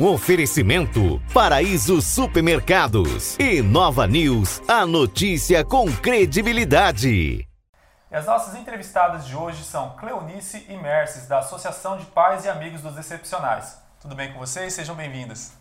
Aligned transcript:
Um 0.00 0.06
oferecimento 0.06 1.20
Paraíso 1.30 2.00
Supermercados 2.00 3.38
e 3.38 3.60
Nova 3.60 4.06
News, 4.06 4.62
a 4.66 4.86
notícia 4.86 5.62
com 5.62 5.94
credibilidade. 5.94 7.46
E 8.10 8.16
as 8.16 8.24
nossas 8.24 8.54
entrevistadas 8.54 9.26
de 9.26 9.36
hoje 9.36 9.62
são 9.62 9.90
Cleonice 9.98 10.64
e 10.70 10.76
Merces, 10.78 11.26
da 11.26 11.40
Associação 11.40 11.98
de 11.98 12.06
Pais 12.06 12.46
e 12.46 12.48
Amigos 12.48 12.80
dos 12.80 12.96
Excepcionais. 12.96 13.78
Tudo 14.00 14.14
bem 14.14 14.32
com 14.32 14.38
vocês? 14.38 14.72
Sejam 14.72 14.94
bem-vindas. 14.94 15.52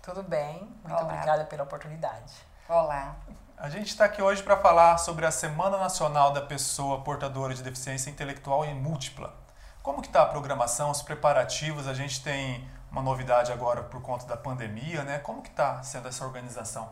Tudo 0.00 0.22
bem, 0.22 0.60
muito 0.82 0.90
Olá. 0.90 1.02
obrigada 1.02 1.44
pela 1.44 1.64
oportunidade. 1.64 2.32
Olá. 2.66 3.16
A 3.58 3.68
gente 3.68 3.88
está 3.88 4.06
aqui 4.06 4.22
hoje 4.22 4.42
para 4.42 4.56
falar 4.56 4.96
sobre 4.96 5.26
a 5.26 5.30
Semana 5.30 5.76
Nacional 5.76 6.32
da 6.32 6.40
Pessoa 6.40 7.02
Portadora 7.02 7.52
de 7.52 7.62
Deficiência 7.62 8.08
Intelectual 8.08 8.64
e 8.64 8.72
Múltipla. 8.72 9.34
Como 9.82 10.00
que 10.00 10.06
está 10.06 10.22
a 10.22 10.26
programação, 10.26 10.90
os 10.90 11.02
preparativos? 11.02 11.86
A 11.86 11.92
gente 11.92 12.24
tem 12.24 12.66
uma 12.94 13.02
novidade 13.02 13.50
agora 13.50 13.82
por 13.82 14.00
conta 14.00 14.24
da 14.24 14.36
pandemia, 14.36 15.02
né? 15.02 15.18
Como 15.18 15.42
que 15.42 15.48
está 15.48 15.82
sendo 15.82 16.06
essa 16.06 16.24
organização? 16.24 16.88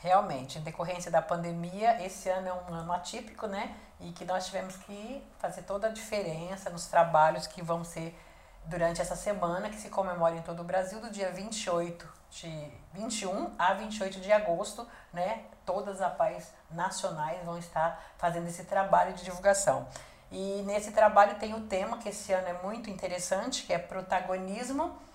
Realmente, 0.00 0.58
em 0.58 0.62
decorrência 0.62 1.10
da 1.10 1.20
pandemia, 1.20 2.00
esse 2.06 2.28
ano 2.28 2.48
é 2.48 2.52
um 2.52 2.72
ano 2.72 2.92
atípico, 2.92 3.48
né? 3.48 3.74
E 3.98 4.12
que 4.12 4.24
nós 4.24 4.46
tivemos 4.46 4.76
que 4.76 5.26
fazer 5.40 5.62
toda 5.62 5.88
a 5.88 5.90
diferença 5.90 6.70
nos 6.70 6.86
trabalhos 6.86 7.48
que 7.48 7.60
vão 7.62 7.82
ser 7.82 8.16
durante 8.64 9.00
essa 9.00 9.16
semana, 9.16 9.68
que 9.68 9.76
se 9.76 9.88
comemora 9.88 10.36
em 10.36 10.42
todo 10.42 10.60
o 10.60 10.64
Brasil, 10.64 11.00
do 11.00 11.10
dia 11.10 11.32
28 11.32 12.08
de 12.30 12.70
21 12.94 13.52
a 13.58 13.74
28 13.74 14.20
de 14.20 14.32
agosto, 14.32 14.86
né? 15.12 15.46
Todas 15.66 16.00
as 16.00 16.14
pais 16.14 16.54
nacionais 16.70 17.44
vão 17.44 17.58
estar 17.58 18.00
fazendo 18.18 18.46
esse 18.46 18.62
trabalho 18.62 19.14
de 19.14 19.24
divulgação. 19.24 19.88
E 20.30 20.62
nesse 20.62 20.92
trabalho 20.92 21.40
tem 21.40 21.54
o 21.54 21.62
tema 21.62 21.98
que 21.98 22.08
esse 22.08 22.32
ano 22.32 22.46
é 22.46 22.62
muito 22.62 22.88
interessante, 22.88 23.64
que 23.64 23.72
é 23.72 23.78
protagonismo 23.80 25.09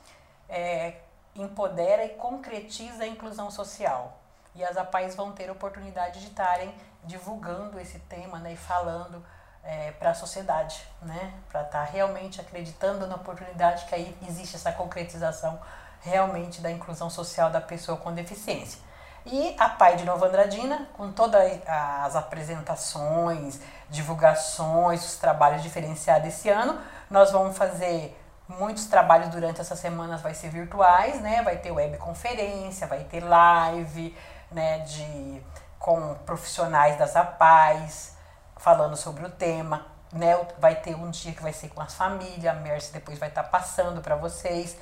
é, 0.56 0.94
empodera 1.36 2.06
e 2.06 2.09
concretiza 2.09 3.03
a 3.03 3.08
inclusão 3.08 3.52
social. 3.52 4.17
E 4.56 4.64
as 4.64 4.78
APAES 4.78 5.14
vão 5.14 5.34
ter 5.34 5.52
oportunidade 5.52 6.22
de 6.22 6.28
estarem 6.28 6.73
divulgando 7.03 7.78
esse 7.78 8.00
tema 8.00 8.39
né, 8.39 8.53
e 8.53 8.56
falando 8.56 9.22
é, 9.62 9.92
para 9.92 10.12
a 10.12 10.14
sociedade, 10.14 10.81
né, 11.02 11.34
para 11.50 11.64
estar 11.64 11.84
realmente 11.84 12.39
acreditando 12.39 13.06
na 13.06 13.16
oportunidade 13.16 13.84
que 13.86 13.94
aí 13.94 14.17
existe 14.30 14.56
essa 14.56 14.72
concretização 14.72 15.59
realmente 16.00 16.62
da 16.62 16.72
inclusão 16.72 17.09
social 17.09 17.50
da 17.50 17.59
pessoa 17.59 17.97
com 17.97 18.14
deficiência. 18.14 18.80
E 19.25 19.56
a 19.59 19.67
PAI 19.67 19.97
de 19.97 20.06
Nova 20.06 20.28
Andradina, 20.28 20.88
com 20.94 21.12
todas 21.12 21.42
as 21.67 22.16
apresentações, 22.16 23.59
divulgações, 23.90 25.03
os 25.03 25.17
trabalhos 25.17 25.64
diferenciados 25.64 26.28
esse 26.28 26.47
ano, 26.47 26.80
nós 27.09 27.31
vamos 27.31 27.58
fazer 27.58 28.16
muitos 28.47 28.85
trabalhos 28.85 29.29
durante 29.29 29.61
essas 29.61 29.79
semanas 29.79 30.21
vai 30.21 30.33
ser 30.33 30.49
virtuais, 30.49 31.21
né? 31.21 31.41
Vai 31.41 31.57
ter 31.57 31.71
webconferência, 31.71 32.88
vai 32.88 33.03
ter 33.03 33.21
live, 33.21 34.15
né, 34.51 34.79
de 34.79 35.43
com 35.79 36.15
profissionais 36.25 36.97
das 36.97 37.16
APAES 37.16 38.16
falando 38.57 38.95
sobre 38.95 39.25
o 39.25 39.29
tema, 39.29 39.85
né? 40.11 40.35
Vai 40.57 40.75
ter 40.75 40.95
um 40.95 41.09
dia 41.09 41.33
que 41.33 41.41
vai 41.41 41.53
ser 41.53 41.69
com 41.69 41.81
as 41.81 41.93
famílias, 41.93 42.45
a 42.45 42.59
Mercy 42.59 42.93
depois 42.93 43.19
vai 43.19 43.29
estar 43.29 43.43
passando 43.43 44.01
para 44.01 44.16
vocês. 44.16 44.77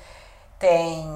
Tem 0.58 1.06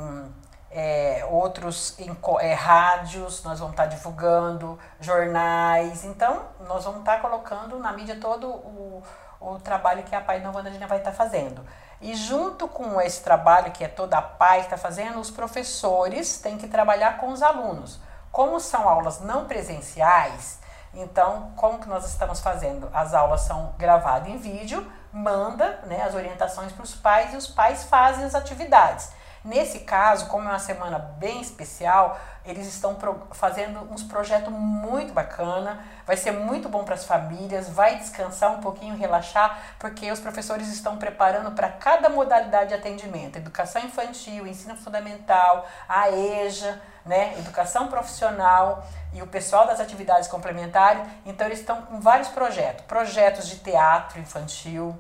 é, 0.70 1.26
outros 1.30 1.96
é, 2.40 2.52
rádios, 2.52 3.42
nós 3.44 3.58
vamos 3.60 3.72
estar 3.72 3.86
divulgando, 3.86 4.78
jornais. 5.00 6.04
Então, 6.04 6.46
nós 6.66 6.84
vamos 6.84 7.00
estar 7.00 7.20
colocando 7.20 7.78
na 7.78 7.92
mídia 7.92 8.18
todo 8.20 8.48
o, 8.48 9.02
o 9.40 9.58
trabalho 9.60 10.02
que 10.02 10.14
a 10.14 10.20
Pai 10.20 10.40
Nova 10.40 10.60
Andradina 10.60 10.86
vai 10.86 10.98
estar 10.98 11.12
fazendo. 11.12 11.64
E 12.00 12.14
junto 12.14 12.68
com 12.68 13.00
esse 13.00 13.22
trabalho 13.22 13.72
que 13.72 13.82
é 13.82 13.88
toda 13.88 14.18
a 14.18 14.22
PAI 14.22 14.60
está 14.60 14.76
fazendo, 14.76 15.18
os 15.18 15.30
professores 15.30 16.38
têm 16.38 16.56
que 16.56 16.68
trabalhar 16.68 17.18
com 17.18 17.28
os 17.28 17.42
alunos. 17.42 18.00
Como 18.30 18.60
são 18.60 18.88
aulas 18.88 19.20
não 19.20 19.46
presenciais, 19.46 20.60
então 20.94 21.52
como 21.56 21.78
que 21.78 21.88
nós 21.88 22.06
estamos 22.06 22.40
fazendo? 22.40 22.88
As 22.92 23.14
aulas 23.14 23.40
são 23.40 23.74
gravadas 23.76 24.28
em 24.28 24.36
vídeo, 24.36 24.86
manda 25.12 25.80
né, 25.86 26.02
as 26.02 26.14
orientações 26.14 26.72
para 26.72 26.84
os 26.84 26.94
pais 26.94 27.34
e 27.34 27.36
os 27.36 27.48
pais 27.48 27.84
fazem 27.84 28.24
as 28.24 28.34
atividades. 28.34 29.10
Nesse 29.48 29.78
caso, 29.78 30.26
como 30.26 30.46
é 30.46 30.50
uma 30.50 30.58
semana 30.58 30.98
bem 30.98 31.40
especial, 31.40 32.20
eles 32.44 32.66
estão 32.66 32.98
fazendo 33.32 33.80
uns 33.90 34.02
projetos 34.02 34.52
muito 34.52 35.14
bacana, 35.14 35.82
vai 36.06 36.18
ser 36.18 36.32
muito 36.32 36.68
bom 36.68 36.84
para 36.84 36.94
as 36.94 37.06
famílias, 37.06 37.66
vai 37.66 37.96
descansar 37.96 38.52
um 38.52 38.60
pouquinho, 38.60 38.94
relaxar, 38.94 39.58
porque 39.78 40.12
os 40.12 40.20
professores 40.20 40.68
estão 40.68 40.98
preparando 40.98 41.52
para 41.52 41.70
cada 41.70 42.10
modalidade 42.10 42.68
de 42.68 42.74
atendimento, 42.74 43.36
educação 43.36 43.82
infantil, 43.82 44.46
ensino 44.46 44.76
fundamental, 44.76 45.66
a 45.88 46.10
EJA, 46.10 46.82
né, 47.06 47.32
educação 47.38 47.88
profissional 47.88 48.86
e 49.14 49.22
o 49.22 49.26
pessoal 49.26 49.66
das 49.66 49.80
atividades 49.80 50.28
complementares. 50.28 51.02
Então 51.24 51.46
eles 51.46 51.60
estão 51.60 51.80
com 51.80 52.02
vários 52.02 52.28
projetos, 52.28 52.84
projetos 52.84 53.48
de 53.48 53.56
teatro 53.60 54.20
infantil, 54.20 54.94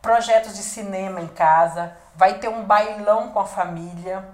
projetos 0.00 0.56
de 0.56 0.62
cinema 0.62 1.20
em 1.20 1.28
casa, 1.28 1.96
vai 2.14 2.38
ter 2.38 2.48
um 2.48 2.64
bailão 2.64 3.30
com 3.30 3.40
a 3.40 3.46
família. 3.46 4.24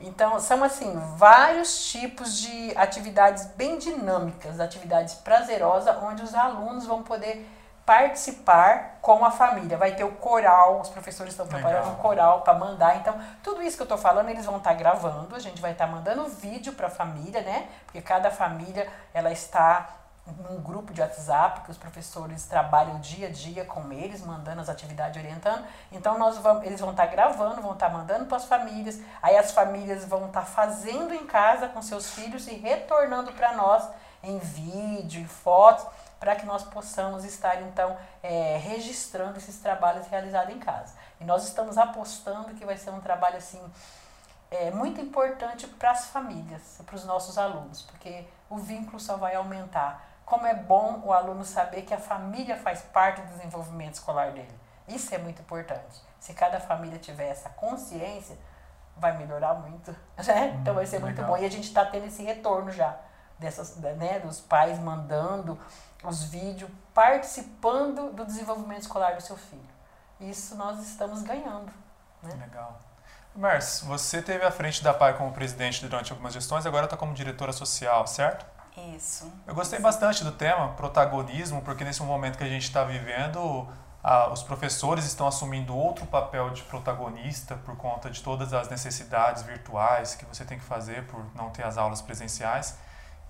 Então, 0.00 0.38
são 0.38 0.62
assim, 0.62 0.96
vários 1.16 1.90
tipos 1.90 2.38
de 2.38 2.72
atividades 2.76 3.46
bem 3.56 3.78
dinâmicas, 3.78 4.60
atividades 4.60 5.14
prazerosas, 5.14 5.96
onde 6.02 6.22
os 6.22 6.34
alunos 6.34 6.86
vão 6.86 7.02
poder 7.02 7.48
participar 7.84 8.98
com 9.00 9.24
a 9.24 9.30
família. 9.30 9.78
Vai 9.78 9.96
ter 9.96 10.04
o 10.04 10.12
coral, 10.12 10.80
os 10.80 10.90
professores 10.90 11.32
estão 11.32 11.46
preparando 11.46 11.84
Legal. 11.84 11.92
um 11.94 11.96
coral 11.96 12.42
para 12.42 12.52
mandar. 12.52 12.96
Então, 12.98 13.18
tudo 13.42 13.62
isso 13.62 13.76
que 13.76 13.82
eu 13.82 13.86
estou 13.86 13.98
falando, 13.98 14.28
eles 14.28 14.44
vão 14.44 14.58
estar 14.58 14.70
tá 14.70 14.76
gravando, 14.76 15.34
a 15.34 15.38
gente 15.38 15.60
vai 15.60 15.72
estar 15.72 15.86
tá 15.86 15.92
mandando 15.92 16.24
vídeo 16.26 16.74
para 16.74 16.88
a 16.88 16.90
família, 16.90 17.40
né? 17.40 17.66
Porque 17.86 18.02
cada 18.02 18.30
família, 18.30 18.86
ela 19.14 19.32
está 19.32 19.88
num 20.48 20.60
grupo 20.60 20.92
de 20.92 21.00
WhatsApp 21.00 21.62
que 21.62 21.70
os 21.70 21.78
professores 21.78 22.44
trabalham 22.46 22.98
dia 23.00 23.28
a 23.28 23.30
dia 23.30 23.64
com 23.64 23.92
eles, 23.92 24.24
mandando 24.24 24.60
as 24.60 24.68
atividades, 24.68 25.20
orientando. 25.20 25.64
Então 25.92 26.18
nós 26.18 26.38
vamos, 26.38 26.64
eles 26.64 26.80
vão 26.80 26.90
estar 26.90 27.06
tá 27.06 27.12
gravando, 27.12 27.62
vão 27.62 27.72
estar 27.72 27.88
tá 27.88 27.92
mandando 27.92 28.26
para 28.26 28.36
as 28.36 28.44
famílias. 28.44 29.00
Aí 29.22 29.36
as 29.36 29.52
famílias 29.52 30.04
vão 30.04 30.26
estar 30.26 30.40
tá 30.40 30.46
fazendo 30.46 31.14
em 31.14 31.26
casa 31.26 31.68
com 31.68 31.80
seus 31.82 32.10
filhos 32.10 32.46
e 32.46 32.54
retornando 32.54 33.32
para 33.32 33.54
nós 33.54 33.88
em 34.22 34.38
vídeo, 34.38 35.20
em 35.20 35.26
fotos, 35.26 35.86
para 36.18 36.34
que 36.34 36.44
nós 36.44 36.64
possamos 36.64 37.24
estar 37.24 37.62
então 37.62 37.96
é, 38.22 38.56
registrando 38.58 39.38
esses 39.38 39.58
trabalhos 39.58 40.06
realizados 40.08 40.54
em 40.54 40.58
casa. 40.58 40.94
E 41.20 41.24
nós 41.24 41.44
estamos 41.44 41.78
apostando 41.78 42.54
que 42.54 42.64
vai 42.64 42.76
ser 42.76 42.90
um 42.90 43.00
trabalho 43.00 43.36
assim 43.36 43.60
é 44.50 44.70
muito 44.70 45.00
importante 45.00 45.66
para 45.66 45.90
as 45.90 46.06
famílias, 46.06 46.80
para 46.84 46.96
os 46.96 47.04
nossos 47.04 47.36
alunos, 47.36 47.82
porque 47.82 48.24
o 48.48 48.56
vínculo 48.56 48.98
só 48.98 49.16
vai 49.16 49.34
aumentar 49.34 50.07
como 50.28 50.46
é 50.46 50.54
bom 50.54 51.00
o 51.04 51.12
aluno 51.12 51.42
saber 51.42 51.82
que 51.82 51.94
a 51.94 51.98
família 51.98 52.54
faz 52.58 52.82
parte 52.82 53.22
do 53.22 53.28
desenvolvimento 53.28 53.94
escolar 53.94 54.30
dele. 54.32 54.54
Isso 54.86 55.14
é 55.14 55.18
muito 55.18 55.40
importante. 55.40 56.02
Se 56.20 56.34
cada 56.34 56.60
família 56.60 56.98
tiver 56.98 57.28
essa 57.28 57.48
consciência, 57.48 58.36
vai 58.94 59.16
melhorar 59.16 59.54
muito, 59.54 59.90
né? 60.26 60.58
Então 60.60 60.74
vai 60.74 60.84
ser 60.84 60.98
muito 60.98 61.22
bom. 61.22 61.36
E 61.38 61.46
a 61.46 61.50
gente 61.50 61.68
está 61.68 61.84
tendo 61.84 62.06
esse 62.06 62.22
retorno 62.22 62.70
já 62.70 62.94
dessas, 63.38 63.76
né, 63.76 64.20
dos 64.20 64.38
pais 64.38 64.78
mandando 64.78 65.58
os 66.04 66.24
vídeos, 66.24 66.70
participando 66.92 68.12
do 68.12 68.26
desenvolvimento 68.26 68.82
escolar 68.82 69.14
do 69.14 69.22
seu 69.22 69.36
filho. 69.36 69.62
Isso 70.20 70.56
nós 70.56 70.80
estamos 70.80 71.22
ganhando. 71.22 71.72
Né? 72.22 72.34
Legal. 72.38 72.78
Mers, 73.34 73.80
você 73.80 74.20
teve 74.20 74.44
à 74.44 74.50
frente 74.50 74.82
da 74.82 74.92
PAI 74.92 75.16
como 75.16 75.32
presidente 75.32 75.80
durante 75.80 76.12
algumas 76.12 76.34
gestões, 76.34 76.66
agora 76.66 76.84
está 76.84 76.96
como 76.96 77.14
diretora 77.14 77.52
social, 77.52 78.06
certo? 78.06 78.57
Isso. 78.96 79.32
Eu 79.46 79.54
gostei 79.54 79.78
bastante 79.78 80.24
do 80.24 80.32
tema, 80.32 80.68
protagonismo, 80.70 81.62
porque 81.62 81.84
nesse 81.84 82.02
momento 82.02 82.36
que 82.36 82.44
a 82.44 82.48
gente 82.48 82.64
está 82.64 82.84
vivendo, 82.84 83.66
os 84.32 84.42
professores 84.42 85.04
estão 85.04 85.26
assumindo 85.26 85.76
outro 85.76 86.06
papel 86.06 86.50
de 86.50 86.62
protagonista 86.62 87.56
por 87.56 87.76
conta 87.76 88.10
de 88.10 88.22
todas 88.22 88.52
as 88.52 88.68
necessidades 88.68 89.42
virtuais 89.42 90.14
que 90.14 90.24
você 90.24 90.44
tem 90.44 90.58
que 90.58 90.64
fazer 90.64 91.06
por 91.06 91.24
não 91.34 91.50
ter 91.50 91.64
as 91.64 91.76
aulas 91.76 92.00
presenciais. 92.00 92.78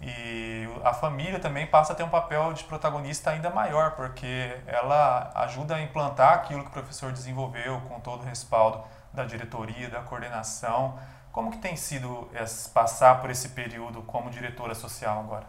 E 0.01 0.69
a 0.85 0.95
família 0.95 1.41
também 1.41 1.67
passa 1.67 1.93
a 1.93 1.97
ter 1.97 2.05
um 2.05 2.09
papel 2.09 2.53
de 2.53 2.63
protagonista 2.65 3.31
ainda 3.31 3.51
maior, 3.51 3.93
porque 3.93 4.57
ela 4.67 5.33
ajuda 5.35 5.75
a 5.75 5.83
implantar 5.83 6.35
aquilo 6.35 6.63
que 6.63 6.69
o 6.69 6.73
professor 6.73 7.11
desenvolveu 7.11 7.81
com 7.89 7.99
todo 7.99 8.23
o 8.23 8.25
respaldo 8.25 8.85
da 9.13 9.25
diretoria, 9.25 9.91
da 9.91 10.01
coordenação. 10.01 10.97
Como 11.33 11.51
que 11.51 11.59
tem 11.59 11.77
sido 11.77 12.31
passar 12.73 13.21
por 13.21 13.31
esse 13.31 13.51
período 13.51 14.03
como 14.03 14.31
diretora 14.31 14.75
social 14.75 15.21
agora? 15.21 15.47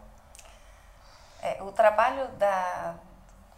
É, 1.42 1.62
o 1.64 1.72
trabalho 1.72 2.28
da, 2.34 2.96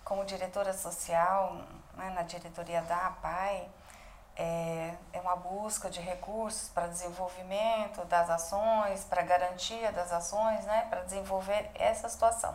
como 0.04 0.24
diretora 0.24 0.74
social 0.74 1.56
né, 1.96 2.12
na 2.12 2.22
diretoria 2.22 2.82
da 2.84 3.08
APAI 3.08 3.68
é, 4.36 4.94
é 5.14 5.20
uma 5.20 5.36
busca 5.36 5.90
de 5.90 6.00
recursos 6.00 6.70
para 6.70 6.88
desenvolvimento 6.88 8.06
das 8.06 8.30
ações, 8.30 9.04
para 9.04 9.22
garantia 9.24 9.92
das 9.92 10.12
ações, 10.12 10.66
né, 10.66 10.88
para 10.90 11.02
desenvolver 11.02 11.70
essa 11.76 12.08
situação. 12.08 12.54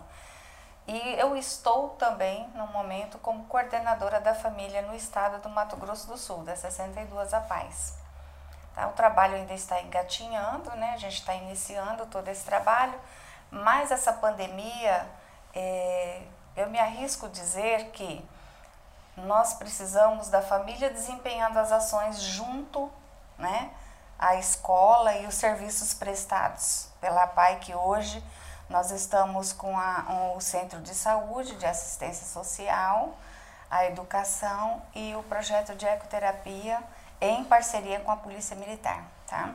E 0.87 0.99
eu 1.19 1.37
estou 1.37 1.91
também, 1.91 2.49
no 2.55 2.67
momento, 2.69 3.19
como 3.19 3.45
coordenadora 3.47 4.21
da 4.21 4.35
família 4.35 4.83
no 4.83 4.95
estado 4.95 5.43
do 5.43 5.49
Mato 5.49 5.77
Grosso 5.77 6.07
do 6.07 6.17
Sul, 6.17 6.45
das 6.45 6.61
62 6.61 7.35
APAIs. 7.35 8.06
Tá? 8.76 8.87
O 8.88 8.93
trabalho 8.93 9.34
ainda 9.34 9.55
está 9.55 9.81
engatinhando, 9.81 10.70
né? 10.76 10.93
a 10.93 10.99
gente 10.99 11.14
está 11.14 11.34
iniciando 11.34 12.05
todo 12.06 12.28
esse 12.28 12.44
trabalho, 12.44 13.00
mas 13.50 13.90
essa 13.90 14.12
pandemia, 14.12 15.06
é, 15.55 16.23
eu 16.55 16.69
me 16.69 16.78
arrisco 16.78 17.26
dizer 17.31 17.90
que 17.93 18.23
nós 19.17 19.55
precisamos 19.55 20.28
da 20.28 20.43
família 20.43 20.90
desempenhando 20.90 21.58
as 21.58 21.73
ações 21.73 22.20
junto 22.20 22.93
né, 23.38 23.70
à 24.19 24.37
escola 24.37 25.14
e 25.14 25.26
os 25.26 25.34
serviços 25.34 25.94
prestados 25.94 26.90
pela 27.00 27.26
PAI, 27.26 27.56
que 27.61 27.75
hoje 27.75 28.23
nós 28.69 28.90
estamos 28.90 29.55
com 29.55 29.78
a, 29.78 30.34
o 30.37 30.40
Centro 30.40 30.81
de 30.81 30.94
Saúde, 30.94 31.55
de 31.55 31.64
Assistência 31.64 32.26
Social, 32.26 33.17
a 33.70 33.87
Educação 33.87 34.82
e 34.94 35.14
o 35.14 35.23
projeto 35.23 35.75
de 35.75 35.87
ecoterapia 35.87 36.82
em 37.21 37.45
parceria 37.45 38.01
com 38.01 38.11
a 38.11 38.17
Polícia 38.17 38.57
Militar, 38.57 39.05
tá? 39.27 39.55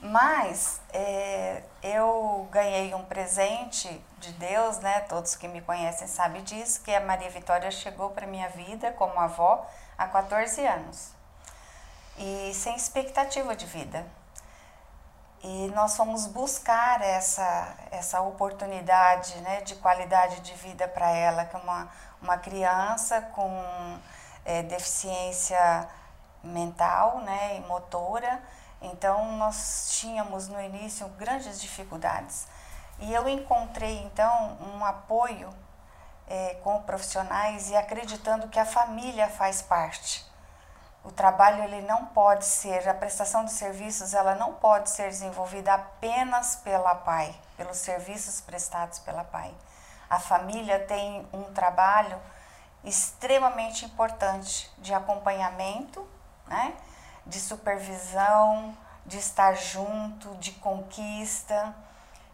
Mas 0.00 0.80
é, 0.92 1.62
eu 1.82 2.46
ganhei 2.50 2.92
um 2.94 3.04
presente 3.04 3.88
de 4.18 4.32
Deus, 4.32 4.78
né? 4.78 5.00
Todos 5.00 5.34
que 5.34 5.48
me 5.48 5.60
conhecem 5.62 6.06
sabem 6.06 6.42
disso, 6.42 6.82
que 6.82 6.94
a 6.94 7.00
Maria 7.00 7.30
Vitória 7.30 7.70
chegou 7.70 8.10
para 8.10 8.26
minha 8.26 8.48
vida 8.50 8.92
como 8.92 9.18
avó 9.18 9.66
há 9.96 10.06
14 10.06 10.66
anos 10.66 11.14
e 12.18 12.52
sem 12.54 12.76
expectativa 12.76 13.56
de 13.56 13.66
vida. 13.66 14.04
E 15.42 15.70
nós 15.74 15.96
fomos 15.96 16.26
buscar 16.26 17.02
essa, 17.02 17.74
essa 17.90 18.20
oportunidade 18.22 19.36
né, 19.42 19.60
de 19.60 19.74
qualidade 19.76 20.40
de 20.40 20.54
vida 20.54 20.88
para 20.88 21.10
ela, 21.10 21.44
que 21.44 21.54
é 21.54 21.58
uma, 21.58 21.88
uma 22.22 22.38
criança 22.38 23.20
com 23.20 23.98
é, 24.44 24.62
deficiência 24.62 25.86
mental 26.44 27.20
né, 27.20 27.56
e 27.56 27.60
motora. 27.62 28.42
Então, 28.80 29.36
nós 29.36 29.96
tínhamos 29.98 30.48
no 30.48 30.60
início 30.60 31.08
grandes 31.10 31.60
dificuldades. 31.60 32.46
E 32.98 33.12
eu 33.12 33.28
encontrei, 33.28 33.98
então, 34.04 34.56
um 34.60 34.84
apoio 34.84 35.52
é, 36.28 36.54
com 36.62 36.80
profissionais 36.82 37.70
e 37.70 37.76
acreditando 37.76 38.48
que 38.48 38.58
a 38.58 38.66
família 38.66 39.28
faz 39.28 39.62
parte 39.62 40.24
o 41.04 41.12
trabalho 41.12 41.62
ele 41.62 41.82
não 41.82 42.06
pode 42.06 42.46
ser, 42.46 42.88
a 42.88 42.94
prestação 42.94 43.44
de 43.44 43.52
serviços 43.52 44.14
ela 44.14 44.34
não 44.34 44.54
pode 44.54 44.88
ser 44.88 45.10
desenvolvida 45.10 45.74
apenas 45.74 46.56
pela 46.56 46.94
PAI, 46.94 47.38
pelos 47.58 47.76
serviços 47.76 48.40
prestados 48.40 48.98
pela 49.00 49.22
PAI. 49.22 49.54
A 50.08 50.18
família 50.18 50.80
tem 50.80 51.28
um 51.30 51.44
trabalho 51.52 52.18
extremamente 52.82 53.84
importante 53.84 54.72
de 54.78 54.94
acompanhamento, 54.94 56.08
né? 56.46 56.74
de 57.26 57.40
supervisão, 57.40 58.76
de 59.06 59.18
estar 59.18 59.54
junto, 59.54 60.34
de 60.36 60.52
conquista. 60.52 61.74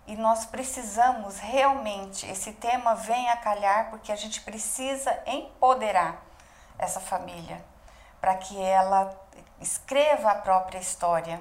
E 0.06 0.16
nós 0.16 0.44
precisamos 0.44 1.38
realmente, 1.38 2.26
esse 2.26 2.52
tema 2.52 2.94
vem 2.94 3.28
a 3.30 3.36
calhar 3.36 3.90
porque 3.90 4.10
a 4.10 4.16
gente 4.16 4.40
precisa 4.40 5.16
empoderar 5.26 6.20
essa 6.78 6.98
família 6.98 7.62
para 8.20 8.34
que 8.34 8.60
ela 8.60 9.14
escreva 9.60 10.30
a 10.30 10.34
própria 10.34 10.78
história, 10.78 11.40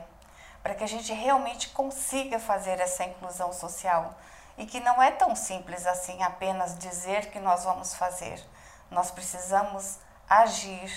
para 0.62 0.75
que 0.75 0.83
a 0.83 0.88
gente 0.88 1.12
realmente 1.13 1.69
consiga 1.69 2.39
fazer 2.39 2.80
essa 2.80 3.04
inclusão 3.04 3.51
social 3.51 4.13
e 4.57 4.66
que 4.66 4.80
não 4.81 5.01
é 5.01 5.10
tão 5.12 5.36
simples 5.36 5.88
assim 5.88 6.21
apenas 6.21 6.77
dizer 6.77 7.31
que 7.31 7.39
nós 7.39 7.63
vamos 7.63 7.94
fazer. 7.95 8.44
Nós 8.92 9.10
precisamos 9.10 10.00
agir, 10.30 10.92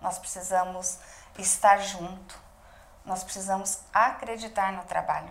nós 0.00 0.18
precisamos 0.18 0.98
estar 1.38 1.78
junto, 1.78 2.38
nós 3.04 3.22
precisamos 3.22 3.80
acreditar 3.92 4.72
no 4.72 4.84
trabalho. 4.84 5.30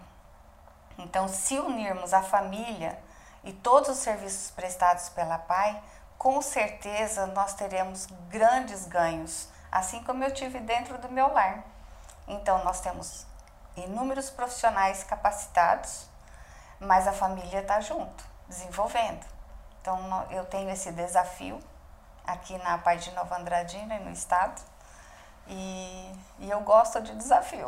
Então, 0.97 1.27
se 1.27 1.59
unirmos 1.59 2.13
a 2.13 2.21
família 2.21 2.97
e 3.43 3.51
todos 3.51 3.89
os 3.89 3.97
serviços 3.97 4.51
prestados 4.51 5.09
pela 5.09 5.37
PAI, 5.37 5.81
com 6.17 6.41
certeza 6.41 7.27
nós 7.27 7.53
teremos 7.53 8.07
grandes 8.29 8.85
ganhos 8.85 9.49
assim 9.75 10.01
como 10.03 10.23
eu 10.23 10.33
tive 10.33 10.59
dentro 10.61 10.97
do 10.97 11.09
meu 11.09 11.33
lar. 11.33 11.61
Então, 12.27 12.63
nós 12.63 12.79
temos 12.79 13.27
inúmeros 13.75 14.29
profissionais 14.29 15.03
capacitados, 15.03 16.07
mas 16.79 17.05
a 17.05 17.11
família 17.11 17.59
está 17.59 17.81
junto, 17.81 18.23
desenvolvendo. 18.47 19.25
Então, 19.81 20.25
eu 20.31 20.45
tenho 20.45 20.69
esse 20.69 20.93
desafio 20.93 21.59
aqui 22.27 22.57
na 22.59 22.77
Pai 22.77 22.97
de 22.97 23.11
Nova 23.11 23.37
Andradina, 23.37 23.99
no 23.99 24.11
estado, 24.11 24.61
e, 25.47 26.11
e 26.39 26.49
eu 26.49 26.59
gosto 26.61 27.01
de 27.01 27.13
desafio. 27.15 27.67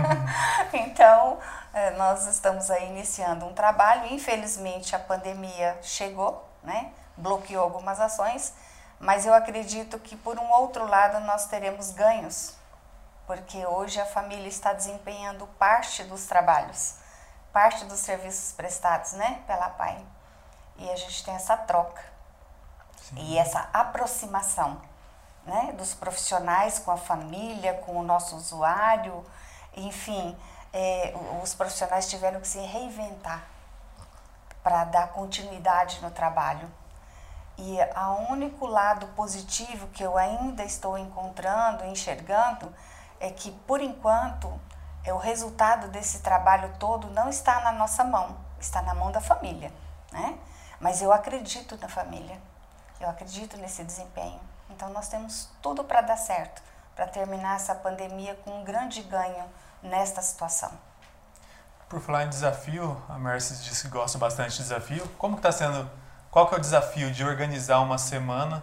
então, 0.72 1.38
eh, 1.72 1.90
nós 1.92 2.26
estamos 2.26 2.70
aí 2.70 2.88
iniciando 2.88 3.46
um 3.46 3.54
trabalho. 3.54 4.12
Infelizmente, 4.12 4.94
a 4.94 4.98
pandemia 4.98 5.78
chegou, 5.82 6.46
né? 6.62 6.92
bloqueou 7.16 7.62
algumas 7.62 8.00
ações, 8.00 8.52
mas 8.98 9.24
eu 9.24 9.32
acredito 9.32 9.98
que, 9.98 10.16
por 10.16 10.38
um 10.38 10.50
outro 10.52 10.86
lado, 10.86 11.20
nós 11.20 11.46
teremos 11.46 11.90
ganhos, 11.90 12.54
porque 13.26 13.64
hoje 13.66 14.00
a 14.00 14.06
família 14.06 14.48
está 14.48 14.72
desempenhando 14.72 15.46
parte 15.58 16.02
dos 16.04 16.26
trabalhos, 16.26 16.96
parte 17.52 17.84
dos 17.86 18.00
serviços 18.00 18.52
prestados 18.52 19.12
né, 19.12 19.42
pela 19.46 19.70
PAI. 19.70 20.04
E 20.76 20.90
a 20.90 20.96
gente 20.96 21.24
tem 21.24 21.34
essa 21.34 21.56
troca 21.56 22.09
Sim. 23.10 23.16
e 23.16 23.38
essa 23.38 23.68
aproximação 23.72 24.80
né, 25.44 25.72
dos 25.76 25.94
profissionais 25.94 26.78
com 26.78 26.90
a 26.90 26.96
família, 26.96 27.74
com 27.74 27.96
o 27.96 28.02
nosso 28.02 28.36
usuário, 28.36 29.24
enfim, 29.76 30.36
é, 30.72 31.14
os 31.42 31.54
profissionais 31.54 32.08
tiveram 32.08 32.40
que 32.40 32.48
se 32.48 32.58
reinventar 32.58 33.44
para 34.62 34.84
dar 34.84 35.08
continuidade 35.08 36.00
no 36.02 36.10
trabalho. 36.10 36.70
E 37.58 37.76
o 37.76 38.32
único 38.32 38.66
lado 38.66 39.06
positivo 39.08 39.88
que 39.88 40.02
eu 40.02 40.16
ainda 40.16 40.64
estou 40.64 40.96
encontrando, 40.96 41.84
enxergando, 41.84 42.72
é 43.18 43.30
que 43.30 43.50
por 43.50 43.80
enquanto 43.80 44.58
é 45.04 45.12
o 45.12 45.18
resultado 45.18 45.88
desse 45.88 46.20
trabalho 46.20 46.72
todo 46.78 47.10
não 47.10 47.28
está 47.28 47.60
na 47.60 47.72
nossa 47.72 48.02
mão, 48.02 48.36
está 48.58 48.80
na 48.80 48.94
mão 48.94 49.12
da 49.12 49.20
família, 49.20 49.70
né? 50.10 50.38
Mas 50.78 51.02
eu 51.02 51.12
acredito 51.12 51.76
na 51.78 51.88
família, 51.88 52.40
eu 53.00 53.08
acredito 53.08 53.56
nesse 53.56 53.82
desempenho. 53.82 54.40
Então 54.68 54.90
nós 54.90 55.08
temos 55.08 55.48
tudo 55.62 55.82
para 55.82 56.00
dar 56.00 56.16
certo, 56.16 56.62
para 56.94 57.06
terminar 57.06 57.56
essa 57.56 57.74
pandemia 57.74 58.34
com 58.44 58.60
um 58.60 58.64
grande 58.64 59.02
ganho 59.02 59.44
nesta 59.82 60.22
situação. 60.22 60.70
Por 61.88 62.00
falar 62.00 62.24
em 62.24 62.28
desafio, 62.28 63.02
a 63.08 63.18
Mercedes 63.18 63.64
disse 63.64 63.84
que 63.84 63.88
gosta 63.88 64.16
bastante 64.16 64.52
de 64.52 64.58
desafio. 64.58 65.08
Como 65.18 65.36
está 65.36 65.50
sendo 65.50 65.90
qual 66.30 66.46
que 66.46 66.54
é 66.54 66.58
o 66.58 66.60
desafio 66.60 67.10
de 67.10 67.24
organizar 67.24 67.80
uma 67.80 67.98
semana 67.98 68.62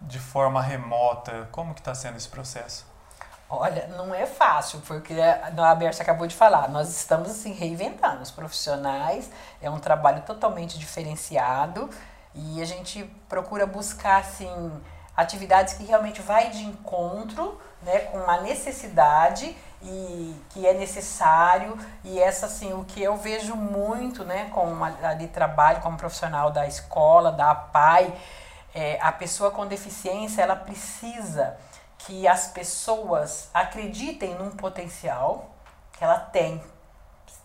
de 0.00 0.20
forma 0.20 0.62
remota? 0.62 1.48
Como 1.50 1.74
que 1.74 1.80
está 1.80 1.92
sendo 1.92 2.16
esse 2.16 2.28
processo? 2.28 2.86
Olha, 3.50 3.88
não 3.88 4.14
é 4.14 4.26
fácil, 4.26 4.80
porque 4.86 5.16
a 5.20 5.74
Bercia 5.74 6.02
acabou 6.02 6.26
de 6.26 6.36
falar, 6.36 6.68
nós 6.68 6.88
estamos 6.90 7.30
assim 7.30 7.52
reinventando 7.54 8.22
os 8.22 8.30
profissionais, 8.30 9.30
é 9.60 9.70
um 9.70 9.80
trabalho 9.80 10.22
totalmente 10.22 10.78
diferenciado 10.78 11.88
e 12.34 12.60
a 12.62 12.64
gente 12.64 13.04
procura 13.28 13.66
buscar 13.66 14.18
assim 14.18 14.72
atividades 15.16 15.74
que 15.74 15.84
realmente 15.84 16.22
vai 16.22 16.50
de 16.50 16.62
encontro, 16.62 17.60
né, 17.82 18.00
com 18.00 18.18
a 18.30 18.40
necessidade 18.40 19.56
e 19.82 20.34
que 20.50 20.66
é 20.66 20.74
necessário. 20.74 21.76
E 22.04 22.20
essa 22.20 22.46
assim 22.46 22.72
o 22.72 22.84
que 22.84 23.02
eu 23.02 23.16
vejo 23.16 23.54
muito 23.56 24.24
né 24.24 24.50
com 24.52 24.82
ali 24.84 25.28
trabalho 25.28 25.80
como 25.80 25.96
profissional 25.96 26.50
da 26.50 26.66
escola 26.66 27.32
da 27.32 27.54
PAI 27.54 28.12
é, 28.74 28.98
a 29.00 29.10
pessoa 29.10 29.50
com 29.50 29.66
deficiência 29.66 30.42
ela 30.42 30.56
precisa 30.56 31.56
que 31.98 32.28
as 32.28 32.48
pessoas 32.48 33.50
acreditem 33.52 34.34
num 34.34 34.50
potencial 34.50 35.50
que 35.92 36.04
ela 36.04 36.18
tem 36.18 36.62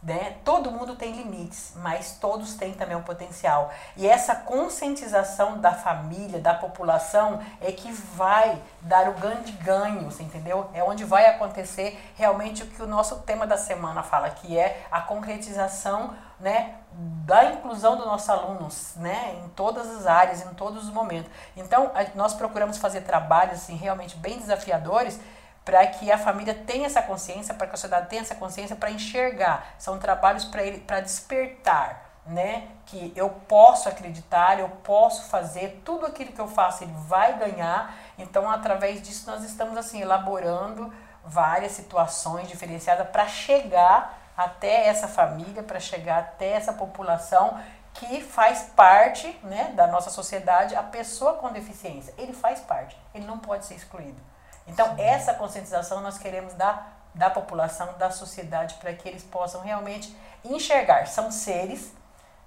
né? 0.03 0.35
Todo 0.43 0.69
mundo 0.69 0.95
tem 0.95 1.13
limites, 1.13 1.73
mas 1.77 2.17
todos 2.19 2.55
têm 2.55 2.73
também 2.73 2.95
um 2.95 3.01
potencial. 3.01 3.71
E 3.95 4.07
essa 4.07 4.35
conscientização 4.35 5.59
da 5.59 5.71
família, 5.71 6.39
da 6.39 6.53
população, 6.53 7.39
é 7.61 7.71
que 7.71 7.91
vai 7.91 8.61
dar 8.81 9.07
o 9.09 9.13
grande 9.13 9.53
ganho, 9.53 10.11
você 10.11 10.23
entendeu? 10.23 10.69
É 10.73 10.83
onde 10.83 11.05
vai 11.05 11.27
acontecer 11.27 11.97
realmente 12.15 12.63
o 12.63 12.67
que 12.67 12.81
o 12.81 12.87
nosso 12.87 13.19
tema 13.19 13.47
da 13.47 13.57
semana 13.57 14.03
fala, 14.03 14.29
que 14.29 14.57
é 14.57 14.85
a 14.91 14.99
concretização 14.99 16.13
né, 16.39 16.75
da 16.91 17.45
inclusão 17.53 17.95
dos 17.95 18.05
nossos 18.05 18.29
alunos, 18.29 18.93
né, 18.97 19.39
em 19.43 19.49
todas 19.49 19.89
as 19.89 20.05
áreas, 20.05 20.45
em 20.45 20.53
todos 20.53 20.83
os 20.83 20.89
momentos. 20.89 21.31
Então, 21.55 21.91
nós 22.15 22.33
procuramos 22.33 22.77
fazer 22.77 23.01
trabalhos 23.01 23.59
assim 23.59 23.75
realmente 23.77 24.17
bem 24.17 24.37
desafiadores 24.37 25.19
para 25.65 25.85
que 25.87 26.11
a 26.11 26.17
família 26.17 26.53
tenha 26.53 26.85
essa 26.85 27.01
consciência, 27.01 27.53
para 27.53 27.67
que 27.67 27.73
a 27.73 27.77
sociedade 27.77 28.09
tenha 28.09 28.21
essa 28.21 28.35
consciência, 28.35 28.75
para 28.75 28.91
enxergar. 28.91 29.75
São 29.77 29.97
trabalhos 29.97 30.45
para 30.45 30.63
ele, 30.63 30.79
para 30.79 30.99
despertar, 30.99 32.11
né? 32.25 32.67
Que 32.85 33.13
eu 33.15 33.29
posso 33.29 33.87
acreditar, 33.87 34.59
eu 34.59 34.69
posso 34.83 35.29
fazer 35.29 35.81
tudo 35.85 36.05
aquilo 36.05 36.33
que 36.33 36.41
eu 36.41 36.47
faço, 36.47 36.83
ele 36.83 36.93
vai 37.07 37.37
ganhar. 37.37 37.95
Então, 38.17 38.49
através 38.49 39.01
disso, 39.01 39.29
nós 39.29 39.43
estamos 39.43 39.77
assim 39.77 40.01
elaborando 40.01 40.93
várias 41.23 41.71
situações 41.71 42.49
diferenciadas 42.49 43.07
para 43.09 43.27
chegar 43.27 44.19
até 44.35 44.87
essa 44.87 45.07
família, 45.07 45.63
para 45.63 45.79
chegar 45.79 46.19
até 46.19 46.51
essa 46.51 46.73
população 46.73 47.59
que 47.93 48.21
faz 48.21 48.63
parte 48.75 49.27
né, 49.43 49.71
da 49.75 49.87
nossa 49.87 50.09
sociedade, 50.09 50.75
a 50.75 50.83
pessoa 50.83 51.33
com 51.33 51.51
deficiência. 51.51 52.13
Ele 52.17 52.33
faz 52.33 52.59
parte, 52.59 52.97
ele 53.13 53.25
não 53.25 53.37
pode 53.37 53.65
ser 53.65 53.75
excluído. 53.75 54.32
Então, 54.67 54.95
Sim. 54.95 55.01
essa 55.01 55.33
conscientização 55.33 56.01
nós 56.01 56.17
queremos 56.17 56.53
dar 56.53 57.01
da 57.13 57.29
população, 57.29 57.93
da 57.97 58.09
sociedade, 58.09 58.75
para 58.75 58.93
que 58.93 59.07
eles 59.07 59.23
possam 59.23 59.61
realmente 59.61 60.15
enxergar. 60.43 61.07
São 61.07 61.31
seres 61.31 61.93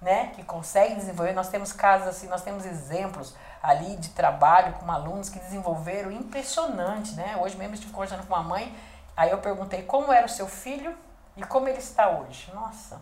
né, 0.01 0.31
que 0.35 0.43
conseguem 0.43 0.97
desenvolver. 0.97 1.33
Nós 1.33 1.49
temos 1.49 1.71
casos 1.71 2.07
assim, 2.07 2.27
nós 2.27 2.41
temos 2.41 2.65
exemplos 2.65 3.35
ali 3.61 3.95
de 3.97 4.09
trabalho 4.09 4.73
com 4.73 4.91
alunos 4.91 5.29
que 5.29 5.39
desenvolveram 5.39 6.11
impressionante, 6.11 7.13
né? 7.15 7.37
Hoje 7.41 7.57
mesmo 7.57 7.73
estive 7.73 7.91
conversando 7.91 8.25
com 8.25 8.33
uma 8.33 8.43
mãe, 8.43 8.75
aí 9.15 9.31
eu 9.31 9.39
perguntei 9.39 9.83
como 9.83 10.11
era 10.11 10.25
o 10.25 10.29
seu 10.29 10.47
filho 10.47 10.95
e 11.35 11.43
como 11.43 11.67
ele 11.67 11.79
está 11.79 12.09
hoje. 12.09 12.51
Nossa, 12.53 13.01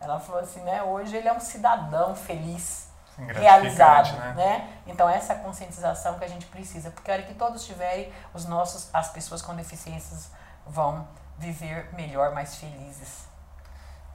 ela 0.00 0.20
falou 0.20 0.40
assim, 0.40 0.60
né? 0.60 0.82
Hoje 0.82 1.16
ele 1.16 1.28
é 1.28 1.32
um 1.32 1.40
cidadão 1.40 2.14
feliz, 2.14 2.88
realizado, 3.28 4.16
né? 4.18 4.34
né? 4.36 4.68
Então 4.86 5.08
essa 5.08 5.34
conscientização 5.34 6.18
que 6.18 6.24
a 6.24 6.28
gente 6.28 6.46
precisa, 6.46 6.90
porque 6.90 7.10
a 7.10 7.14
hora 7.14 7.22
que 7.22 7.34
todos 7.34 7.64
tiverem, 7.64 8.12
os 8.34 8.44
nossos, 8.44 8.88
as 8.92 9.08
pessoas 9.10 9.42
com 9.42 9.54
deficiências 9.54 10.30
vão 10.66 11.06
viver 11.38 11.88
melhor, 11.94 12.32
mais 12.32 12.56
felizes. 12.56 13.30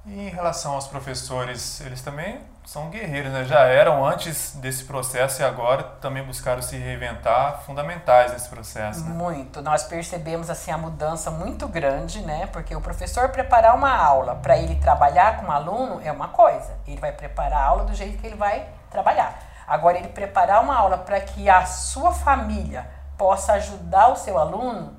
E 0.05 0.27
em 0.27 0.29
relação 0.29 0.74
aos 0.74 0.88
professores, 0.88 1.81
eles 1.81 2.00
também 2.01 2.39
são 2.63 2.89
guerreiros, 2.91 3.31
né? 3.31 3.43
Já 3.43 3.62
eram 3.62 4.05
antes 4.05 4.55
desse 4.55 4.83
processo 4.83 5.41
e 5.41 5.45
agora 5.45 5.81
também 6.00 6.24
buscaram 6.24 6.62
se 6.62 6.77
reinventar, 6.77 7.63
fundamentais 7.65 8.31
nesse 8.31 8.47
processo. 8.47 9.03
Né? 9.03 9.09
Muito. 9.09 9.63
Nós 9.63 9.83
percebemos 9.83 10.50
assim 10.50 10.69
a 10.69 10.77
mudança 10.77 11.31
muito 11.31 11.67
grande, 11.67 12.21
né? 12.21 12.47
Porque 12.53 12.75
o 12.75 12.81
professor 12.81 13.29
preparar 13.29 13.75
uma 13.75 13.95
aula 13.95 14.35
para 14.35 14.55
ele 14.57 14.75
trabalhar 14.75 15.38
com 15.38 15.47
o 15.47 15.51
aluno 15.51 16.00
é 16.03 16.12
uma 16.12 16.27
coisa. 16.27 16.77
Ele 16.85 17.00
vai 17.00 17.12
preparar 17.12 17.63
a 17.63 17.65
aula 17.65 17.85
do 17.85 17.95
jeito 17.95 18.19
que 18.19 18.27
ele 18.27 18.35
vai 18.35 18.67
trabalhar. 18.89 19.38
Agora 19.68 19.98
ele 19.98 20.10
preparar 20.10 20.62
uma 20.62 20.75
aula 20.75 21.00
para 21.00 21.20
que 21.20 21.50
a 21.50 21.65
sua 21.65 22.13
família 22.13 22.88
possa 23.18 23.54
ajudar 23.54 24.10
o 24.10 24.15
seu 24.15 24.38
aluno 24.38 24.96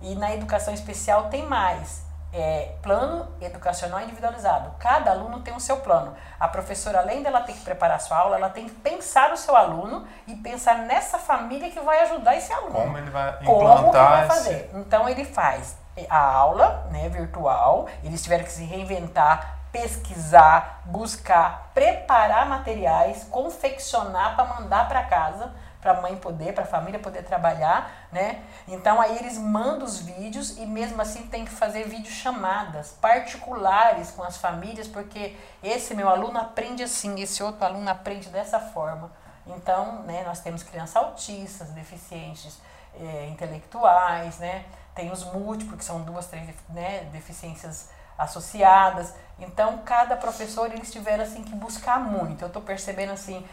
e 0.00 0.14
na 0.14 0.32
educação 0.34 0.72
especial 0.72 1.24
tem 1.24 1.46
mais 1.46 2.04
é, 2.34 2.74
plano 2.82 3.28
educacional 3.40 4.00
individualizado. 4.00 4.72
Cada 4.78 5.12
aluno 5.12 5.40
tem 5.40 5.54
o 5.54 5.60
seu 5.60 5.76
plano. 5.78 6.14
A 6.38 6.48
professora, 6.48 6.98
além 6.98 7.22
dela 7.22 7.40
ter 7.40 7.52
que 7.52 7.60
preparar 7.60 7.96
a 7.96 8.00
sua 8.00 8.18
aula, 8.18 8.36
ela 8.36 8.50
tem 8.50 8.68
que 8.68 8.74
pensar 8.74 9.32
o 9.32 9.36
seu 9.36 9.54
aluno 9.56 10.06
e 10.26 10.34
pensar 10.34 10.78
nessa 10.78 11.16
família 11.16 11.70
que 11.70 11.80
vai 11.80 12.00
ajudar 12.00 12.36
esse 12.36 12.52
aluno. 12.52 12.72
Como 12.72 12.98
ele 12.98 13.10
vai 13.10 13.30
implantar 13.40 13.76
Como 13.76 13.90
que 13.92 13.98
vai 13.98 14.26
fazer. 14.26 14.64
Esse... 14.66 14.76
Então 14.76 15.08
ele 15.08 15.24
faz 15.24 15.76
a 16.10 16.18
aula 16.18 16.88
né, 16.90 17.08
virtual, 17.08 17.86
eles 18.02 18.20
tiveram 18.20 18.42
que 18.42 18.50
se 18.50 18.64
reinventar, 18.64 19.58
pesquisar, 19.74 20.82
buscar, 20.84 21.72
preparar 21.74 22.48
materiais, 22.48 23.24
confeccionar 23.24 24.36
para 24.36 24.44
mandar 24.54 24.86
para 24.86 25.02
casa 25.02 25.52
para 25.80 25.98
a 25.98 26.00
mãe 26.00 26.16
poder, 26.16 26.54
para 26.54 26.62
a 26.62 26.66
família 26.66 26.98
poder 26.98 27.24
trabalhar, 27.24 28.08
né? 28.10 28.42
Então 28.66 28.98
aí 28.98 29.18
eles 29.18 29.36
mandam 29.36 29.84
os 29.84 29.98
vídeos 29.98 30.56
e 30.56 30.64
mesmo 30.64 31.02
assim 31.02 31.26
tem 31.26 31.44
que 31.44 31.50
fazer 31.50 31.86
videochamadas 31.86 32.92
particulares 33.02 34.10
com 34.12 34.22
as 34.22 34.38
famílias, 34.38 34.88
porque 34.88 35.36
esse 35.62 35.94
meu 35.94 36.08
aluno 36.08 36.38
aprende 36.38 36.82
assim, 36.82 37.20
esse 37.20 37.42
outro 37.42 37.66
aluno 37.66 37.90
aprende 37.90 38.30
dessa 38.30 38.58
forma. 38.58 39.12
Então, 39.46 40.04
né, 40.04 40.22
nós 40.24 40.40
temos 40.40 40.62
crianças 40.62 40.96
autistas, 40.96 41.68
deficientes 41.70 42.58
é, 42.98 43.26
intelectuais, 43.26 44.38
né? 44.38 44.64
Tem 44.94 45.10
os 45.10 45.22
múltiplos, 45.24 45.76
que 45.76 45.84
são 45.84 46.00
duas, 46.00 46.28
três 46.28 46.48
né, 46.70 47.08
deficiências 47.12 47.90
associadas. 48.16 49.14
Então, 49.38 49.78
cada 49.78 50.16
professor, 50.16 50.72
eles 50.72 50.92
tiveram 50.92 51.24
assim 51.24 51.42
que 51.42 51.54
buscar 51.54 51.98
muito. 51.98 52.42
Eu 52.42 52.48
estou 52.48 52.62
percebendo 52.62 53.12
assim, 53.12 53.44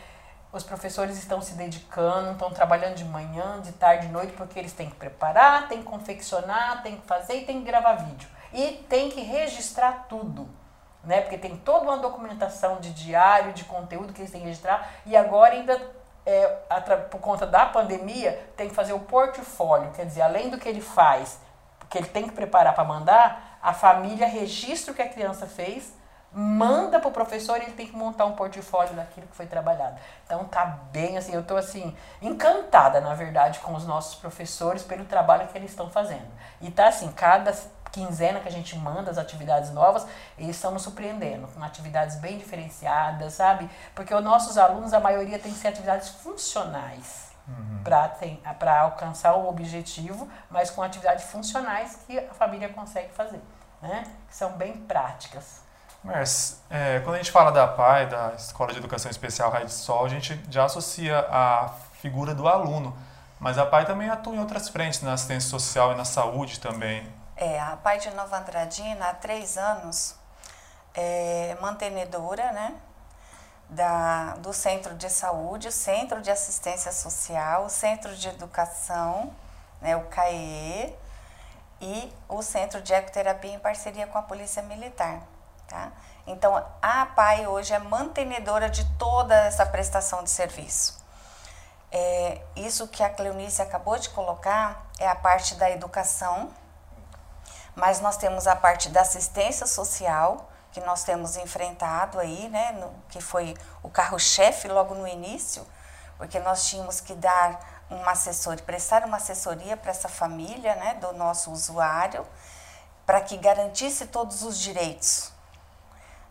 os 0.53 0.63
professores 0.63 1.18
estão 1.18 1.41
se 1.41 1.53
dedicando, 1.53 2.32
estão 2.32 2.51
trabalhando 2.51 2.96
de 2.96 3.06
manhã, 3.06 3.62
de 3.62 3.72
tarde, 3.72 4.08
de 4.08 4.13
noite, 4.13 4.34
porque 4.34 4.60
eles 4.60 4.74
têm 4.74 4.89
que 4.89 4.96
preparar, 4.96 5.68
têm 5.68 5.80
que 5.80 5.86
confeccionar, 5.86 6.84
têm 6.84 6.98
que 6.98 7.08
fazer 7.08 7.38
e 7.38 7.46
têm 7.46 7.60
que 7.60 7.65
gravar 7.65 7.94
vídeo. 7.94 8.30
E 8.53 8.86
tem 8.89 9.10
que 9.10 9.22
registrar 9.22 10.08
tudo, 10.10 10.48
né? 11.06 11.22
Porque 11.22 11.38
tem 11.38 11.56
toda 11.56 11.86
uma 11.86 11.98
documentação 11.98 12.82
de 12.82 12.91
diário, 12.91 13.53
de 13.53 13.63
conteúdo 13.63 14.12
que 14.12 14.22
eles 14.22 14.32
têm 14.32 14.41
que 14.41 14.48
registrar. 14.48 14.91
E 15.06 15.15
agora 15.15 15.53
ainda, 15.53 15.82
é, 16.25 16.48
por 17.10 17.22
conta 17.22 17.48
da 17.48 17.65
pandemia, 17.65 18.51
tem 18.58 18.68
que 18.68 18.75
fazer 18.75 18.91
o 18.91 19.00
portfólio. 19.00 19.91
Quer 19.91 20.06
dizer, 20.06 20.22
além 20.22 20.50
do 20.50 20.58
que 20.58 20.68
ele 20.68 20.82
faz, 20.82 21.39
que 21.92 21.98
ele 21.98 22.08
tem 22.08 22.24
que 22.24 22.32
preparar 22.32 22.74
para 22.74 22.84
mandar, 22.84 23.60
a 23.62 23.74
família 23.74 24.26
registra 24.26 24.92
o 24.92 24.96
que 24.96 25.02
a 25.02 25.10
criança 25.10 25.46
fez 25.46 25.94
manda 26.34 26.98
para 26.98 27.10
o 27.10 27.12
professor 27.12 27.58
e 27.58 27.64
ele 27.64 27.74
tem 27.74 27.86
que 27.86 27.96
montar 27.96 28.26
um 28.26 28.34
portfólio 28.34 28.94
daquilo 28.94 29.28
que 29.28 29.36
foi 29.36 29.46
trabalhado. 29.46 29.98
Então 30.26 30.46
tá 30.46 30.66
bem 30.92 31.18
assim, 31.18 31.34
eu 31.34 31.42
estou 31.42 31.58
assim 31.58 31.96
encantada, 32.22 33.02
na 33.02 33.14
verdade, 33.14 33.60
com 33.60 33.74
os 33.76 33.86
nossos 33.86 34.16
professores 34.16 34.82
pelo 34.82 35.04
trabalho 35.04 35.48
que 35.50 35.58
eles 35.58 35.72
estão 35.72 35.90
fazendo. 35.90 36.28
E 36.62 36.72
tá 36.72 36.88
assim, 36.88 37.12
cada 37.12 37.54
quinzena 37.92 38.40
que 38.40 38.48
a 38.48 38.52
gente 38.52 38.78
manda 38.78 39.12
as 39.12 39.18
atividades 39.18 39.72
novas, 39.72 40.08
eles 40.38 40.56
estão 40.56 40.72
nos 40.72 40.84
surpreendendo, 40.84 41.48
com 41.50 41.62
atividades 41.62 42.16
bem 42.16 42.38
diferenciadas, 42.38 43.34
sabe? 43.34 43.70
Porque 43.94 44.16
os 44.16 44.24
nossos 44.24 44.58
alunos, 44.58 44.94
a 44.94 45.00
maioria 45.02 45.38
tem 45.38 45.52
que 45.52 45.60
ser 45.60 45.68
atividades 45.68 46.08
funcionais. 46.08 47.31
Uhum. 47.58 47.84
para 47.84 48.79
alcançar 48.81 49.34
o 49.36 49.48
objetivo, 49.48 50.29
mas 50.50 50.70
com 50.70 50.81
atividades 50.81 51.25
funcionais 51.25 52.00
que 52.05 52.17
a 52.17 52.34
família 52.34 52.70
consegue 52.70 53.12
fazer, 53.13 53.41
né? 53.81 54.03
Que 54.27 54.36
são 54.36 54.51
bem 54.53 54.77
práticas. 54.77 55.62
Mas 56.03 56.62
é, 56.70 57.00
quando 57.01 57.15
a 57.15 57.17
gente 57.17 57.31
fala 57.31 57.51
da 57.51 57.67
PAI, 57.67 58.08
da 58.08 58.34
Escola 58.36 58.72
de 58.72 58.79
Educação 58.79 59.12
Especial 59.12 59.51
Raio 59.51 59.65
de 59.65 59.74
Sol, 59.74 60.05
a 60.05 60.10
gente 60.10 60.41
já 60.50 60.65
associa 60.65 61.20
a 61.29 61.70
figura 62.01 62.34
do 62.34 62.48
aluno. 62.48 62.96
Mas 63.39 63.58
a 63.58 63.65
PAI 63.65 63.86
também 63.86 64.10
atua 64.10 64.36
em 64.36 64.39
outras 64.39 64.70
frentes, 64.70 65.01
na 65.01 65.13
assistência 65.13 65.50
social 65.50 65.91
e 65.93 65.96
na 65.96 66.05
saúde 66.05 66.60
também. 66.60 67.08
É, 67.36 67.60
a 67.60 67.75
PAI 67.75 67.98
de 67.98 68.12
Nova 68.12 68.38
Andradina, 68.38 69.08
há 69.08 69.13
três 69.13 69.58
anos, 69.58 70.15
é 70.93 71.58
mantenedora 71.60 72.51
né, 72.51 72.75
da, 73.72 74.36
do 74.36 74.51
Centro 74.51 74.94
de 74.96 75.10
Saúde, 75.10 75.70
o 75.70 75.72
Centro 75.72 76.22
de 76.22 76.30
Assistência 76.30 76.92
Social, 76.92 77.66
o 77.66 77.70
Centro 77.70 78.13
de 78.16 78.28
Educação, 78.28 79.34
né, 79.82 79.96
o 79.96 80.04
CAE, 80.08 80.94
e 81.80 82.13
o 82.30 82.44
Centro 82.44 82.82
de 82.82 82.94
Ecoterapia 82.94 83.54
em 83.54 83.60
parceria 83.60 84.06
com 84.06 84.18
a 84.18 84.22
Polícia 84.22 84.62
Militar. 84.62 85.22
Tá? 85.68 85.92
Então, 86.28 86.56
a 86.82 87.01
APAI 87.01 87.48
hoje 87.48 87.74
é 87.74 87.80
mantenedora 87.80 88.70
de 88.70 88.86
toda 88.98 89.34
essa 89.36 89.66
prestação 89.66 90.24
de 90.24 90.30
serviço. 90.30 91.01
É, 91.92 92.42
isso 92.56 92.88
que 92.88 93.01
a 93.01 93.10
Cleonice 93.10 93.62
acabou 93.62 93.98
de 93.98 94.10
colocar 94.10 94.86
é 95.00 95.08
a 95.08 95.16
parte 95.16 95.56
da 95.56 95.72
educação, 95.72 96.51
mas 97.75 98.00
nós 98.00 98.18
temos 98.18 98.48
a 98.48 98.56
parte 98.56 98.90
da 98.90 99.01
assistência 99.01 99.66
social, 99.66 100.50
que 100.72 100.80
nós 100.82 101.04
temos 101.04 101.36
enfrentado 101.38 102.20
aí, 102.20 102.48
né, 102.50 102.72
no, 102.74 102.94
que 103.10 103.22
foi 103.22 103.56
o 103.84 103.90
carro-chefe 103.90 104.68
logo 104.68 104.96
no 104.96 105.08
início, 105.08 105.66
porque 106.18 106.40
nós 106.40 106.66
tínhamos 106.68 107.01
que 107.01 107.13
dar 107.13 107.60
uma 107.90 108.12
assessoria, 108.12 108.63
prestar 108.63 109.04
uma 109.04 109.18
assessoria 109.18 109.75
para 109.75 109.92
essa 109.92 110.08
família, 110.08 110.75
né, 110.75 110.94
do 110.96 111.12
nosso 111.13 111.51
usuário, 111.51 112.25
para 113.06 113.20
que 113.20 113.36
garantisse 113.38 114.06
todos 114.06 114.44
os 114.44 114.58
direitos, 114.58 115.32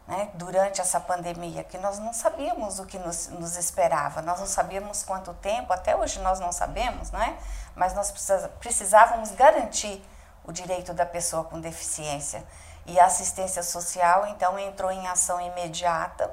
né, 0.07 0.31
durante 0.35 0.81
essa 0.81 0.99
pandemia, 0.99 1.63
que 1.63 1.77
nós 1.77 1.99
não 1.99 2.13
sabíamos 2.13 2.79
o 2.79 2.87
que 2.87 2.99
nos, 2.99 3.29
nos, 3.29 3.57
esperava, 3.57 4.23
nós 4.23 4.41
não 4.41 4.47
sabíamos 4.47 5.03
quanto 5.03 5.35
tempo, 5.35 5.73
até 5.73 5.95
hoje 5.95 6.19
nós 6.21 6.41
não 6.41 6.51
sabemos, 6.51 7.11
né, 7.11 7.37
mas 7.77 7.93
nós 7.93 8.11
precisávamos 8.59 9.33
garantir 9.33 10.03
o 10.45 10.53
direito 10.53 10.95
da 10.95 11.05
pessoa 11.05 11.45
com 11.45 11.61
deficiência. 11.61 12.43
E 12.91 12.99
a 12.99 13.07
assistência 13.07 13.63
social, 13.63 14.27
então, 14.27 14.59
entrou 14.59 14.91
em 14.91 15.07
ação 15.07 15.41
imediata, 15.41 16.29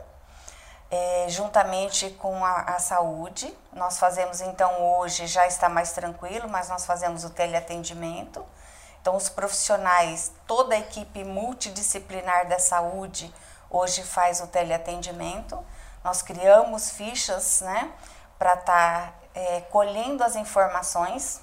é, 0.89 1.27
juntamente 1.29 2.09
com 2.09 2.43
a, 2.43 2.61
a, 2.61 2.79
saúde. 2.79 3.55
Nós 3.73 3.99
fazemos, 3.99 4.41
então, 4.41 4.97
hoje 4.97 5.27
já 5.27 5.45
está 5.45 5.69
mais 5.69 5.91
tranquilo, 5.91 6.49
mas 6.49 6.67
nós 6.67 6.83
fazemos 6.83 7.23
o 7.23 7.29
teleatendimento. 7.29 8.43
Então, 8.99 9.15
os 9.15 9.29
profissionais, 9.29 10.31
toda 10.47 10.73
a 10.73 10.79
equipe 10.79 11.23
multidisciplinar 11.23 12.47
da 12.47 12.57
saúde, 12.57 13.31
hoje 13.69 14.01
faz 14.01 14.41
o 14.41 14.47
teleatendimento. 14.47 15.63
Nós 16.03 16.23
criamos 16.23 16.89
fichas 16.89 17.61
né, 17.61 17.91
para 18.39 18.55
estar 18.55 19.11
tá, 19.11 19.13
é, 19.35 19.61
colhendo 19.61 20.23
as 20.23 20.35
informações 20.35 21.39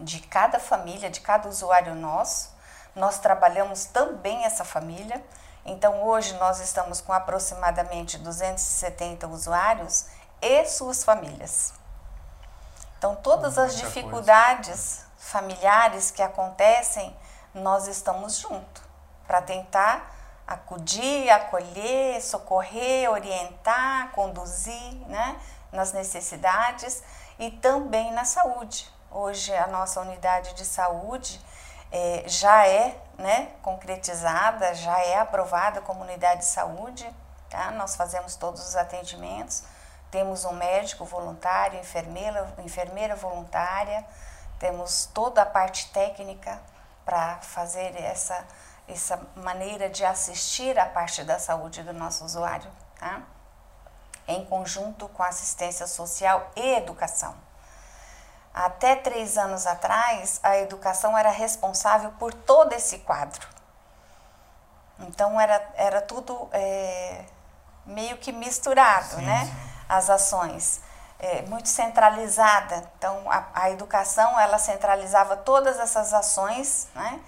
de 0.00 0.18
cada 0.18 0.58
família, 0.58 1.08
de 1.08 1.20
cada 1.20 1.48
usuário 1.48 1.94
nosso. 1.94 2.55
Nós 2.96 3.18
trabalhamos 3.18 3.84
também 3.84 4.46
essa 4.46 4.64
família. 4.64 5.22
Então, 5.66 6.02
hoje 6.02 6.32
nós 6.38 6.60
estamos 6.60 7.02
com 7.02 7.12
aproximadamente 7.12 8.16
270 8.16 9.26
usuários 9.28 10.06
e 10.40 10.64
suas 10.64 11.04
famílias. 11.04 11.74
Então, 12.96 13.14
todas 13.14 13.58
as 13.58 13.76
dificuldades 13.76 15.04
familiares 15.18 16.10
que 16.10 16.22
acontecem, 16.22 17.14
nós 17.52 17.86
estamos 17.86 18.38
juntos 18.38 18.82
para 19.26 19.42
tentar 19.42 20.14
acudir, 20.46 21.28
acolher, 21.28 22.22
socorrer, 22.22 23.10
orientar, 23.10 24.12
conduzir 24.12 24.94
né, 25.08 25.38
nas 25.70 25.92
necessidades 25.92 27.02
e 27.38 27.50
também 27.50 28.12
na 28.12 28.24
saúde. 28.24 28.90
Hoje 29.10 29.54
a 29.54 29.66
nossa 29.66 30.00
unidade 30.00 30.54
de 30.54 30.64
saúde 30.64 31.44
é, 31.96 32.24
já 32.26 32.66
é 32.66 32.94
né, 33.16 33.48
concretizada, 33.62 34.74
já 34.74 34.98
é 35.00 35.18
aprovada 35.18 35.80
como 35.80 36.02
unidade 36.02 36.40
de 36.40 36.46
saúde. 36.46 37.08
Tá? 37.48 37.70
Nós 37.70 37.96
fazemos 37.96 38.36
todos 38.36 38.60
os 38.68 38.76
atendimentos. 38.76 39.62
Temos 40.10 40.44
um 40.44 40.52
médico 40.52 41.06
voluntário, 41.06 41.80
enfermeira, 41.80 42.54
enfermeira 42.58 43.16
voluntária, 43.16 44.04
temos 44.58 45.06
toda 45.12 45.42
a 45.42 45.46
parte 45.46 45.90
técnica 45.90 46.60
para 47.04 47.38
fazer 47.38 47.98
essa, 48.00 48.46
essa 48.86 49.20
maneira 49.34 49.90
de 49.90 50.04
assistir 50.04 50.78
a 50.78 50.86
parte 50.86 51.24
da 51.24 51.38
saúde 51.38 51.82
do 51.82 51.92
nosso 51.92 52.24
usuário, 52.24 52.70
tá? 52.98 53.22
em 54.28 54.44
conjunto 54.44 55.08
com 55.08 55.22
assistência 55.22 55.86
social 55.86 56.50
e 56.54 56.74
educação. 56.74 57.45
Até 58.56 58.96
três 58.96 59.36
anos 59.36 59.66
atrás, 59.66 60.40
a 60.42 60.56
educação 60.56 61.16
era 61.16 61.28
responsável 61.28 62.10
por 62.12 62.32
todo 62.32 62.72
esse 62.72 63.00
quadro. 63.00 63.46
Então, 65.00 65.38
era, 65.38 65.62
era 65.74 66.00
tudo 66.00 66.48
é, 66.54 67.26
meio 67.84 68.16
que 68.16 68.32
misturado, 68.32 69.16
sim, 69.16 69.26
né? 69.26 69.44
Sim. 69.44 69.52
As 69.86 70.08
ações. 70.08 70.80
É, 71.18 71.42
muito 71.42 71.68
centralizada. 71.68 72.90
Então, 72.96 73.30
a, 73.30 73.44
a, 73.52 73.70
educação, 73.70 74.40
ela 74.40 74.58
centralizava 74.58 75.36
todas 75.36 75.78
essas 75.78 76.14
ações, 76.14 76.88
né? 76.94 77.20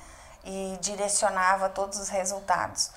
E 0.45 0.79
direcionava 0.81 1.69
todos 1.69 1.99
os 1.99 2.09
resultados. 2.09 2.91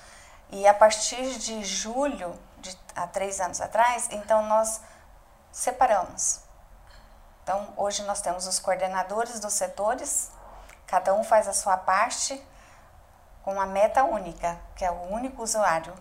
E 0.48 0.66
a 0.66 0.72
partir 0.72 1.38
de 1.38 1.62
julho, 1.62 2.34
de, 2.56 2.74
há 2.96 3.06
três 3.06 3.42
anos 3.42 3.60
atrás, 3.60 4.08
então 4.10 4.42
nós 4.46 4.80
separamos. 5.50 6.41
Então, 7.42 7.72
hoje 7.76 8.02
nós 8.04 8.20
temos 8.20 8.46
os 8.46 8.60
coordenadores 8.60 9.40
dos 9.40 9.52
setores, 9.52 10.30
cada 10.86 11.12
um 11.12 11.24
faz 11.24 11.48
a 11.48 11.52
sua 11.52 11.76
parte 11.76 12.40
com 13.42 13.54
uma 13.54 13.66
meta 13.66 14.04
única, 14.04 14.58
que 14.76 14.84
é 14.84 14.90
o 14.90 15.12
único 15.12 15.42
usuário. 15.42 15.92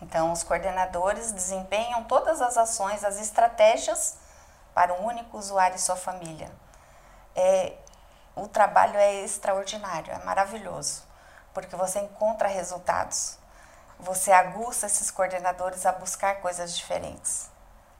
Então, 0.00 0.30
os 0.30 0.44
coordenadores 0.44 1.32
desempenham 1.32 2.04
todas 2.04 2.40
as 2.40 2.56
ações, 2.56 3.02
as 3.02 3.18
estratégias 3.18 4.18
para 4.72 4.94
um 4.94 5.06
único 5.06 5.36
usuário 5.36 5.74
e 5.74 5.80
sua 5.80 5.96
família. 5.96 6.52
É, 7.34 7.76
o 8.36 8.46
trabalho 8.46 8.96
é 8.96 9.14
extraordinário, 9.24 10.12
é 10.12 10.18
maravilhoso, 10.24 11.02
porque 11.52 11.74
você 11.74 11.98
encontra 11.98 12.46
resultados, 12.46 13.36
você 13.98 14.30
aguça 14.30 14.86
esses 14.86 15.10
coordenadores 15.10 15.86
a 15.86 15.92
buscar 15.92 16.36
coisas 16.40 16.76
diferentes. 16.76 17.50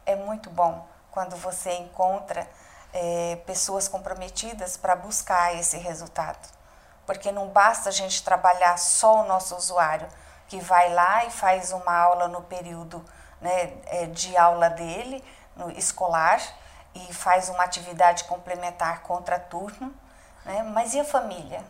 É 0.04 0.14
muito 0.14 0.48
bom 0.48 0.86
quando 1.16 1.34
você 1.34 1.72
encontra 1.78 2.46
é, 2.92 3.36
pessoas 3.46 3.88
comprometidas 3.88 4.76
para 4.76 4.94
buscar 4.94 5.56
esse 5.56 5.78
resultado. 5.78 6.46
Porque 7.06 7.32
não 7.32 7.48
basta 7.48 7.88
a 7.88 7.92
gente 7.92 8.22
trabalhar 8.22 8.76
só 8.76 9.22
o 9.22 9.26
nosso 9.26 9.56
usuário, 9.56 10.06
que 10.46 10.60
vai 10.60 10.92
lá 10.92 11.24
e 11.24 11.30
faz 11.30 11.72
uma 11.72 11.96
aula 11.96 12.28
no 12.28 12.42
período 12.42 13.02
né, 13.40 13.78
é, 13.86 14.04
de 14.08 14.36
aula 14.36 14.68
dele, 14.68 15.24
no 15.56 15.70
escolar, 15.70 16.38
e 16.94 17.14
faz 17.14 17.48
uma 17.48 17.64
atividade 17.64 18.24
complementar 18.24 19.00
contra 19.00 19.40
turno. 19.40 19.94
Né? 20.44 20.62
Mas 20.64 20.92
e 20.92 21.00
a 21.00 21.04
família? 21.06 21.64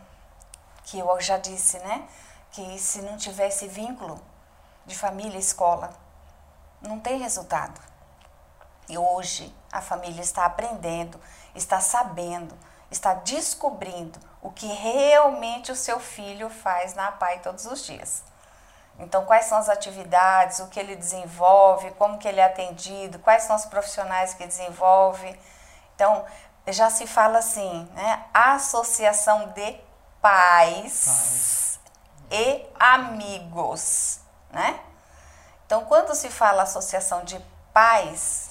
Que 0.83 0.99
eu 0.99 1.21
já 1.21 1.37
disse, 1.37 1.79
né? 1.79 2.05
Que 2.51 2.77
se 2.77 3.01
não 3.01 3.15
tivesse 3.15 3.65
vínculo 3.65 4.19
de 4.85 4.93
família 4.97 5.37
e 5.37 5.39
escola, 5.39 5.89
não 6.81 6.99
tem 6.99 7.17
resultado. 7.19 7.86
E 8.89 8.97
hoje 8.97 9.53
a 9.71 9.81
família 9.81 10.21
está 10.21 10.45
aprendendo, 10.45 11.19
está 11.53 11.79
sabendo, 11.79 12.57
está 12.89 13.13
descobrindo 13.13 14.19
o 14.41 14.49
que 14.51 14.67
realmente 14.67 15.71
o 15.71 15.75
seu 15.75 15.99
filho 15.99 16.49
faz 16.49 16.93
na 16.93 17.11
PAI 17.11 17.39
todos 17.39 17.65
os 17.65 17.85
dias. 17.85 18.23
Então, 18.99 19.25
quais 19.25 19.45
são 19.45 19.57
as 19.57 19.69
atividades, 19.69 20.59
o 20.59 20.67
que 20.67 20.79
ele 20.79 20.95
desenvolve, 20.95 21.91
como 21.91 22.17
que 22.17 22.27
ele 22.27 22.39
é 22.39 22.45
atendido, 22.45 23.19
quais 23.19 23.43
são 23.43 23.55
os 23.55 23.65
profissionais 23.65 24.33
que 24.33 24.47
desenvolve. 24.47 25.39
Então, 25.95 26.25
já 26.67 26.89
se 26.89 27.05
fala 27.05 27.39
assim, 27.39 27.87
né? 27.93 28.25
Associação 28.33 29.49
de 29.49 29.79
pais, 30.21 31.05
pais. 31.05 31.79
e 32.31 32.65
amigos, 32.79 34.19
né? 34.49 34.79
Então, 35.65 35.85
quando 35.85 36.15
se 36.15 36.29
fala 36.29 36.63
associação 36.63 37.23
de 37.23 37.39
pais, 37.71 38.46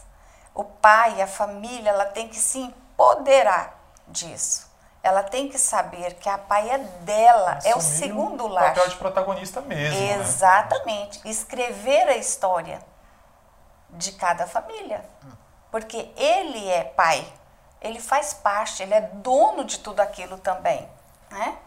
o 0.57 0.65
pai, 0.65 1.21
a 1.21 1.27
família, 1.27 1.91
ela 1.91 2.07
tem 2.07 2.29
que 2.29 2.37
se 2.37 2.59
empoderar 2.59 3.79
disso. 4.09 4.67
Ela 5.03 5.23
tem 5.23 5.49
que 5.51 5.59
saber 5.59 6.15
que 6.15 6.29
a 6.31 6.39
pai 6.39 6.71
é 6.71 6.79
dela, 6.79 7.53
Assumir 7.53 7.75
é 7.75 7.77
o 7.77 7.81
segundo 7.81 8.47
lar. 8.49 8.75
papel 8.75 8.89
de 8.89 8.97
protagonista 8.97 9.61
mesmo. 9.61 10.01
Né? 10.01 10.19
Exatamente. 10.19 11.23
Né? 11.23 11.31
Escrever 11.31 12.09
a 12.09 12.17
história 12.17 12.81
de 13.91 14.13
cada 14.13 14.47
família. 14.47 15.05
Porque 15.71 16.11
ele 16.17 16.67
é 16.69 16.85
pai, 16.85 17.31
ele 17.83 18.01
faz 18.01 18.33
parte, 18.33 18.83
ele 18.83 18.95
é 18.95 19.03
dono 19.03 19.63
de 19.63 19.79
tudo 19.81 20.01
aquilo 20.01 20.39
também. 20.39 20.89
Né? 21.31 21.59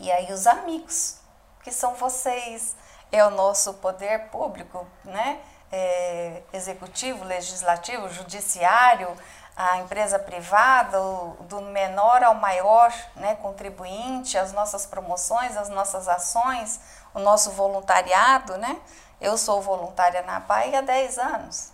E 0.00 0.10
aí 0.10 0.32
os 0.32 0.46
amigos, 0.46 1.18
que 1.62 1.70
são 1.70 1.94
vocês, 1.94 2.74
é 3.12 3.22
o 3.22 3.30
nosso 3.30 3.74
poder 3.74 4.30
público, 4.30 4.86
né? 5.04 5.42
É, 5.72 6.42
executivo, 6.52 7.24
legislativo, 7.24 8.08
judiciário, 8.10 9.16
a 9.56 9.78
empresa 9.78 10.18
privada, 10.18 10.98
do 11.40 11.60
menor 11.60 12.22
ao 12.22 12.34
maior 12.34 12.92
né, 13.16 13.34
contribuinte, 13.36 14.36
as 14.36 14.52
nossas 14.52 14.86
promoções, 14.86 15.56
as 15.56 15.68
nossas 15.70 16.08
ações, 16.08 16.78
o 17.14 17.18
nosso 17.18 17.50
voluntariado. 17.52 18.56
Né? 18.58 18.80
Eu 19.20 19.36
sou 19.38 19.60
voluntária 19.62 20.22
na 20.22 20.40
PAI 20.40 20.74
há 20.76 20.80
10 20.82 21.18
anos. 21.18 21.72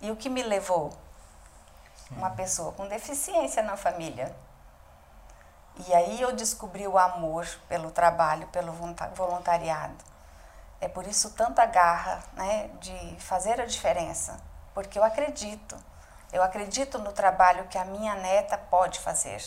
E 0.00 0.10
o 0.10 0.16
que 0.16 0.28
me 0.28 0.42
levou? 0.42 0.92
Uma 2.10 2.30
pessoa 2.30 2.72
com 2.72 2.86
deficiência 2.86 3.62
na 3.62 3.76
família. 3.76 4.34
E 5.86 5.94
aí 5.94 6.20
eu 6.20 6.32
descobri 6.32 6.86
o 6.86 6.98
amor 6.98 7.46
pelo 7.68 7.90
trabalho, 7.90 8.46
pelo 8.48 8.72
voluntariado. 9.14 10.15
É 10.80 10.88
por 10.88 11.06
isso 11.06 11.30
tanta 11.30 11.64
garra 11.66 12.22
né, 12.34 12.70
de 12.80 13.16
fazer 13.18 13.60
a 13.60 13.66
diferença, 13.66 14.36
porque 14.74 14.98
eu 14.98 15.04
acredito, 15.04 15.76
eu 16.32 16.42
acredito 16.42 16.98
no 16.98 17.12
trabalho 17.12 17.66
que 17.68 17.78
a 17.78 17.84
minha 17.84 18.14
neta 18.14 18.58
pode 18.58 19.00
fazer. 19.00 19.42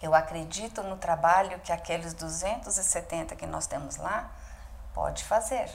Eu 0.00 0.14
acredito 0.14 0.82
no 0.82 0.96
trabalho 0.96 1.58
que 1.60 1.72
aqueles 1.72 2.12
270 2.14 3.36
que 3.36 3.46
nós 3.46 3.66
temos 3.66 3.96
lá 3.96 4.30
pode 4.92 5.24
fazer. 5.24 5.70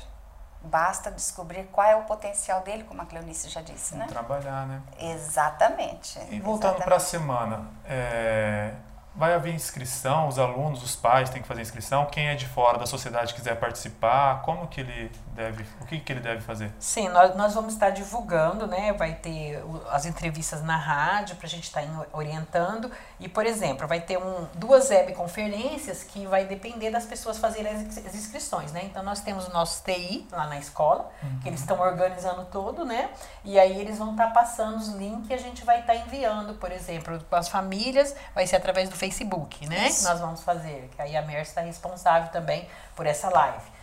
Basta 0.62 1.10
descobrir 1.10 1.66
qual 1.72 1.88
é 1.88 1.96
o 1.96 2.04
potencial 2.04 2.62
dele, 2.62 2.84
como 2.84 3.02
a 3.02 3.06
Cleonice 3.06 3.48
já 3.50 3.62
disse, 3.62 3.96
né? 3.96 4.06
Trabalhar, 4.08 4.68
né? 4.68 4.82
Exatamente. 5.00 6.20
E 6.30 6.40
voltando 6.40 6.84
para 6.84 6.98
a 6.98 7.00
semana, 7.00 7.66
é, 7.86 8.74
vai 9.16 9.34
haver 9.34 9.54
inscrição, 9.54 10.28
os 10.28 10.40
alunos, 10.40 10.84
os 10.84 10.96
pais 10.96 11.30
têm 11.30 11.42
que 11.42 11.48
fazer 11.48 11.62
inscrição. 11.62 12.06
Quem 12.06 12.28
é 12.28 12.36
de 12.36 12.46
fora 12.46 12.78
da 12.78 12.86
sociedade 12.86 13.34
quiser 13.34 13.56
participar, 13.56 14.42
como 14.42 14.68
que 14.68 14.82
ele 14.82 15.12
deve, 15.40 15.66
o 15.80 15.86
que, 15.86 16.00
que 16.02 16.12
ele 16.12 16.20
deve 16.20 16.42
fazer? 16.42 16.70
Sim, 16.78 17.08
nós, 17.08 17.34
nós 17.34 17.54
vamos 17.54 17.74
estar 17.74 17.92
divulgando, 17.92 18.68
né? 18.68 18.92
Vai 18.92 19.14
ter 19.14 19.64
as 19.90 20.06
entrevistas 20.06 20.62
na 20.62 20.76
rádio 20.76 21.38
para 21.38 21.48
a 21.48 21.50
gente 21.50 21.64
estar 21.64 21.82
orientando. 22.12 22.92
E, 23.22 23.30
por 23.30 23.46
exemplo, 23.46 23.88
vai 23.88 24.02
ter 24.02 24.18
um, 24.18 24.46
duas 24.56 24.90
webconferências 24.90 26.04
que 26.04 26.26
vai 26.28 26.44
depender 26.46 26.92
das 26.92 27.06
pessoas 27.06 27.38
fazerem 27.38 27.72
as, 27.72 27.98
as 28.06 28.16
inscrições, 28.16 28.74
né? 28.74 28.82
Então, 28.84 29.02
nós 29.02 29.22
temos 29.22 29.48
o 29.48 29.54
nosso 29.54 29.82
TI 29.82 30.28
lá 30.30 30.46
na 30.46 30.60
escola, 30.60 31.10
uhum. 31.24 31.40
que 31.40 31.48
eles 31.48 31.62
estão 31.62 31.80
organizando 31.80 32.44
todo, 32.46 32.84
né? 32.84 33.10
E 33.46 33.58
aí 33.58 33.80
eles 33.80 33.98
vão 33.98 34.12
estar 34.12 34.34
passando 34.34 34.76
os 34.76 34.90
links 34.90 35.30
e 35.30 35.34
a 35.34 35.38
gente 35.38 35.64
vai 35.64 35.80
estar 35.80 35.96
enviando, 35.96 36.56
por 36.56 36.70
exemplo, 36.70 37.18
para 37.30 37.40
as 37.40 37.48
famílias, 37.48 38.14
vai 38.36 38.46
ser 38.46 38.58
através 38.58 38.90
do 38.90 38.96
Facebook, 38.96 39.66
né? 39.68 39.88
Isso. 39.88 40.00
Que 40.00 40.10
nós 40.10 40.20
vamos 40.20 40.44
fazer. 40.44 40.90
Que 40.94 41.02
aí 41.02 41.16
a 41.16 41.22
Mer 41.22 41.44
está 41.44 41.62
responsável 41.62 42.30
também 42.30 42.68
por 42.94 43.06
essa 43.06 43.30
live. 43.30 43.79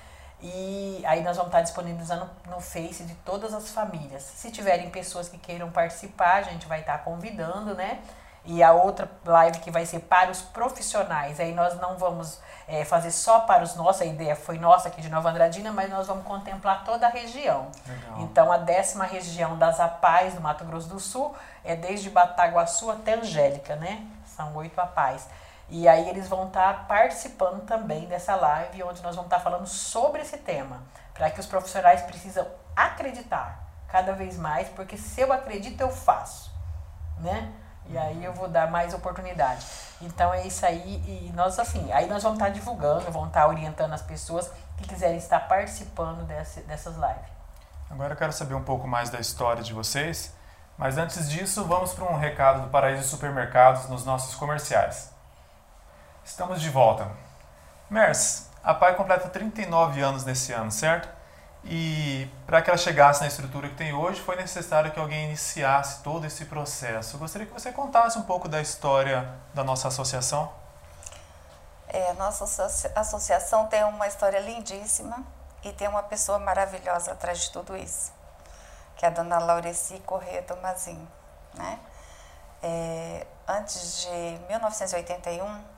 E 0.48 1.02
aí 1.04 1.24
nós 1.24 1.36
vamos 1.36 1.48
estar 1.48 1.62
disponibilizando 1.62 2.30
no 2.48 2.60
Face 2.60 3.02
de 3.02 3.14
todas 3.16 3.52
as 3.52 3.70
famílias. 3.70 4.22
Se 4.22 4.50
tiverem 4.52 4.90
pessoas 4.90 5.28
que 5.28 5.38
queiram 5.38 5.70
participar, 5.72 6.36
a 6.36 6.42
gente 6.42 6.66
vai 6.66 6.80
estar 6.80 6.98
convidando, 6.98 7.74
né? 7.74 7.98
e 8.46 8.62
a 8.62 8.72
outra 8.72 9.10
live 9.24 9.58
que 9.58 9.70
vai 9.70 9.84
ser 9.84 10.00
para 10.00 10.30
os 10.30 10.40
profissionais. 10.40 11.40
Aí 11.40 11.52
nós 11.52 11.78
não 11.80 11.98
vamos 11.98 12.40
é, 12.68 12.84
fazer 12.84 13.10
só 13.10 13.40
para 13.40 13.64
os 13.64 13.74
nossos, 13.74 14.02
a 14.02 14.04
ideia 14.04 14.36
foi 14.36 14.58
nossa 14.58 14.88
aqui 14.88 15.02
de 15.02 15.08
Nova 15.08 15.30
Andradina, 15.30 15.72
mas 15.72 15.90
nós 15.90 16.06
vamos 16.06 16.24
contemplar 16.24 16.84
toda 16.84 17.06
a 17.06 17.10
região. 17.10 17.70
Legal. 17.86 18.20
Então 18.20 18.52
a 18.52 18.56
décima 18.56 19.04
região 19.04 19.58
das 19.58 19.80
APAES 19.80 20.34
do 20.34 20.40
Mato 20.40 20.64
Grosso 20.64 20.88
do 20.88 21.00
Sul 21.00 21.34
é 21.64 21.74
desde 21.74 22.08
Bataguaçu 22.08 22.90
até 22.90 23.14
Angélica, 23.14 23.74
né? 23.74 24.06
São 24.24 24.54
oito 24.54 24.80
APAES. 24.80 25.26
E 25.68 25.88
aí 25.88 26.08
eles 26.08 26.28
vão 26.28 26.46
estar 26.46 26.72
tá 26.72 26.84
participando 26.84 27.64
também 27.64 28.06
dessa 28.06 28.36
live, 28.36 28.82
onde 28.84 29.02
nós 29.02 29.16
vamos 29.16 29.26
estar 29.26 29.38
tá 29.38 29.42
falando 29.42 29.66
sobre 29.66 30.22
esse 30.22 30.38
tema, 30.38 30.82
para 31.12 31.30
que 31.30 31.40
os 31.40 31.46
profissionais 31.46 32.02
precisam 32.02 32.46
acreditar 32.74 33.66
cada 33.88 34.12
vez 34.12 34.36
mais, 34.36 34.68
porque 34.68 34.96
se 34.96 35.20
eu 35.20 35.32
acredito, 35.32 35.80
eu 35.80 35.90
faço, 35.90 36.52
né? 37.18 37.52
E 37.88 37.96
aí 37.96 38.24
eu 38.24 38.32
vou 38.32 38.48
dar 38.48 38.70
mais 38.70 38.92
oportunidade. 38.94 39.64
Então 40.00 40.32
é 40.32 40.46
isso 40.46 40.64
aí, 40.66 41.02
e 41.06 41.32
nós 41.34 41.58
assim, 41.58 41.90
aí 41.92 42.06
nós 42.06 42.22
vamos 42.22 42.38
estar 42.38 42.50
tá 42.50 42.52
divulgando, 42.52 43.10
vamos 43.10 43.28
estar 43.28 43.46
orientando 43.46 43.92
as 43.92 44.02
pessoas 44.02 44.50
que 44.76 44.86
quiserem 44.86 45.16
estar 45.16 45.40
participando 45.48 46.24
desse, 46.26 46.60
dessas 46.62 46.94
lives. 46.94 47.36
Agora 47.90 48.12
eu 48.12 48.16
quero 48.16 48.32
saber 48.32 48.54
um 48.54 48.64
pouco 48.64 48.86
mais 48.86 49.10
da 49.10 49.18
história 49.18 49.62
de 49.62 49.72
vocês, 49.72 50.34
mas 50.76 50.98
antes 50.98 51.30
disso, 51.30 51.64
vamos 51.64 51.94
para 51.94 52.04
um 52.04 52.18
recado 52.18 52.62
do 52.62 52.68
Paraíso 52.68 53.08
Supermercados 53.08 53.88
nos 53.88 54.04
nossos 54.04 54.34
comerciais. 54.34 55.15
Estamos 56.26 56.60
de 56.60 56.68
volta. 56.68 57.08
Mers, 57.88 58.48
a 58.62 58.74
PAI 58.74 58.96
completa 58.96 59.28
39 59.28 60.02
anos 60.02 60.24
nesse 60.24 60.52
ano, 60.52 60.72
certo? 60.72 61.08
E 61.64 62.28
para 62.44 62.60
que 62.60 62.68
ela 62.68 62.76
chegasse 62.76 63.20
na 63.20 63.28
estrutura 63.28 63.68
que 63.68 63.76
tem 63.76 63.94
hoje, 63.94 64.20
foi 64.20 64.34
necessário 64.34 64.90
que 64.90 64.98
alguém 64.98 65.26
iniciasse 65.26 66.02
todo 66.02 66.26
esse 66.26 66.44
processo. 66.46 67.14
Eu 67.14 67.20
gostaria 67.20 67.46
que 67.46 67.52
você 67.52 67.70
contasse 67.70 68.18
um 68.18 68.22
pouco 68.22 68.48
da 68.48 68.60
história 68.60 69.32
da 69.54 69.62
nossa 69.62 69.86
associação. 69.86 70.52
É, 71.86 72.12
nossa 72.14 72.44
associação 72.96 73.68
tem 73.68 73.84
uma 73.84 74.08
história 74.08 74.40
lindíssima 74.40 75.24
e 75.62 75.72
tem 75.72 75.86
uma 75.86 76.02
pessoa 76.02 76.40
maravilhosa 76.40 77.12
atrás 77.12 77.38
de 77.38 77.52
tudo 77.52 77.76
isso, 77.76 78.12
que 78.96 79.06
é 79.06 79.08
a 79.08 79.12
dona 79.12 79.38
Laureci 79.38 80.00
Corrêa 80.00 80.42
Tomazinho. 80.42 81.08
Né? 81.54 81.78
É, 82.64 83.26
antes 83.46 84.02
de 84.02 84.40
1981, 84.48 85.75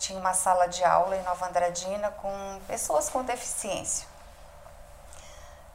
tinha 0.00 0.18
uma 0.18 0.32
sala 0.32 0.66
de 0.66 0.82
aula 0.82 1.14
em 1.14 1.22
Nova 1.22 1.46
Andradina 1.46 2.10
com 2.10 2.60
pessoas 2.66 3.10
com 3.10 3.22
deficiência, 3.22 4.08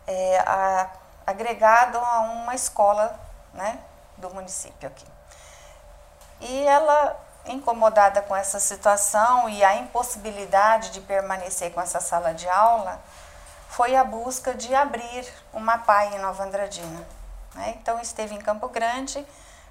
é, 0.08 0.40
a, 0.40 0.90
agregado 1.28 2.00
a 2.00 2.20
uma 2.22 2.56
escola 2.56 3.18
né, 3.54 3.80
do 4.18 4.34
município 4.34 4.90
aqui. 4.90 5.06
E 6.42 6.64
ela, 6.64 7.16
incomodada 7.46 8.22
com 8.24 8.36
essa 8.36 8.60
situação 8.60 9.48
e 9.48 9.64
a 9.64 9.76
impossibilidade 9.76 10.90
de 10.90 11.02
permanecer 11.02 11.72
com 11.72 11.80
essa 11.80 12.02
sala 12.02 12.34
de 12.34 12.50
aula, 12.50 13.00
foi 13.70 13.96
a 13.96 14.04
busca 14.04 14.56
de 14.56 14.74
abrir 14.74 15.32
uma 15.54 15.78
PAI 15.78 16.16
em 16.16 16.20
Nova 16.20 16.44
Andradina. 16.44 17.06
Né? 17.54 17.76
Então 17.78 18.00
esteve 18.00 18.34
em 18.34 18.40
Campo 18.40 18.70
Grande 18.70 19.26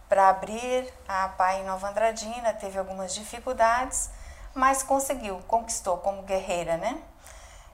para 0.08 0.28
abrir 0.28 0.92
a 1.08 1.28
PAI 1.30 1.62
em 1.62 1.64
Nova 1.64 1.88
Andradina, 1.88 2.52
teve 2.54 2.78
algumas 2.78 3.12
dificuldades, 3.12 4.10
mas 4.54 4.82
conseguiu, 4.82 5.40
conquistou 5.48 5.96
como 5.98 6.22
guerreira, 6.22 6.76
né? 6.76 7.02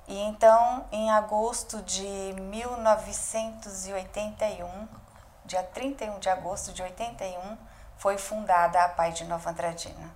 E 0.08 0.18
então, 0.18 0.86
em 0.90 1.10
agosto 1.10 1.82
de 1.82 2.02
1981, 2.02 4.88
dia 5.44 5.62
31 5.62 6.18
de 6.18 6.28
agosto 6.28 6.72
de 6.72 6.82
81, 6.82 7.56
foi 7.96 8.18
fundada 8.18 8.82
a 8.82 8.88
PAI 8.88 9.12
de 9.12 9.24
Nova 9.24 9.50
Andradina, 9.50 10.12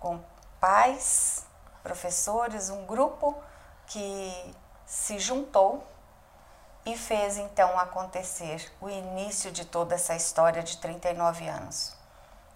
com 0.00 0.20
pais, 0.58 1.46
professores, 1.82 2.70
um 2.70 2.86
grupo 2.86 3.36
que 3.86 4.54
se 4.86 5.18
juntou 5.18 5.86
e 6.86 6.96
fez 6.96 7.36
então 7.36 7.78
acontecer 7.78 8.72
o 8.80 8.88
início 8.88 9.52
de 9.52 9.64
toda 9.64 9.94
essa 9.94 10.14
história 10.14 10.62
de 10.62 10.78
39 10.78 11.46
anos. 11.46 11.96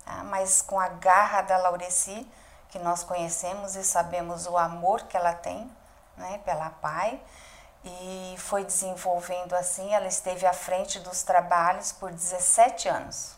Ah, 0.06 0.24
mas 0.24 0.62
com 0.62 0.80
a 0.80 0.88
garra 0.88 1.42
da 1.42 1.58
Laureci, 1.58 2.26
que 2.70 2.78
nós 2.78 3.02
conhecemos 3.02 3.76
e 3.76 3.84
sabemos 3.84 4.46
o 4.46 4.56
amor 4.56 5.02
que 5.02 5.16
ela 5.16 5.32
tem 5.32 5.70
né, 6.16 6.40
pela 6.44 6.70
pai 6.70 7.20
e 7.84 8.34
foi 8.38 8.64
desenvolvendo 8.64 9.54
assim. 9.54 9.94
Ela 9.94 10.06
esteve 10.06 10.46
à 10.46 10.52
frente 10.52 10.98
dos 11.00 11.22
trabalhos 11.22 11.92
por 11.92 12.10
17 12.10 12.88
anos. 12.88 13.36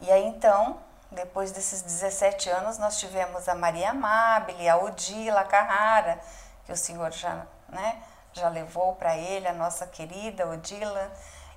E 0.00 0.10
aí 0.10 0.26
então, 0.26 0.80
depois 1.10 1.52
desses 1.52 1.82
17 1.82 2.50
anos, 2.50 2.78
nós 2.78 2.98
tivemos 2.98 3.48
a 3.48 3.54
Maria 3.54 3.90
Amabile, 3.90 4.68
a 4.68 4.76
Odila 4.76 5.44
Carrara, 5.44 6.18
que 6.64 6.72
o 6.72 6.76
senhor 6.76 7.12
já, 7.12 7.46
né, 7.68 8.02
já 8.32 8.48
levou 8.48 8.96
para 8.96 9.16
ele, 9.16 9.46
a 9.46 9.52
nossa 9.52 9.86
querida 9.86 10.48
Odila, 10.48 11.12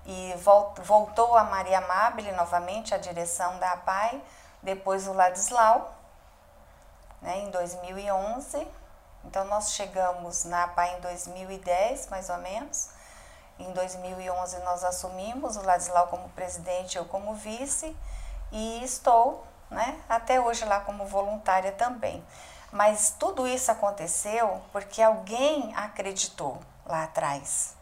e 0.05 0.35
voltou 0.83 1.35
a 1.35 1.43
Maria 1.43 1.79
Amabile 1.79 2.31
novamente 2.33 2.93
à 2.93 2.97
direção 2.97 3.57
da 3.57 3.71
APAI, 3.71 4.21
depois 4.61 5.07
o 5.07 5.13
Ladislau, 5.13 5.94
né, 7.25 7.39
em 7.39 7.49
2011. 7.49 8.65
Então, 9.25 9.43
nós 9.45 9.73
chegamos 9.73 10.45
na 10.45 10.65
APA 10.65 10.87
em 10.87 11.01
2010, 11.01 12.07
mais 12.07 12.29
ou 12.29 12.37
menos. 12.37 12.89
Em 13.57 13.71
2011, 13.73 14.59
nós 14.59 14.83
assumimos 14.83 15.57
o 15.57 15.63
Ladislau 15.63 16.07
como 16.07 16.29
presidente, 16.29 16.97
eu 16.97 17.05
como 17.05 17.33
vice, 17.33 17.95
e 18.51 18.83
estou 18.83 19.45
né, 19.69 19.99
até 20.07 20.39
hoje 20.39 20.63
lá 20.65 20.79
como 20.81 21.05
voluntária 21.07 21.71
também. 21.71 22.23
Mas 22.71 23.15
tudo 23.17 23.47
isso 23.47 23.71
aconteceu 23.71 24.61
porque 24.71 25.01
alguém 25.01 25.73
acreditou 25.75 26.59
lá 26.85 27.05
atrás. 27.05 27.75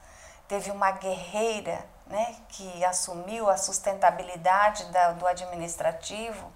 Teve 0.48 0.72
uma 0.72 0.92
guerreira 0.92 1.84
né, 2.08 2.36
que 2.50 2.86
assumiu 2.86 3.50
a 3.50 3.58
sustentabilidade 3.58 4.86
da, 4.86 5.12
do 5.14 5.26
administrativo, 5.26 6.52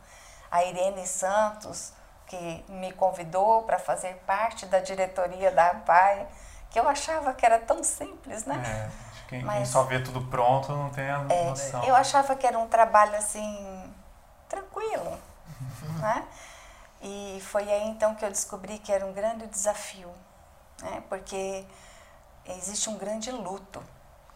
a 0.51 0.63
Irene 0.63 1.05
Santos, 1.05 1.91
que 2.27 2.65
me 2.67 2.91
convidou 2.91 3.63
para 3.63 3.79
fazer 3.79 4.15
parte 4.27 4.65
da 4.65 4.79
diretoria 4.79 5.49
da 5.51 5.67
APAI, 5.67 6.27
que 6.69 6.79
eu 6.79 6.87
achava 6.87 7.33
que 7.33 7.45
era 7.45 7.57
tão 7.59 7.83
simples, 7.83 8.45
né? 8.45 8.61
É, 8.65 9.27
quem, 9.27 9.43
Mas, 9.43 9.55
quem 9.55 9.65
só 9.65 9.83
vê 9.83 9.99
tudo 9.99 10.21
pronto 10.27 10.71
não 10.73 10.89
tem 10.89 11.09
a 11.09 11.25
é, 11.29 11.49
noção. 11.49 11.83
Eu 11.83 11.95
achava 11.95 12.35
que 12.35 12.45
era 12.45 12.59
um 12.59 12.67
trabalho 12.67 13.15
assim, 13.15 13.93
tranquilo, 14.49 15.17
uhum. 15.81 15.99
né? 15.99 16.27
E 17.01 17.41
foi 17.49 17.71
aí 17.71 17.87
então 17.87 18.15
que 18.15 18.25
eu 18.25 18.29
descobri 18.29 18.79
que 18.79 18.91
era 18.91 19.05
um 19.05 19.13
grande 19.13 19.47
desafio, 19.47 20.11
né? 20.81 21.01
Porque 21.07 21.65
existe 22.45 22.89
um 22.89 22.97
grande 22.97 23.31
luto 23.31 23.81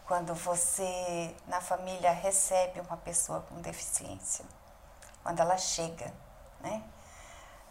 quando 0.06 0.34
você 0.34 1.34
na 1.46 1.60
família 1.60 2.10
recebe 2.10 2.80
uma 2.80 2.96
pessoa 2.96 3.40
com 3.48 3.60
deficiência, 3.60 4.44
quando 5.22 5.40
ela 5.40 5.58
chega, 5.58 6.12
né? 6.60 6.82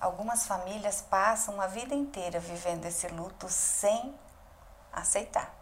Algumas 0.02 0.48
famílias 0.48 1.00
passam 1.00 1.62
a 1.62 1.68
vida 1.68 1.94
inteira 1.94 2.40
vivendo 2.40 2.88
esse 2.88 3.08
luto 3.10 3.48
sem 3.48 4.18
aceitar. 4.92 5.54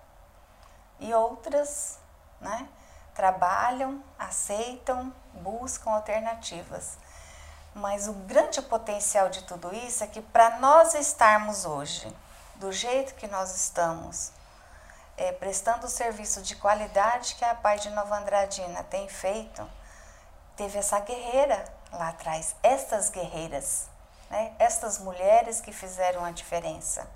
E 0.97 1.13
outras, 1.13 1.99
né, 2.39 2.69
trabalham, 3.13 4.02
aceitam, 4.17 5.13
buscam 5.34 5.91
alternativas. 5.91 6.97
Mas 7.75 8.08
o 8.08 8.13
grande 8.13 8.62
potencial 8.62 9.28
de 9.28 9.43
tudo 9.43 9.75
isso 9.75 10.06
é 10.06 10.08
que 10.08 10.21
para 10.21 10.58
nós 10.60 10.93
estarmos 10.93 11.65
hoje 11.65 12.15
do 12.56 12.71
jeito 12.71 13.15
que 13.15 13.28
nós 13.28 13.54
estamos, 13.54 14.32
é, 15.17 15.34
prestando 15.34 15.86
o 15.86 15.89
serviço 15.89 16.41
de 16.41 16.56
qualidade 16.56 17.36
que 17.36 17.43
a 17.43 17.56
Pai 17.56 17.78
de 17.78 17.89
Nova 17.89 18.17
Andradina 18.17 18.86
tem 18.86 19.10
feito, 19.10 19.69
teve 20.56 20.80
essa 20.80 21.02
guerreira 21.02 21.65
lá 21.91 22.08
atrás, 22.08 22.56
essas 22.63 23.10
guerreiras 23.10 23.89
né? 24.29 24.53
estas 24.59 24.99
mulheres 24.99 25.61
que 25.61 25.71
fizeram 25.71 26.23
a 26.23 26.31
diferença. 26.31 27.07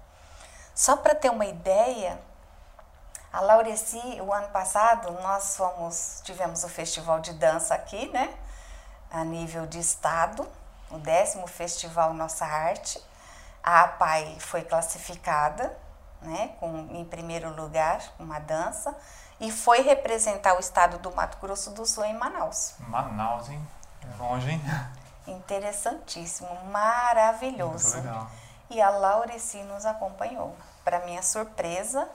Só 0.74 0.98
para 0.98 1.14
ter 1.14 1.30
uma 1.30 1.46
ideia, 1.46 2.20
a 3.32 3.42
Laureci, 3.42 4.22
o 4.22 4.34
ano 4.34 4.48
passado, 4.50 5.12
nós 5.22 5.56
fomos, 5.56 6.22
tivemos 6.24 6.64
o 6.64 6.70
festival 6.70 7.20
de 7.20 7.34
dança 7.34 7.76
aqui, 7.76 8.08
né? 8.10 8.34
A 9.12 9.24
nível 9.24 9.68
de 9.68 9.80
estado, 9.80 10.48
o 10.90 10.98
décimo 10.98 11.48
festival 11.48 12.14
Nossa 12.14 12.46
Arte. 12.46 13.04
A 13.64 13.82
APAI 13.82 14.38
foi 14.40 14.64
classificada, 14.64 15.76
né? 16.22 16.56
Com, 16.60 16.88
em 16.92 17.06
primeiro 17.06 17.50
lugar, 17.56 18.02
uma 18.20 18.40
dança. 18.40 18.96
E 19.40 19.52
foi 19.52 19.82
representar 19.82 20.56
o 20.56 20.60
estado 20.60 20.98
do 20.98 21.12
Mato 21.12 21.38
Grosso 21.40 21.72
do 21.72 21.86
Sul 21.86 22.06
em 22.06 22.18
Manaus. 22.18 22.76
Manaus, 22.80 23.50
hein? 23.50 23.68
Longe, 24.18 24.50
hein? 24.50 24.62
interessantíssimo, 25.28 26.50
maravilhoso. 26.66 27.94
Muito 27.94 28.08
legal. 28.08 28.32
E 28.70 28.82
a 28.82 28.90
Laureci 28.90 29.58
nos 29.64 29.86
acompanhou. 29.86 30.56
Para 30.84 31.00
minha 31.06 31.22
surpresa, 31.22 32.10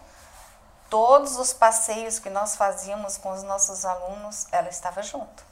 todos 0.90 1.38
os 1.38 1.52
passeios 1.52 2.18
que 2.18 2.30
nós 2.30 2.56
fazíamos 2.56 3.16
com 3.16 3.30
os 3.32 3.42
nossos 3.42 3.84
alunos, 3.84 4.46
ela 4.52 4.68
estava 4.68 5.02
junto. 5.02 5.42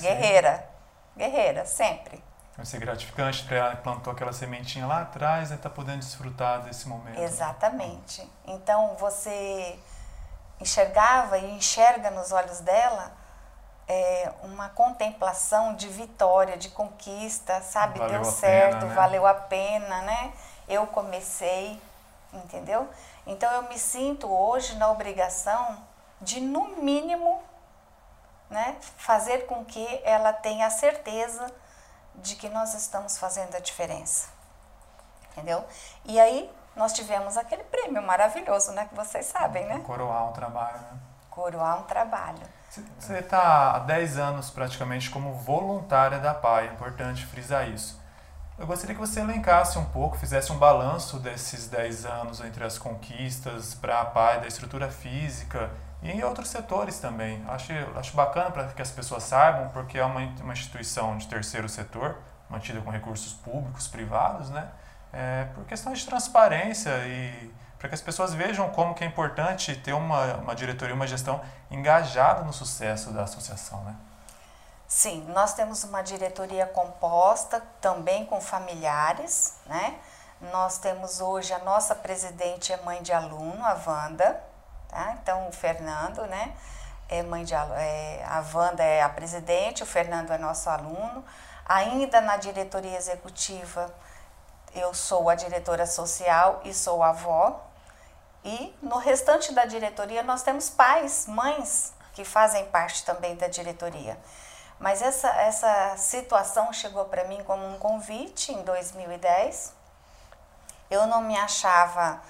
Guerreira. 0.00 0.68
guerreira, 1.16 1.66
sempre. 1.66 2.22
Vai 2.56 2.66
ser 2.66 2.78
gratificante 2.78 3.44
para 3.44 3.56
ela 3.56 3.76
que 3.76 3.82
plantou 3.82 4.12
aquela 4.12 4.32
sementinha 4.32 4.86
lá 4.86 5.02
atrás 5.02 5.50
e 5.50 5.54
está 5.54 5.70
podendo 5.70 6.00
desfrutar 6.00 6.62
desse 6.62 6.86
momento. 6.86 7.18
Exatamente. 7.18 8.28
Então 8.44 8.96
você 8.96 9.78
enxergava 10.60 11.38
e 11.38 11.52
enxerga 11.52 12.10
nos 12.10 12.32
olhos 12.32 12.60
dela 12.60 13.19
é, 13.90 14.32
uma 14.44 14.68
contemplação 14.68 15.74
de 15.74 15.88
vitória, 15.88 16.56
de 16.56 16.68
conquista, 16.68 17.60
sabe? 17.60 17.98
Valeu 17.98 18.22
Deu 18.22 18.24
certo, 18.30 18.78
pena, 18.78 18.86
né? 18.86 18.94
valeu 18.94 19.26
a 19.26 19.34
pena, 19.34 20.02
né? 20.02 20.32
Eu 20.68 20.86
comecei, 20.86 21.82
entendeu? 22.32 22.88
Então 23.26 23.50
eu 23.50 23.64
me 23.64 23.76
sinto 23.76 24.32
hoje 24.32 24.76
na 24.76 24.88
obrigação 24.88 25.76
de, 26.20 26.40
no 26.40 26.76
mínimo, 26.76 27.42
né, 28.48 28.76
fazer 28.96 29.46
com 29.46 29.64
que 29.64 30.00
ela 30.04 30.32
tenha 30.32 30.68
a 30.68 30.70
certeza 30.70 31.52
de 32.14 32.36
que 32.36 32.48
nós 32.48 32.74
estamos 32.74 33.18
fazendo 33.18 33.56
a 33.56 33.60
diferença. 33.60 34.28
Entendeu? 35.32 35.64
E 36.04 36.20
aí 36.20 36.48
nós 36.76 36.92
tivemos 36.92 37.36
aquele 37.36 37.64
prêmio 37.64 38.02
maravilhoso, 38.02 38.70
né? 38.70 38.86
Que 38.86 38.94
vocês 38.94 39.26
sabem, 39.26 39.66
né? 39.66 39.80
Coroar 39.84 40.28
um 40.28 40.32
trabalho, 40.32 40.78
né? 40.78 40.98
Coroar 41.28 41.80
um 41.80 41.82
trabalho. 41.84 42.59
Você 42.70 43.18
está 43.18 43.72
há 43.72 43.78
10 43.80 44.16
anos 44.16 44.48
praticamente 44.48 45.10
como 45.10 45.34
voluntária 45.34 46.20
da 46.20 46.32
PAI, 46.32 46.68
é 46.68 46.72
importante 46.72 47.26
frisar 47.26 47.68
isso. 47.68 48.00
Eu 48.56 48.64
gostaria 48.64 48.94
que 48.94 49.00
você 49.00 49.18
elencasse 49.18 49.76
um 49.76 49.86
pouco, 49.86 50.16
fizesse 50.16 50.52
um 50.52 50.56
balanço 50.56 51.18
desses 51.18 51.66
10 51.66 52.06
anos 52.06 52.40
entre 52.40 52.62
as 52.62 52.78
conquistas 52.78 53.74
para 53.74 54.00
a 54.00 54.04
PAI, 54.04 54.42
da 54.42 54.46
estrutura 54.46 54.88
física 54.88 55.68
e 56.00 56.12
em 56.12 56.22
outros 56.22 56.48
setores 56.48 57.00
também. 57.00 57.42
Acho, 57.48 57.72
acho 57.96 58.14
bacana 58.14 58.52
para 58.52 58.68
que 58.68 58.80
as 58.80 58.92
pessoas 58.92 59.24
saibam, 59.24 59.68
porque 59.70 59.98
é 59.98 60.04
uma, 60.04 60.20
uma 60.40 60.52
instituição 60.52 61.18
de 61.18 61.26
terceiro 61.26 61.68
setor, 61.68 62.18
mantida 62.48 62.80
com 62.80 62.90
recursos 62.90 63.32
públicos, 63.32 63.88
privados, 63.88 64.48
né? 64.48 64.68
É, 65.12 65.46
por 65.56 65.64
questão 65.64 65.92
de 65.92 66.06
transparência 66.06 66.90
e 67.04 67.52
para 67.80 67.88
que 67.88 67.94
as 67.94 68.02
pessoas 68.02 68.34
vejam 68.34 68.68
como 68.68 68.94
que 68.94 69.02
é 69.02 69.06
importante 69.06 69.74
ter 69.74 69.94
uma, 69.94 70.34
uma 70.34 70.54
diretoria, 70.54 70.94
uma 70.94 71.06
gestão 71.06 71.40
engajada 71.70 72.44
no 72.44 72.52
sucesso 72.52 73.10
da 73.10 73.22
associação, 73.22 73.82
né? 73.84 73.96
Sim, 74.86 75.24
nós 75.28 75.54
temos 75.54 75.82
uma 75.82 76.02
diretoria 76.02 76.66
composta 76.66 77.62
também 77.80 78.26
com 78.26 78.38
familiares, 78.38 79.56
né? 79.64 79.98
Nós 80.52 80.76
temos 80.76 81.22
hoje 81.22 81.54
a 81.54 81.58
nossa 81.60 81.94
presidente 81.94 82.70
é 82.70 82.76
mãe 82.82 83.02
de 83.02 83.14
aluno, 83.14 83.64
a 83.64 83.72
Wanda, 83.86 84.38
tá? 84.88 85.16
Então 85.22 85.48
o 85.48 85.52
Fernando, 85.52 86.26
né? 86.26 86.54
É 87.08 87.22
mãe 87.22 87.44
de 87.44 87.54
é, 87.54 88.22
a 88.28 88.44
Wanda 88.52 88.82
é 88.82 89.00
a 89.00 89.08
presidente, 89.08 89.82
o 89.82 89.86
Fernando 89.86 90.30
é 90.32 90.36
nosso 90.38 90.68
aluno. 90.68 91.24
Ainda 91.64 92.20
na 92.20 92.36
diretoria 92.36 92.98
executiva, 92.98 93.90
eu 94.74 94.92
sou 94.92 95.30
a 95.30 95.34
diretora 95.34 95.86
social 95.86 96.60
e 96.62 96.74
sou 96.74 97.02
avó. 97.02 97.69
E 98.44 98.74
no 98.82 98.96
restante 98.98 99.52
da 99.52 99.64
diretoria 99.64 100.22
nós 100.22 100.42
temos 100.42 100.70
pais, 100.70 101.26
mães 101.26 101.92
que 102.12 102.24
fazem 102.24 102.66
parte 102.66 103.04
também 103.04 103.36
da 103.36 103.48
diretoria. 103.48 104.18
Mas 104.78 105.02
essa, 105.02 105.28
essa 105.28 105.96
situação 105.96 106.72
chegou 106.72 107.04
para 107.04 107.24
mim 107.24 107.42
como 107.44 107.66
um 107.66 107.78
convite 107.78 108.52
em 108.52 108.62
2010. 108.62 109.74
Eu 110.90 111.06
não 111.06 111.20
me 111.20 111.36
achava 111.36 112.20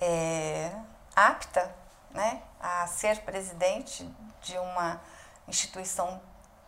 é, 0.00 0.70
apta 1.14 1.70
né, 2.10 2.42
a 2.58 2.86
ser 2.86 3.20
presidente 3.20 4.08
de 4.40 4.56
uma 4.58 5.00
instituição 5.46 6.20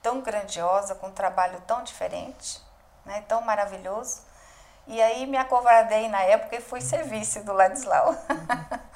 tão 0.03 0.21
grandiosa, 0.21 0.95
com 0.95 1.09
um 1.09 1.13
trabalho 1.13 1.61
tão 1.67 1.83
diferente, 1.83 2.61
né, 3.05 3.25
tão 3.27 3.41
maravilhoso. 3.43 4.23
E 4.91 5.01
aí 5.01 5.25
me 5.25 5.37
acovardei 5.37 6.09
na 6.09 6.21
época 6.23 6.57
e 6.57 6.61
fui 6.61 6.81
serviço 6.81 7.45
do 7.45 7.53
Ladislau. 7.53 8.13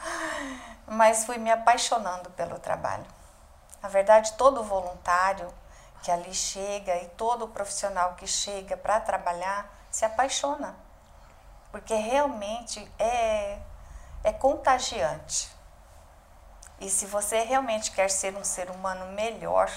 Mas 0.88 1.24
fui 1.24 1.38
me 1.38 1.52
apaixonando 1.52 2.30
pelo 2.30 2.58
trabalho. 2.58 3.06
Na 3.80 3.88
verdade, 3.88 4.32
todo 4.32 4.64
voluntário 4.64 5.54
que 6.02 6.10
ali 6.10 6.34
chega 6.34 6.96
e 6.96 7.06
todo 7.10 7.46
profissional 7.46 8.14
que 8.14 8.26
chega 8.26 8.76
para 8.76 8.98
trabalhar 8.98 9.72
se 9.88 10.04
apaixona. 10.04 10.74
Porque 11.70 11.94
realmente 11.94 12.90
é, 12.98 13.60
é 14.24 14.32
contagiante. 14.32 15.48
E 16.80 16.90
se 16.90 17.06
você 17.06 17.44
realmente 17.44 17.92
quer 17.92 18.10
ser 18.10 18.36
um 18.36 18.42
ser 18.42 18.68
humano 18.68 19.12
melhor, 19.12 19.70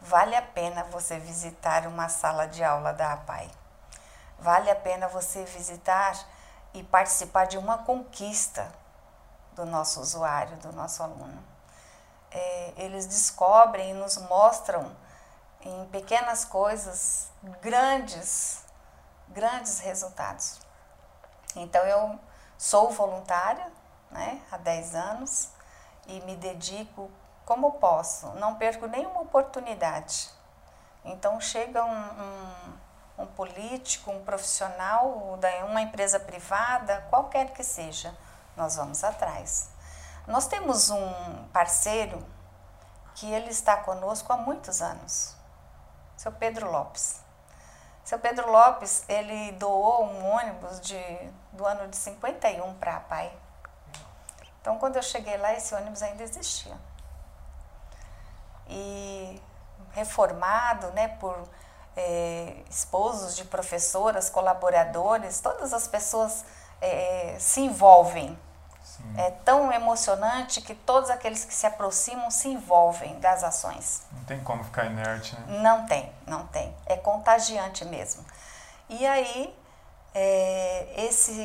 vale 0.00 0.34
a 0.34 0.42
pena 0.42 0.84
você 0.84 1.18
visitar 1.18 1.86
uma 1.86 2.08
sala 2.08 2.46
de 2.46 2.64
aula 2.64 2.94
da 2.94 3.12
APAI. 3.12 3.50
Vale 4.44 4.70
a 4.70 4.76
pena 4.76 5.08
você 5.08 5.42
visitar 5.42 6.14
e 6.74 6.82
participar 6.82 7.46
de 7.46 7.56
uma 7.56 7.78
conquista 7.78 8.70
do 9.52 9.64
nosso 9.64 10.02
usuário, 10.02 10.54
do 10.58 10.70
nosso 10.70 11.02
aluno. 11.02 11.42
É, 12.30 12.74
eles 12.76 13.06
descobrem 13.06 13.92
e 13.92 13.94
nos 13.94 14.18
mostram 14.18 14.94
em 15.62 15.86
pequenas 15.86 16.44
coisas 16.44 17.30
grandes, 17.62 18.62
grandes 19.28 19.78
resultados. 19.78 20.60
Então 21.56 21.82
eu 21.86 22.20
sou 22.58 22.90
voluntária 22.90 23.72
né, 24.10 24.42
há 24.52 24.58
10 24.58 24.94
anos 24.94 25.48
e 26.06 26.20
me 26.20 26.36
dedico 26.36 27.10
como 27.46 27.72
posso, 27.72 28.26
não 28.34 28.56
perco 28.56 28.86
nenhuma 28.88 29.22
oportunidade. 29.22 30.28
Então 31.02 31.40
chega 31.40 31.82
um, 31.82 31.90
um, 31.90 32.83
um 33.16 33.26
político, 33.26 34.10
um 34.10 34.24
profissional, 34.24 35.38
uma 35.66 35.80
empresa 35.80 36.18
privada, 36.18 37.06
qualquer 37.10 37.52
que 37.52 37.62
seja, 37.62 38.14
nós 38.56 38.76
vamos 38.76 39.04
atrás. 39.04 39.70
Nós 40.26 40.46
temos 40.46 40.90
um 40.90 41.44
parceiro 41.52 42.24
que 43.14 43.30
ele 43.30 43.50
está 43.50 43.76
conosco 43.76 44.32
há 44.32 44.36
muitos 44.36 44.82
anos, 44.82 45.36
seu 46.16 46.32
Pedro 46.32 46.70
Lopes. 46.70 47.22
Seu 48.04 48.18
Pedro 48.18 48.50
Lopes, 48.50 49.02
ele 49.08 49.52
doou 49.52 50.04
um 50.04 50.26
ônibus 50.26 50.78
de, 50.80 51.00
do 51.52 51.64
ano 51.64 51.88
de 51.88 51.96
51 51.96 52.74
para 52.74 52.96
a 52.96 53.00
PAI. 53.00 53.32
Então, 54.60 54.78
quando 54.78 54.96
eu 54.96 55.02
cheguei 55.02 55.38
lá, 55.38 55.54
esse 55.54 55.74
ônibus 55.74 56.02
ainda 56.02 56.22
existia. 56.22 56.76
E 58.68 59.42
reformado 59.92 60.90
né, 60.90 61.08
por 61.08 61.48
é, 61.96 62.56
esposos 62.68 63.36
de 63.36 63.44
professoras, 63.44 64.28
colaboradores, 64.28 65.40
todas 65.40 65.72
as 65.72 65.86
pessoas 65.86 66.44
é, 66.80 67.36
se 67.38 67.60
envolvem. 67.60 68.38
Sim. 68.82 69.14
É 69.16 69.30
tão 69.44 69.72
emocionante 69.72 70.60
que 70.60 70.74
todos 70.74 71.10
aqueles 71.10 71.44
que 71.44 71.54
se 71.54 71.66
aproximam 71.66 72.30
se 72.30 72.48
envolvem 72.48 73.18
das 73.18 73.42
ações. 73.42 74.02
Não 74.12 74.24
tem 74.24 74.40
como 74.40 74.62
ficar 74.64 74.86
inerte, 74.86 75.34
né? 75.34 75.58
Não 75.60 75.86
tem, 75.86 76.12
não 76.26 76.46
tem. 76.48 76.74
É 76.86 76.96
contagiante 76.96 77.84
mesmo. 77.84 78.24
E 78.88 79.06
aí, 79.06 79.56
é, 80.14 80.86
esse, 80.96 81.40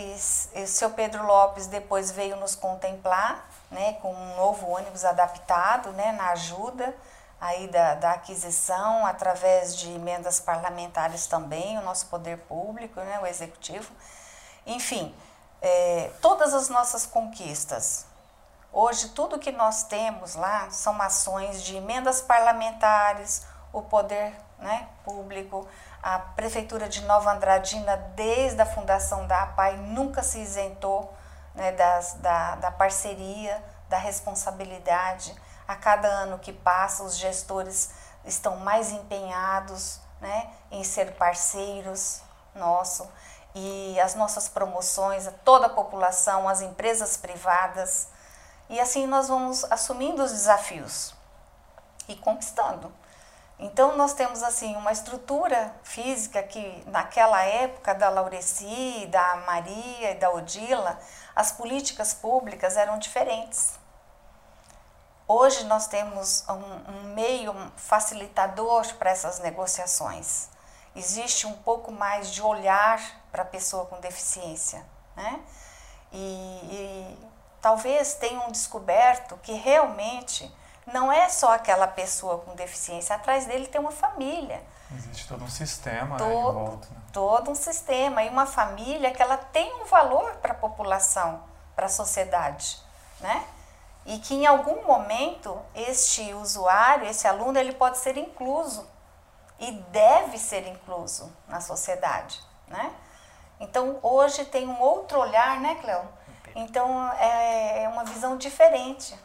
esse 0.53 0.67
seu 0.67 0.91
Pedro 0.91 1.25
Lopes 1.25 1.67
depois 1.67 2.11
veio 2.11 2.35
nos 2.35 2.55
contemplar, 2.55 3.49
né, 3.71 3.93
com 4.01 4.13
um 4.13 4.35
novo 4.35 4.67
ônibus 4.67 5.05
adaptado, 5.05 5.91
né, 5.93 6.11
na 6.11 6.31
ajuda 6.31 6.93
aí 7.39 7.67
da, 7.67 7.95
da 7.95 8.11
aquisição, 8.11 9.05
através 9.05 9.75
de 9.77 9.91
emendas 9.91 10.39
parlamentares 10.39 11.27
também, 11.27 11.77
o 11.77 11.81
nosso 11.81 12.07
poder 12.07 12.37
público, 12.39 12.99
né, 12.99 13.19
o 13.21 13.25
executivo. 13.25 13.91
Enfim, 14.65 15.15
é, 15.61 16.11
todas 16.21 16.53
as 16.53 16.69
nossas 16.69 17.05
conquistas. 17.05 18.05
Hoje, 18.71 19.09
tudo 19.09 19.39
que 19.39 19.51
nós 19.51 19.83
temos 19.83 20.35
lá 20.35 20.69
são 20.69 21.01
ações 21.01 21.63
de 21.63 21.75
emendas 21.75 22.21
parlamentares, 22.21 23.45
o 23.73 23.81
poder 23.81 24.33
né, 24.59 24.87
público, 25.03 25.67
a 26.03 26.19
Prefeitura 26.19 26.87
de 26.87 27.01
Nova 27.05 27.31
Andradina, 27.31 27.97
desde 28.15 28.61
a 28.61 28.65
fundação 28.65 29.27
da 29.27 29.43
APAI, 29.43 29.77
nunca 29.77 30.23
se 30.23 30.39
isentou 30.39 31.13
né, 31.55 31.71
das, 31.71 32.13
da, 32.15 32.55
da 32.55 32.71
parceria, 32.71 33.63
da 33.89 33.97
responsabilidade. 33.97 35.35
A 35.69 35.75
cada 35.75 36.07
ano 36.07 36.39
que 36.39 36.51
passa, 36.51 37.03
os 37.03 37.15
gestores 37.15 37.91
estão 38.25 38.57
mais 38.57 38.91
empenhados 38.91 39.99
né, 40.19 40.51
em 40.71 40.83
ser 40.83 41.13
parceiros 41.13 42.23
nossos 42.55 43.07
e 43.53 43.99
as 43.99 44.15
nossas 44.15 44.49
promoções 44.49 45.27
a 45.27 45.31
toda 45.31 45.67
a 45.67 45.69
população, 45.69 46.49
as 46.49 46.61
empresas 46.61 47.17
privadas. 47.17 48.07
E 48.67 48.79
assim 48.79 49.05
nós 49.05 49.27
vamos 49.27 49.63
assumindo 49.65 50.23
os 50.23 50.31
desafios 50.31 51.13
e 52.07 52.15
conquistando. 52.15 52.91
Então 53.59 53.95
nós 53.95 54.13
temos 54.13 54.41
assim 54.41 54.75
uma 54.75 54.91
estrutura 54.91 55.71
física 55.83 56.41
que 56.41 56.83
naquela 56.87 57.43
época 57.43 57.93
da 57.93 58.09
Laureci, 58.09 59.05
da 59.11 59.35
Maria 59.45 60.13
e 60.13 60.15
da 60.15 60.31
Odila, 60.31 60.97
as 61.35 61.51
políticas 61.51 62.11
públicas 62.11 62.75
eram 62.75 62.97
diferentes. 62.97 63.77
Hoje 65.29 65.63
nós 65.65 65.87
temos 65.87 66.43
um, 66.49 66.91
um 66.91 67.13
meio 67.13 67.53
facilitador 67.77 68.93
para 68.95 69.11
essas 69.11 69.39
negociações 69.39 70.49
existe 70.95 71.47
um 71.47 71.53
pouco 71.53 71.91
mais 71.91 72.31
de 72.31 72.41
olhar 72.41 73.01
para 73.31 73.43
a 73.43 73.45
pessoa 73.45 73.85
com 73.85 73.99
deficiência, 73.99 74.83
né? 75.15 75.39
E, 76.11 76.17
e 76.17 77.17
talvez 77.61 78.15
tenham 78.15 78.51
descoberto 78.51 79.37
que 79.43 79.53
realmente 79.53 80.51
não 80.87 81.11
é 81.11 81.29
só 81.29 81.53
aquela 81.53 81.87
pessoa 81.87 82.39
com 82.39 82.55
deficiência, 82.55 83.15
atrás 83.15 83.45
dele 83.45 83.67
tem 83.67 83.79
uma 83.79 83.91
família. 83.91 84.61
Existe 84.91 85.27
todo 85.27 85.43
um 85.43 85.49
sistema 85.49 86.17
todo, 86.17 86.31
em 86.31 86.53
volta. 86.53 86.87
Né? 86.89 87.01
Todo 87.13 87.51
um 87.51 87.55
sistema 87.55 88.23
e 88.23 88.29
uma 88.29 88.47
família 88.47 89.11
que 89.11 89.21
ela 89.21 89.37
tem 89.37 89.71
um 89.81 89.85
valor 89.85 90.35
para 90.37 90.53
a 90.53 90.55
população, 90.55 91.43
para 91.75 91.85
a 91.85 91.89
sociedade, 91.89 92.79
né? 93.19 93.45
E 94.09 94.17
que 94.17 94.33
em 94.33 94.47
algum 94.47 94.87
momento 94.87 95.61
este 95.75 96.33
usuário, 96.33 97.05
esse 97.05 97.27
aluno, 97.27 97.59
ele 97.59 97.73
pode 97.73 97.99
ser 97.99 98.17
incluso 98.17 98.89
e 99.59 99.71
deve 99.71 100.39
ser 100.39 100.65
incluso 100.65 101.31
na 101.47 101.61
sociedade, 101.61 102.41
né? 102.67 102.91
Então 103.59 103.99
hoje 104.01 104.45
tem 104.45 104.67
um 104.67 104.81
outro 104.81 105.19
olhar, 105.19 105.59
né, 105.59 105.75
Cleo? 105.75 106.01
Então 106.55 107.13
é, 107.19 107.83
é 107.83 107.89
uma 107.89 108.03
visão 108.03 108.35
diferente. 108.35 109.15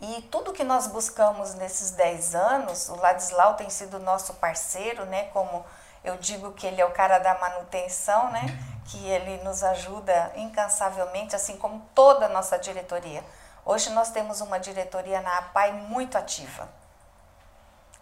E 0.00 0.22
tudo 0.30 0.54
que 0.54 0.64
nós 0.64 0.86
buscamos 0.86 1.52
nesses 1.52 1.90
10 1.90 2.34
anos, 2.34 2.88
o 2.88 2.96
Ladislau 2.96 3.56
tem 3.56 3.68
sido 3.68 3.98
nosso 3.98 4.32
parceiro, 4.34 5.04
né? 5.04 5.24
Como 5.34 5.66
eu 6.02 6.16
digo 6.16 6.52
que 6.52 6.66
ele 6.66 6.80
é 6.80 6.86
o 6.86 6.92
cara 6.92 7.18
da 7.18 7.38
manutenção, 7.38 8.30
né? 8.30 8.40
Que 8.86 9.06
ele 9.06 9.44
nos 9.44 9.62
ajuda 9.62 10.32
incansavelmente, 10.34 11.36
assim 11.36 11.58
como 11.58 11.86
toda 11.94 12.24
a 12.24 12.28
nossa 12.30 12.58
diretoria. 12.58 13.22
Hoje 13.64 13.90
nós 13.90 14.10
temos 14.10 14.40
uma 14.40 14.58
diretoria 14.58 15.20
na 15.20 15.38
APAI 15.38 15.72
muito 15.72 16.16
ativa. 16.16 16.68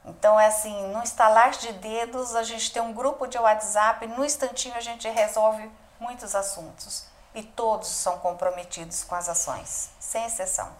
Então 0.04 0.38
é 0.38 0.46
assim, 0.46 0.88
no 0.88 1.02
instalar 1.02 1.50
de 1.50 1.72
dedos, 1.74 2.34
a 2.34 2.42
gente 2.42 2.72
tem 2.72 2.80
um 2.80 2.92
grupo 2.92 3.26
de 3.26 3.38
WhatsApp, 3.38 4.06
no 4.06 4.24
instantinho 4.24 4.74
a 4.74 4.80
gente 4.80 5.08
resolve 5.08 5.70
muitos 6.00 6.34
assuntos. 6.34 7.06
E 7.34 7.42
todos 7.42 7.88
são 7.88 8.18
comprometidos 8.18 9.04
com 9.04 9.14
as 9.14 9.28
ações, 9.28 9.90
sem 10.00 10.24
exceção. 10.24 10.72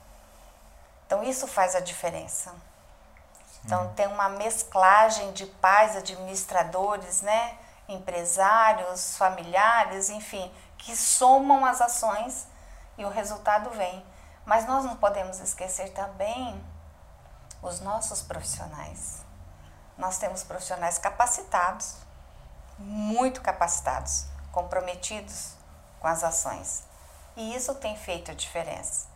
Então 1.07 1.23
isso 1.23 1.47
faz 1.47 1.75
a 1.75 1.81
diferença. 1.81 2.55
Então 3.65 3.93
tem 3.95 4.07
uma 4.07 4.29
mesclagem 4.31 5.33
de 5.33 5.45
pais, 5.47 5.97
administradores, 5.97 7.21
né, 7.21 7.59
empresários, 7.89 9.17
familiares, 9.17 10.11
enfim, 10.11 10.53
que 10.79 10.97
somam 10.97 11.65
as 11.65 11.81
ações 11.81 12.47
e 12.97 13.05
o 13.05 13.09
resultado 13.09 13.71
vem. 13.71 14.05
Mas 14.49 14.67
nós 14.67 14.83
não 14.83 14.97
podemos 14.97 15.41
esquecer 15.41 15.93
também 15.93 16.59
os 17.61 17.81
nossos 17.81 18.23
profissionais. 18.23 19.23
Nós 19.99 20.17
temos 20.17 20.43
profissionais 20.43 20.97
capacitados, 20.97 21.97
muito 22.79 23.43
capacitados, 23.43 24.25
comprometidos 24.51 25.53
com 26.01 26.09
as 26.09 26.25
ações. 26.25 26.83
E 27.37 27.55
isso 27.55 27.75
tem 27.75 27.95
feito 27.95 28.31
a 28.31 28.35
diferença. 28.35 29.07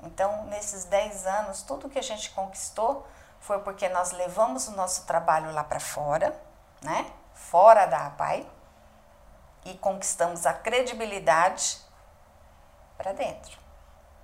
Então, 0.00 0.46
nesses 0.46 0.84
10 0.86 1.28
anos, 1.28 1.62
tudo 1.62 1.88
que 1.88 2.00
a 2.00 2.02
gente 2.02 2.30
conquistou 2.30 3.06
foi 3.38 3.60
porque 3.60 3.88
nós 3.88 4.10
levamos 4.10 4.66
o 4.66 4.72
nosso 4.72 5.04
trabalho 5.04 5.52
lá 5.52 5.62
para 5.62 5.78
fora, 5.78 6.36
né? 6.80 7.08
Fora 7.34 7.86
da 7.86 8.06
APAI, 8.06 8.50
e 9.64 9.74
conquistamos 9.74 10.44
a 10.44 10.52
credibilidade 10.52 11.80
para 12.98 13.12
dentro. 13.12 13.61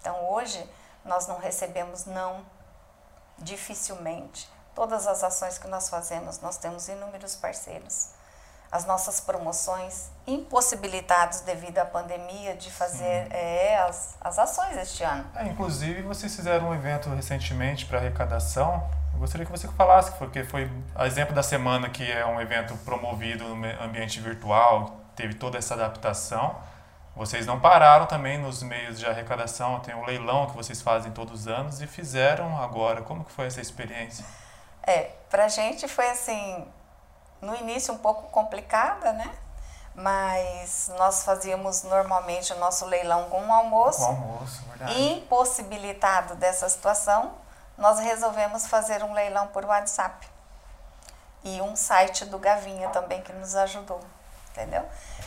Então, 0.01 0.31
hoje, 0.31 0.65
nós 1.05 1.27
não 1.27 1.39
recebemos 1.39 2.07
não 2.07 2.45
dificilmente. 3.39 4.49
Todas 4.75 5.07
as 5.07 5.25
ações 5.25 5.59
que 5.59 5.67
nós 5.67 5.89
fazemos, 5.89 6.41
nós 6.41 6.57
temos 6.57 6.89
inúmeros 6.89 7.35
parceiros 7.37 8.11
as 8.71 8.85
nossas 8.85 9.21
promoções 9.21 10.11
impossibilitados 10.27 11.41
devido 11.41 11.79
à 11.79 11.85
pandemia 11.85 12.55
de 12.55 12.71
fazer 12.71 13.27
é, 13.31 13.79
as, 13.79 14.17
as 14.21 14.39
ações 14.39 14.77
este 14.77 15.03
ano. 15.03 15.25
É, 15.35 15.47
inclusive, 15.47 16.03
vocês 16.03 16.35
fizeram 16.35 16.69
um 16.69 16.75
evento 16.75 17.09
recentemente 17.09 17.87
para 17.87 17.99
arrecadação. 17.99 18.89
Eu 19.15 19.21
gostaria 19.21 19.47
que 19.47 19.51
você 19.51 19.67
falasse, 19.69 20.13
porque 20.13 20.45
foi 20.45 20.71
a 20.95 21.07
exemplo 21.07 21.35
da 21.35 21.43
semana 21.43 21.89
que 21.89 22.11
é 22.11 22.25
um 22.27 22.41
evento 22.41 22.77
promovido 22.85 23.45
no 23.45 23.83
ambiente 23.83 24.21
virtual, 24.21 25.01
teve 25.17 25.35
toda 25.35 25.57
essa 25.57 25.75
adaptação. 25.75 26.57
Vocês 27.19 27.45
não 27.45 27.59
pararam 27.59 28.07
também 28.07 28.39
nos 28.39 28.63
meios 28.63 28.97
de 28.97 29.05
arrecadação, 29.05 29.81
tem 29.81 29.93
um 29.93 30.05
leilão 30.05 30.47
que 30.47 30.57
vocês 30.57 30.81
fazem 30.81 31.11
todos 31.11 31.41
os 31.41 31.49
anos 31.49 31.81
e 31.81 31.87
fizeram 31.89 32.63
agora. 32.63 33.03
Como 33.03 33.25
que 33.25 33.33
foi 33.33 33.49
essa 33.49 33.61
experiência? 33.61 34.25
É, 34.85 35.11
pra 35.29 35.49
gente 35.49 35.89
foi 35.89 36.09
assim, 36.11 36.65
no 37.43 37.57
início 37.57 37.93
um 37.93 37.99
pouco 37.99 38.31
complicada, 38.31 39.13
né? 39.15 39.35
Mas 39.97 40.93
nós 40.97 41.25
fazíamos 41.25 41.83
normalmente 41.83 42.53
o 42.53 42.59
nosso 42.61 42.87
leilão 42.87 43.29
com 43.29 43.43
um 43.43 43.53
almoço. 43.53 43.99
Com 43.99 44.05
almoço, 44.05 44.63
verdade. 44.69 45.03
Impossibilitado 45.03 46.37
dessa 46.37 46.69
situação, 46.69 47.33
nós 47.77 47.99
resolvemos 47.99 48.69
fazer 48.69 49.03
um 49.03 49.13
leilão 49.13 49.49
por 49.49 49.65
WhatsApp. 49.65 50.25
E 51.43 51.61
um 51.61 51.75
site 51.75 52.25
do 52.27 52.39
Gavinha 52.39 52.91
também 52.91 53.21
que 53.23 53.33
nos 53.33 53.57
ajudou, 53.57 54.01
entendeu? 54.53 54.85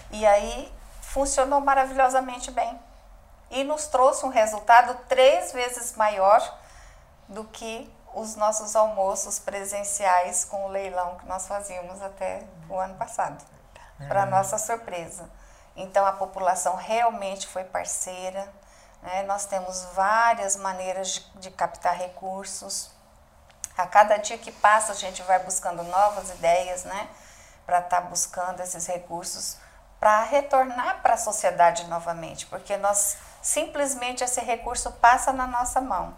E 0.10 0.26
aí 0.26 0.72
funcionou 1.12 1.60
maravilhosamente 1.60 2.52
bem. 2.52 2.80
E 3.50 3.64
nos 3.66 3.88
trouxe 3.88 4.26
um 4.26 4.30
resultado 4.30 4.98
três 5.10 5.52
vezes 5.52 5.94
maior 5.96 6.42
do 7.28 7.44
que 7.44 7.94
os 8.14 8.36
nossos 8.36 8.76
almoços 8.76 9.38
presenciais 9.38 10.46
com 10.46 10.66
o 10.66 10.70
leilão 10.70 11.18
que 11.18 11.26
nós 11.26 11.48
fazíamos 11.48 12.02
até 12.02 12.44
o 12.70 12.78
ano 12.78 12.96
passado, 12.96 13.44
para 14.08 14.26
nossa 14.26 14.58
surpresa. 14.58 15.30
Então 15.76 16.06
a 16.06 16.14
população 16.14 16.76
realmente 16.76 17.46
foi 17.48 17.66
parceira. 17.66 18.52
Né? 19.02 19.24
Nós 19.24 19.46
temos 19.46 19.86
várias 19.94 20.56
maneiras 20.56 21.10
de, 21.10 21.40
de 21.40 21.52
captar 21.52 21.96
recursos. 21.96 22.90
A 23.78 23.86
cada 23.86 24.18
dia 24.18 24.38
que 24.38 24.52
passa 24.52 24.94
a 24.94 24.96
gente 24.96 25.22
vai 25.24 25.40
buscando 25.40 25.84
novas 25.84 26.30
ideias, 26.30 26.84
né, 26.84 27.10
para 27.66 27.80
estar 27.80 28.02
tá 28.02 28.08
buscando 28.08 28.62
esses 28.62 28.86
recursos 28.86 29.58
para 30.02 30.24
retornar 30.24 31.00
para 31.04 31.14
a 31.14 31.18
sociedade 31.18 31.86
novamente, 31.86 32.48
porque 32.48 32.76
nós 32.76 33.18
simplesmente 33.40 34.24
esse 34.24 34.42
recurso 34.42 34.92
passa 34.94 35.32
na 35.32 35.46
nossa 35.46 35.80
mão. 35.80 36.16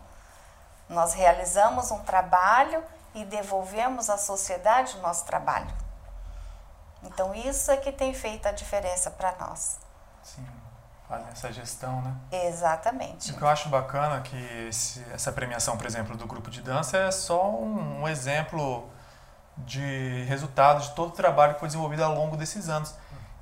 Nós 0.88 1.14
realizamos 1.14 1.92
um 1.92 2.00
trabalho 2.00 2.82
e 3.14 3.26
devolvemos 3.26 4.10
à 4.10 4.18
sociedade 4.18 4.96
o 4.96 5.02
noesse 5.02 5.26
trabalho. 5.26 5.68
Então, 7.04 7.36
isso 7.36 7.72
é 7.72 7.76
que 7.78 7.92
tem 7.92 8.14
feito 8.14 8.48
a 8.48 8.54
diferença 8.54 9.12
para 9.12 9.36
nós. 9.36 9.78
Sim, 10.24 10.48
fazem 11.10 11.28
essa 11.34 11.52
gestão, 11.52 12.02
né? 12.02 12.16
Exatamente. 12.32 13.34
O 13.34 13.36
que 13.36 13.42
eu 13.42 13.50
acho 13.50 13.68
bacana 13.68 14.18
é 14.18 14.22
que 14.22 14.68
esse, 14.70 15.06
essa 15.12 15.34
premiação, 15.34 15.76
por 15.76 15.86
exemplo, 15.86 16.16
do 16.16 16.26
grupo 16.26 16.50
de 16.50 16.62
dança 16.62 16.98
é 16.98 17.12
só 17.12 17.52
um, 17.52 18.04
um 18.04 18.08
exemplo 18.08 18.90
de 19.58 20.24
resultado 20.24 20.82
de 20.82 20.92
todo 20.92 21.10
o 21.10 21.16
trabalho 21.16 21.56
que 21.56 21.60
foi 21.60 21.68
desenvolvido 21.68 22.04
ao 22.06 22.14
longo 22.14 22.38
desses 22.38 22.70
anos. 22.70 22.96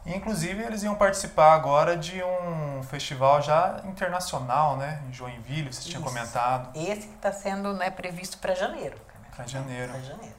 Inclusive, 0.05 0.63
eles 0.63 0.81
iam 0.81 0.95
participar 0.95 1.53
agora 1.53 1.95
de 1.95 2.23
um 2.23 2.81
festival 2.83 3.41
já 3.41 3.81
internacional, 3.85 4.75
né? 4.75 5.01
Em 5.07 5.13
Joinville, 5.13 5.71
vocês 5.71 5.85
tinham 5.85 6.01
comentado. 6.01 6.75
Esse 6.75 7.07
que 7.07 7.15
está 7.15 7.31
sendo 7.31 7.73
né, 7.73 7.91
previsto 7.91 8.37
para 8.39 8.55
janeiro. 8.55 8.97
Para 9.35 9.45
janeiro. 9.45 9.91
Para 9.91 10.01
janeiro. 10.01 10.35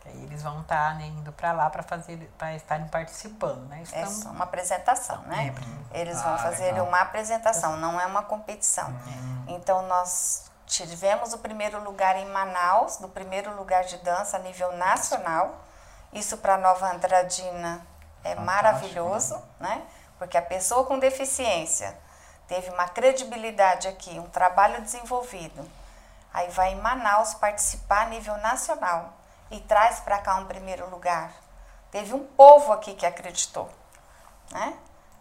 Que 0.00 0.08
aí 0.08 0.24
eles 0.24 0.42
vão 0.42 0.62
estar 0.62 0.90
tá, 0.90 0.94
né, 0.94 1.06
indo 1.06 1.32
para 1.32 1.52
lá 1.52 1.70
para 1.70 1.82
fazer, 1.82 2.28
para 2.36 2.56
estarem 2.56 2.88
participando, 2.88 3.68
né? 3.68 3.78
É 3.78 3.82
Estamos... 3.82 4.26
É 4.26 4.28
uma 4.30 4.44
apresentação, 4.44 5.22
né? 5.22 5.54
É, 5.92 6.00
eles 6.00 6.20
vão 6.20 6.34
ah, 6.34 6.38
fazer 6.38 6.72
legal. 6.72 6.86
uma 6.86 7.00
apresentação, 7.00 7.76
não 7.76 8.00
é 8.00 8.06
uma 8.06 8.22
competição. 8.22 8.88
Uhum. 8.88 9.44
Então, 9.48 9.86
nós 9.86 10.50
tivemos 10.66 11.32
o 11.32 11.38
primeiro 11.38 11.82
lugar 11.84 12.16
em 12.16 12.26
Manaus, 12.26 12.96
do 12.96 13.08
primeiro 13.08 13.54
lugar 13.56 13.84
de 13.84 13.96
dança 13.98 14.38
a 14.38 14.40
nível 14.40 14.76
nacional. 14.76 15.64
Isso 16.12 16.38
para 16.38 16.58
Nova 16.58 16.92
Andradina 16.92 17.86
é 18.24 18.34
Fantástico, 18.34 18.44
maravilhoso, 18.44 19.34
né? 19.60 19.76
né? 19.76 19.82
Porque 20.18 20.36
a 20.36 20.42
pessoa 20.42 20.84
com 20.84 20.98
deficiência 20.98 21.96
teve 22.46 22.70
uma 22.70 22.88
credibilidade 22.88 23.86
aqui, 23.86 24.18
um 24.18 24.28
trabalho 24.28 24.82
desenvolvido. 24.82 25.64
Aí 26.32 26.48
vai 26.50 26.72
em 26.72 26.80
Manaus 26.80 27.34
participar 27.34 28.02
a 28.02 28.08
nível 28.08 28.36
nacional 28.38 29.12
e 29.50 29.60
traz 29.60 30.00
para 30.00 30.18
cá 30.18 30.36
um 30.36 30.46
primeiro 30.46 30.88
lugar. 30.90 31.32
Teve 31.90 32.14
um 32.14 32.24
povo 32.24 32.72
aqui 32.72 32.94
que 32.94 33.06
acreditou, 33.06 33.70
né? 34.50 34.74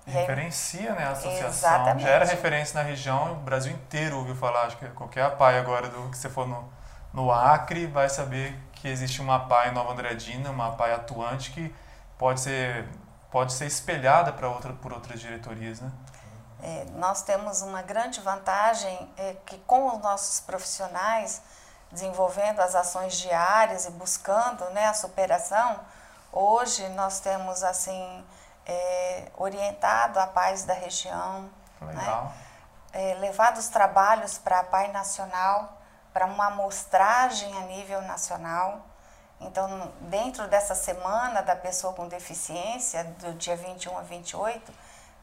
Referencia 0.06 0.94
né, 0.94 1.04
a 1.04 1.12
associação. 1.12 1.50
Exatamente. 1.50 2.04
Já 2.04 2.10
era 2.10 2.26
referência 2.26 2.82
na 2.82 2.88
região, 2.88 3.34
o 3.34 3.36
Brasil 3.36 3.74
inteiro 3.74 4.18
ouviu 4.18 4.36
falar. 4.36 4.64
Acho 4.64 4.78
que 4.78 4.88
qualquer 4.90 5.26
APAI 5.26 5.60
agora 5.60 5.90
do 5.90 6.10
que 6.10 6.18
você 6.18 6.30
for 6.30 6.48
no, 6.48 6.72
no 7.14 7.30
Acre 7.30 7.86
vai 7.88 8.08
saber 8.08 8.58
que 8.72 8.88
existe 8.88 9.22
uma 9.22 9.36
APAI 9.36 9.72
Nova 9.72 9.92
Andradina, 9.92 10.50
uma 10.50 10.70
APAI 10.70 10.94
atuante 10.94 11.52
que 11.52 11.76
pode 12.18 12.42
ser, 12.42 12.88
pode 13.32 13.54
ser 13.54 13.66
espelhada 13.66 14.32
para 14.34 14.50
outra, 14.50 14.74
por 14.74 14.94
outras 14.94 15.20
diretorias, 15.20 15.82
né? 15.82 15.92
É, 16.62 16.86
nós 16.96 17.22
temos 17.22 17.62
uma 17.62 17.84
grande 17.84 18.20
vantagem 18.20 19.12
é, 19.16 19.36
que 19.46 19.60
com 19.60 19.96
os 19.96 20.02
nossos 20.02 20.40
profissionais 20.40 21.42
desenvolvendo 21.92 22.60
as 22.60 22.74
ações 22.74 23.18
diárias 23.18 23.86
e 23.86 23.92
buscando 23.92 24.66
né, 24.72 24.88
a 24.88 24.94
superação, 24.94 25.80
Hoje 26.32 26.88
nós 26.90 27.20
temos 27.20 27.64
assim 27.64 28.24
é, 28.66 29.32
orientado 29.38 30.20
a 30.20 30.28
paz 30.28 30.64
da 30.64 30.74
região. 30.74 31.50
Né? 31.82 32.32
É, 32.94 33.14
levado 33.16 33.58
os 33.58 33.70
trabalhos 33.70 34.38
para 34.38 34.60
a 34.60 34.64
PAI 34.64 34.92
Nacional, 34.92 35.82
para 36.14 36.26
uma 36.26 36.48
amostragem 36.48 37.58
a 37.58 37.62
nível 37.62 38.02
nacional. 38.02 38.86
Então, 39.40 39.92
dentro 40.02 40.48
dessa 40.48 40.74
semana 40.74 41.42
da 41.42 41.56
pessoa 41.56 41.94
com 41.94 42.08
deficiência, 42.08 43.04
do 43.20 43.34
dia 43.34 43.56
21 43.56 43.98
a 43.98 44.02
28, 44.02 44.74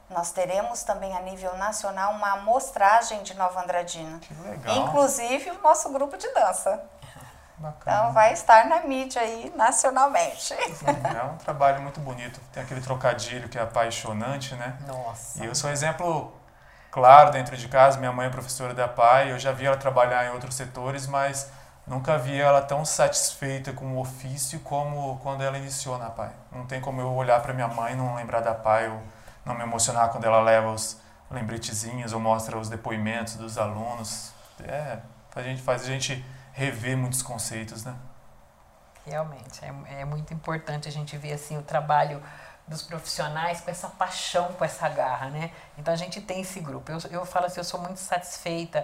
nós 0.08 0.30
teremos 0.30 0.82
também 0.82 1.16
a 1.16 1.20
nível 1.20 1.56
nacional 1.56 2.12
uma 2.12 2.32
amostragem 2.32 3.22
de 3.22 3.34
Nova 3.34 3.62
Andradina. 3.62 4.18
Que 4.20 4.34
legal. 4.34 4.76
Inclusive 4.76 5.50
o 5.50 5.62
nosso 5.62 5.90
grupo 5.90 6.16
de 6.16 6.28
dança. 6.32 6.80
Bacana. 7.58 7.96
Então 7.96 8.12
vai 8.12 8.32
estar 8.32 8.66
na 8.66 8.80
mídia 8.80 9.22
aí 9.22 9.52
nacionalmente. 9.56 10.54
É 10.84 11.24
um 11.24 11.36
trabalho 11.36 11.80
muito 11.80 12.00
bonito. 12.00 12.40
Tem 12.52 12.62
aquele 12.62 12.80
trocadilho 12.80 13.48
que 13.48 13.58
é 13.58 13.62
apaixonante, 13.62 14.54
né? 14.54 14.76
Nossa. 14.86 15.42
E 15.42 15.46
eu 15.46 15.54
sou 15.54 15.70
um 15.70 15.72
exemplo 15.72 16.32
claro 16.90 17.30
dentro 17.30 17.56
de 17.56 17.68
casa. 17.68 17.98
Minha 17.98 18.12
mãe 18.12 18.26
é 18.26 18.30
professora 18.30 18.74
da 18.74 18.86
PAI. 18.86 19.30
Eu 19.30 19.38
já 19.38 19.52
vi 19.52 19.66
ela 19.66 19.76
trabalhar 19.76 20.26
em 20.26 20.30
outros 20.30 20.54
setores, 20.54 21.06
mas 21.06 21.48
nunca 21.86 22.18
vi 22.18 22.40
ela 22.40 22.62
tão 22.62 22.84
satisfeita 22.84 23.72
com 23.72 23.94
o 23.94 24.00
ofício 24.00 24.60
como 24.60 25.18
quando 25.18 25.42
ela 25.42 25.58
iniciou 25.58 25.98
na 25.98 26.10
PAI. 26.10 26.32
Não 26.52 26.66
tem 26.66 26.80
como 26.80 27.00
eu 27.00 27.12
olhar 27.12 27.40
para 27.40 27.52
minha 27.52 27.68
mãe 27.68 27.92
e 27.92 27.96
não 27.96 28.14
lembrar 28.14 28.40
da 28.40 28.54
PAI 28.54 28.88
ou 28.88 29.02
não 29.44 29.54
me 29.54 29.62
emocionar 29.62 30.10
quando 30.10 30.24
ela 30.24 30.40
leva 30.40 30.70
os 30.70 30.98
lembretezinhos 31.30 32.12
ou 32.12 32.20
mostra 32.20 32.58
os 32.58 32.68
depoimentos 32.68 33.36
dos 33.36 33.58
alunos. 33.58 34.32
É, 34.62 34.98
a 35.34 35.42
gente 35.42 35.60
faz 35.62 35.82
a 35.82 35.86
gente 35.86 36.24
rever 36.52 36.96
muitos 36.96 37.22
conceitos, 37.22 37.84
né? 37.84 37.94
Realmente, 39.04 39.62
é, 39.62 40.00
é 40.00 40.04
muito 40.04 40.32
importante 40.32 40.88
a 40.88 40.92
gente 40.92 41.16
ver 41.16 41.32
assim 41.32 41.58
o 41.58 41.62
trabalho 41.62 42.22
dos 42.66 42.80
profissionais 42.80 43.60
com 43.60 43.70
essa 43.70 43.88
paixão, 43.88 44.52
com 44.54 44.64
essa 44.64 44.88
garra, 44.88 45.28
né? 45.28 45.50
Então 45.76 45.92
a 45.92 45.96
gente 45.96 46.20
tem 46.20 46.40
esse 46.40 46.60
grupo. 46.60 46.90
Eu, 46.90 46.98
eu 47.10 47.26
falo 47.26 47.46
assim, 47.46 47.60
eu 47.60 47.64
sou 47.64 47.80
muito 47.80 47.98
satisfeita, 47.98 48.82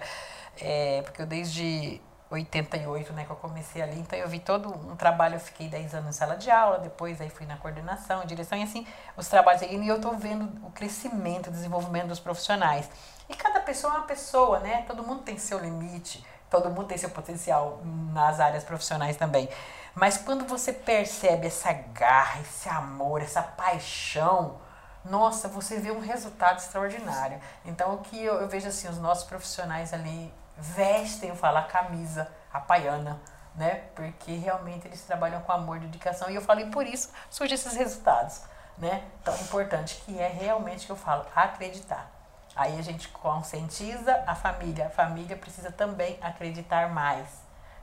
é, 0.59 1.01
porque 1.01 1.21
eu 1.21 1.25
desde 1.25 1.99
88, 2.31 3.11
né, 3.13 3.25
que 3.25 3.31
eu 3.31 3.35
comecei 3.35 3.81
ali, 3.81 3.99
então 3.99 4.17
eu 4.17 4.27
vi 4.27 4.39
todo 4.39 4.69
um 4.69 4.95
trabalho, 4.95 5.35
eu 5.35 5.39
fiquei 5.39 5.67
10 5.67 5.95
anos 5.95 6.09
em 6.09 6.17
sala 6.17 6.37
de 6.37 6.49
aula, 6.49 6.79
depois 6.79 7.19
aí 7.19 7.29
fui 7.29 7.45
na 7.45 7.57
coordenação, 7.57 8.25
direção, 8.25 8.57
e 8.57 8.63
assim, 8.63 8.87
os 9.17 9.27
trabalhos 9.27 9.61
e 9.61 9.87
eu 9.87 9.97
estou 9.97 10.15
vendo 10.17 10.45
o 10.65 10.71
crescimento, 10.71 11.47
o 11.47 11.51
desenvolvimento 11.51 12.07
dos 12.07 12.19
profissionais. 12.19 12.89
E 13.29 13.35
cada 13.35 13.59
pessoa 13.59 13.93
é 13.93 13.97
uma 13.97 14.05
pessoa, 14.05 14.59
né? 14.59 14.83
Todo 14.87 15.03
mundo 15.03 15.23
tem 15.23 15.37
seu 15.37 15.59
limite, 15.59 16.25
todo 16.49 16.69
mundo 16.69 16.87
tem 16.87 16.97
seu 16.97 17.09
potencial 17.09 17.81
nas 18.13 18.39
áreas 18.39 18.63
profissionais 18.63 19.17
também. 19.17 19.49
Mas 19.93 20.17
quando 20.17 20.45
você 20.45 20.71
percebe 20.71 21.47
essa 21.47 21.71
garra, 21.73 22.41
esse 22.41 22.69
amor, 22.69 23.21
essa 23.21 23.41
paixão, 23.41 24.59
nossa, 25.03 25.47
você 25.47 25.79
vê 25.79 25.91
um 25.91 25.99
resultado 25.99 26.59
extraordinário. 26.59 27.39
Então, 27.65 27.95
o 27.95 27.97
que 27.99 28.21
eu, 28.23 28.35
eu 28.35 28.47
vejo 28.47 28.67
assim, 28.67 28.87
os 28.87 28.97
nossos 28.97 29.23
profissionais 29.23 29.93
ali 29.93 30.33
vestem, 30.57 31.29
eu 31.29 31.35
falo, 31.35 31.57
a 31.57 31.63
camisa, 31.63 32.27
a 32.51 32.59
paiana, 32.59 33.19
né? 33.55 33.83
Porque 33.95 34.33
realmente 34.33 34.87
eles 34.87 35.01
trabalham 35.01 35.41
com 35.41 35.51
amor 35.51 35.79
dedicação. 35.79 36.29
E 36.29 36.35
eu 36.35 36.41
falei, 36.41 36.67
por 36.67 36.85
isso 36.85 37.09
surgem 37.29 37.55
esses 37.55 37.73
resultados, 37.73 38.41
né? 38.77 39.03
Tão 39.23 39.35
importante 39.35 40.01
que 40.05 40.19
é 40.19 40.27
realmente 40.27 40.85
que 40.85 40.91
eu 40.91 40.95
falo, 40.95 41.25
acreditar. 41.35 42.09
Aí 42.55 42.77
a 42.77 42.81
gente 42.81 43.07
conscientiza 43.09 44.23
a 44.27 44.35
família. 44.35 44.87
A 44.87 44.89
família 44.89 45.37
precisa 45.37 45.71
também 45.71 46.17
acreditar 46.21 46.89
mais. 46.89 47.27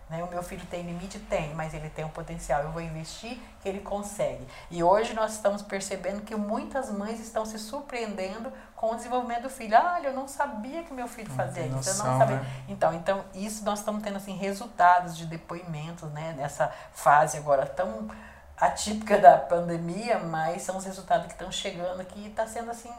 Né? 0.09 0.23
O 0.23 0.27
meu 0.29 0.43
filho 0.43 0.65
tem 0.67 0.83
limite? 0.83 1.19
Tem, 1.19 1.55
mas 1.55 1.75
ele 1.75 1.91
tem 1.91 2.05
um 2.05 2.11
potencial. 2.11 2.63
Eu 2.63 2.71
vou 2.71 2.81
investir 2.81 3.39
que 3.61 3.69
ele 3.69 3.81
consegue. 3.81 4.47
E 4.71 4.83
hoje 4.83 5.15
nós 5.15 5.35
estamos 5.35 5.63
percebendo 5.63 6.23
que 6.23 6.35
muitas 6.35 6.91
mães 6.91 7.21
estão 7.21 7.45
se 7.45 7.59
surpreendendo 7.59 8.53
com 8.79 8.93
o 8.93 8.95
desenvolvimento 8.95 9.43
do 9.43 9.51
filho. 9.51 9.77
Ah, 9.77 10.01
eu 10.03 10.13
não 10.13 10.29
sabia 10.29 10.85
que 10.85 10.95
meu 10.95 11.09
filho 11.09 11.31
fazia 11.33 11.65
isso. 11.65 11.75
noção, 11.75 12.07
eu 12.07 12.13
não 12.13 12.19
sabia. 12.19 12.37
né? 12.37 12.47
Então, 12.69 12.95
então, 12.95 13.25
isso 13.35 13.65
nós 13.65 13.81
estamos 13.81 14.03
tendo 14.03 14.17
assim 14.17 14.37
resultados 14.37 15.17
de 15.17 15.27
depoimentos, 15.27 16.09
né, 16.13 16.35
nessa 16.37 16.73
fase 16.93 17.37
agora 17.37 17.67
tão 17.67 18.09
atípica 18.57 19.19
da 19.19 19.37
pandemia, 19.37 20.21
mas 20.21 20.63
são 20.63 20.77
os 20.77 20.85
resultados 20.85 21.27
que 21.27 21.33
estão 21.33 21.51
chegando 21.51 22.01
aqui 22.01 22.21
e 22.21 22.29
está 22.29 22.47
sendo 22.47 22.71
assim 22.71 22.93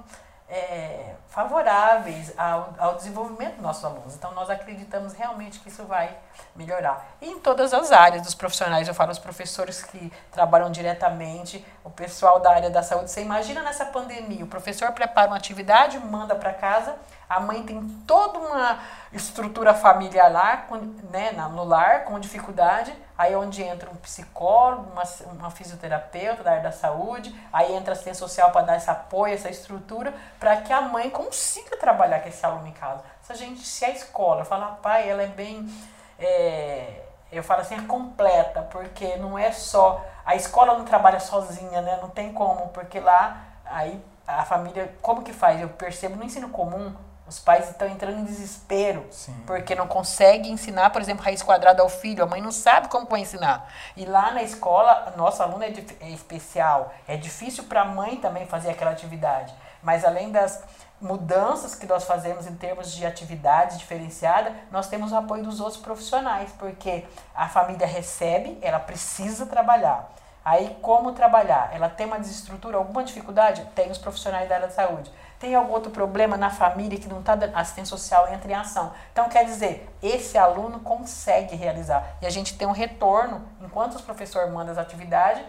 é, 0.50 1.16
favoráveis 1.30 2.34
ao, 2.38 2.76
ao 2.78 2.96
desenvolvimento 2.96 3.54
dos 3.54 3.64
nossos 3.64 3.86
alunos. 3.86 4.16
Então, 4.16 4.34
nós 4.34 4.50
acreditamos 4.50 5.14
realmente 5.14 5.60
que 5.60 5.70
isso 5.70 5.86
vai 5.86 6.18
melhorar. 6.56 7.16
E 7.22 7.30
em 7.30 7.40
todas 7.40 7.74
as 7.74 7.92
áreas 7.92 8.22
dos 8.22 8.36
profissionais, 8.36 8.88
eu 8.88 8.94
falo 8.94 9.12
os 9.12 9.20
professores 9.20 9.84
que 9.84 10.12
trabalham 10.32 10.72
diretamente, 10.72 11.66
o 11.84 11.90
pessoal 11.90 12.40
da 12.40 12.52
área 12.52 12.70
da 12.70 12.84
saúde. 12.84 13.12
Você 13.12 13.22
imagina 13.22 13.62
nessa 13.62 13.86
pandemia, 13.86 14.44
o 14.44 14.48
professor 14.48 14.92
prepara 14.92 15.28
uma 15.28 15.38
atividade, 15.38 16.00
manda 16.00 16.36
para 16.36 16.54
casa, 16.54 16.96
a 17.30 17.40
mãe 17.40 17.62
tem 17.62 17.88
toda 18.08 18.40
uma 18.40 18.80
estrutura 19.14 19.74
familiar 19.74 20.32
lá, 20.32 20.68
né, 21.12 21.32
no 21.32 21.64
lar, 21.64 22.06
com 22.06 22.20
dificuldade, 22.20 22.92
aí 23.16 23.34
é 23.34 23.38
onde 23.38 23.62
entra 23.62 23.90
um 23.90 23.96
psicólogo, 23.96 24.92
uma, 24.92 25.04
uma 25.34 25.52
fisioterapeuta 25.52 26.42
da 26.42 26.52
área 26.52 26.64
da 26.64 26.72
saúde, 26.72 27.34
aí 27.54 27.76
entra 27.76 27.92
a 27.92 27.94
assistência 27.94 28.20
social 28.20 28.52
para 28.52 28.64
dar 28.64 28.78
esse 28.78 28.90
apoio, 28.90 29.36
essa 29.36 29.50
estrutura, 29.50 30.12
para 30.40 30.58
que 30.58 30.74
a 30.74 30.82
mãe 30.82 31.10
consiga 31.12 31.78
trabalhar 31.78 32.20
com 32.22 32.30
esse 32.30 32.44
aluno 32.44 32.66
em 32.66 32.72
casa. 32.72 33.04
Se 33.22 33.32
a 33.32 33.36
gente, 33.36 33.62
se 33.62 33.86
a 33.86 33.90
escola 33.92 34.44
fala, 34.44 34.80
pai, 34.82 35.08
ela 35.08 35.22
é 35.22 35.28
bem, 35.28 35.72
é, 36.20 37.02
eu 37.32 37.44
falo 37.44 37.62
assim, 37.62 37.76
é 37.76 37.82
completa, 37.82 38.62
porque 38.64 39.16
não 39.18 39.38
é 39.38 39.52
só, 39.52 40.04
a 40.26 40.36
escola 40.36 40.78
não 40.78 40.86
trabalha 40.86 41.20
sozinha, 41.20 41.82
né, 41.82 41.98
não 42.02 42.10
tem 42.10 42.34
como, 42.34 42.68
porque 42.70 43.00
lá, 43.00 43.44
aí 43.66 44.02
a 44.28 44.46
família, 44.46 44.94
como 45.02 45.24
que 45.24 45.34
faz? 45.34 45.60
Eu 45.60 45.70
percebo 45.70 46.16
no 46.16 46.24
ensino 46.24 46.50
comum, 46.50 46.94
os 47.30 47.38
pais 47.38 47.70
estão 47.70 47.88
entrando 47.88 48.20
em 48.20 48.24
desespero 48.24 49.06
Sim. 49.12 49.36
porque 49.46 49.76
não 49.76 49.88
consegue 49.88 50.50
ensinar, 50.50 50.90
por 50.90 51.00
exemplo, 51.00 51.24
raiz 51.24 51.44
quadrada 51.44 51.84
ao 51.84 51.88
filho. 51.88 52.24
A 52.24 52.28
mãe 52.28 52.42
não 52.42 52.52
sabe 52.52 52.88
como 52.88 53.06
vai 53.06 53.22
ensinar. 53.22 53.72
E 53.96 54.04
lá 54.04 54.32
na 54.32 54.42
escola, 54.42 55.14
nosso 55.16 55.44
aluno 55.44 55.64
é, 55.64 55.72
é 56.02 56.10
especial. 56.10 56.92
É 57.08 57.16
difícil 57.16 57.66
para 57.66 57.82
a 57.82 57.86
mãe 57.86 58.18
também 58.18 58.48
fazer 58.48 58.72
aquela 58.72 58.90
atividade. 58.90 59.54
Mas 59.84 60.04
além 60.04 60.32
das 60.32 60.64
mudanças 61.02 61.76
que 61.76 61.86
nós 61.86 62.04
fazemos 62.04 62.46
em 62.46 62.56
termos 62.56 62.92
de 62.92 63.06
atividade 63.06 63.78
diferenciada, 63.78 64.54
nós 64.72 64.88
temos 64.88 65.12
o 65.12 65.16
apoio 65.16 65.44
dos 65.44 65.60
outros 65.60 65.82
profissionais, 65.82 66.52
porque 66.58 67.06
a 67.34 67.48
família 67.48 67.88
recebe, 67.88 68.58
ela 68.62 68.80
precisa 68.80 69.46
trabalhar. 69.46 70.10
Aí, 70.44 70.78
como 70.82 71.12
trabalhar? 71.12 71.70
Ela 71.74 71.90
tem 71.90 72.06
uma 72.06 72.20
desestrutura, 72.20 72.78
alguma 72.78 73.04
dificuldade? 73.04 73.64
Tem 73.76 73.92
os 73.92 73.98
profissionais 73.98 74.48
da 74.48 74.56
área 74.56 74.68
da 74.68 74.74
saúde. 74.74 75.12
Tem 75.38 75.54
algum 75.54 75.72
outro 75.72 75.92
problema 75.92 76.36
na 76.36 76.50
família 76.50 77.00
que 77.00 77.08
não 77.08 77.20
está 77.20 77.36
dando 77.36 77.56
assistência 77.56 77.96
social 77.96 78.28
entra 78.34 78.52
em 78.52 78.56
ação. 78.56 78.92
Então, 79.12 79.30
quer 79.30 79.46
dizer, 79.46 79.90
esse 80.02 80.38
aluno 80.38 80.80
consegue 80.80 81.56
realizar. 81.56 82.18
E 82.22 82.26
a 82.26 82.30
gente 82.30 82.58
tem 82.58 82.68
um 82.68 82.72
retorno, 82.72 83.42
enquanto 83.62 83.96
os 83.96 84.02
professores 84.02 84.52
mandam 84.52 84.72
as 84.72 84.78
atividades, 84.78 85.44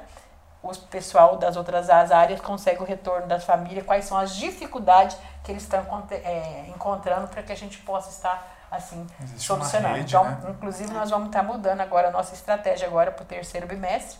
o 0.63 0.77
pessoal 0.77 1.37
das 1.37 1.57
outras 1.57 1.89
áreas 1.89 2.41
consegue 2.41 2.83
o 2.83 2.85
retorno 2.85 3.27
das 3.27 3.45
famílias, 3.45 3.87
quais 3.87 4.05
são 4.05 4.19
as 4.19 4.37
dificuldades 4.37 5.17
que 5.43 5.53
eles 5.53 5.62
estão 5.62 5.80
é, 6.11 6.66
encontrando 6.68 7.28
para 7.28 7.43
que 7.43 7.53
a 7.53 7.57
gente 7.57 7.78
possa 7.78 8.11
estar 8.11 8.57
assim 8.70 9.07
Existe 9.20 9.47
solucionando. 9.47 9.97
rede, 9.97 10.14
então, 10.14 10.24
né? 10.24 10.38
inclusive, 10.51 10.93
nós 10.93 11.11
vamos 11.11 11.26
estar 11.26 11.43
mudando 11.43 11.80
agora 11.80 12.09
a 12.09 12.11
nossa 12.11 12.34
estratégia 12.34 12.86
agora 12.86 13.11
para 13.11 13.22
o 13.22 13.26
terceiro 13.26 13.66
bimestre 13.66 14.18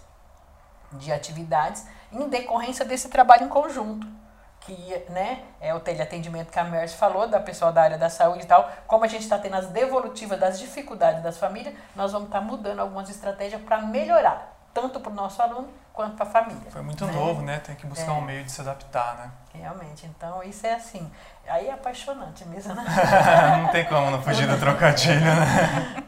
de 0.93 1.13
atividades 1.13 1.87
em 2.13 2.29
decorrência 2.29 2.85
desse 2.85 3.09
trabalho 3.09 3.45
em 3.45 3.49
conjunto 3.49 4.07
que 4.61 5.05
né, 5.09 5.43
é 5.61 5.75
o 5.75 5.81
teleatendimento 5.81 6.53
que 6.53 6.59
a 6.59 6.65
Mercy 6.65 6.97
falou, 6.97 7.27
da 7.27 7.41
pessoa 7.41 7.73
da 7.73 7.83
área 7.83 7.99
da 7.99 8.11
saúde 8.11 8.45
e 8.45 8.47
tal, 8.47 8.71
como 8.87 9.05
a 9.05 9.09
gente 9.09 9.23
está 9.23 9.39
tendo 9.39 9.57
as 9.57 9.69
devolutivas 9.69 10.39
das 10.39 10.59
dificuldades 10.59 11.23
das 11.23 11.39
famílias, 11.39 11.75
nós 11.97 12.13
vamos 12.13 12.29
estar 12.29 12.41
mudando 12.41 12.81
algumas 12.81 13.09
estratégias 13.09 13.61
para 13.63 13.81
melhorar, 13.81 14.55
tanto 14.75 15.01
para 15.01 15.11
o 15.11 15.15
nosso 15.15 15.41
aluno 15.41 15.69
quanto 15.93 16.17
para 16.17 16.27
a 16.27 16.31
família. 16.31 16.71
Foi 16.71 16.83
muito 16.83 17.05
né? 17.05 17.13
novo, 17.13 17.43
né? 17.43 17.59
Tem 17.61 17.75
que 17.75 17.87
buscar 17.87 18.13
É. 18.13 18.15
um 18.15 18.21
meio 18.21 18.45
de 18.45 18.53
se 18.53 18.61
adaptar, 18.61 19.17
né? 19.17 19.31
Realmente, 19.55 20.07
então 20.07 20.43
isso 20.43 20.67
é 20.67 20.75
assim, 20.75 21.11
aí 21.47 21.67
é 21.67 21.73
apaixonante 21.73 22.45
mesmo, 22.47 22.75
né? 22.75 22.85
não 23.63 23.69
tem 23.69 23.85
como 23.85 24.11
não 24.11 24.23
fugir 24.23 24.47
do 24.47 24.59
trocadilho, 24.59 25.21
né? 25.21 26.05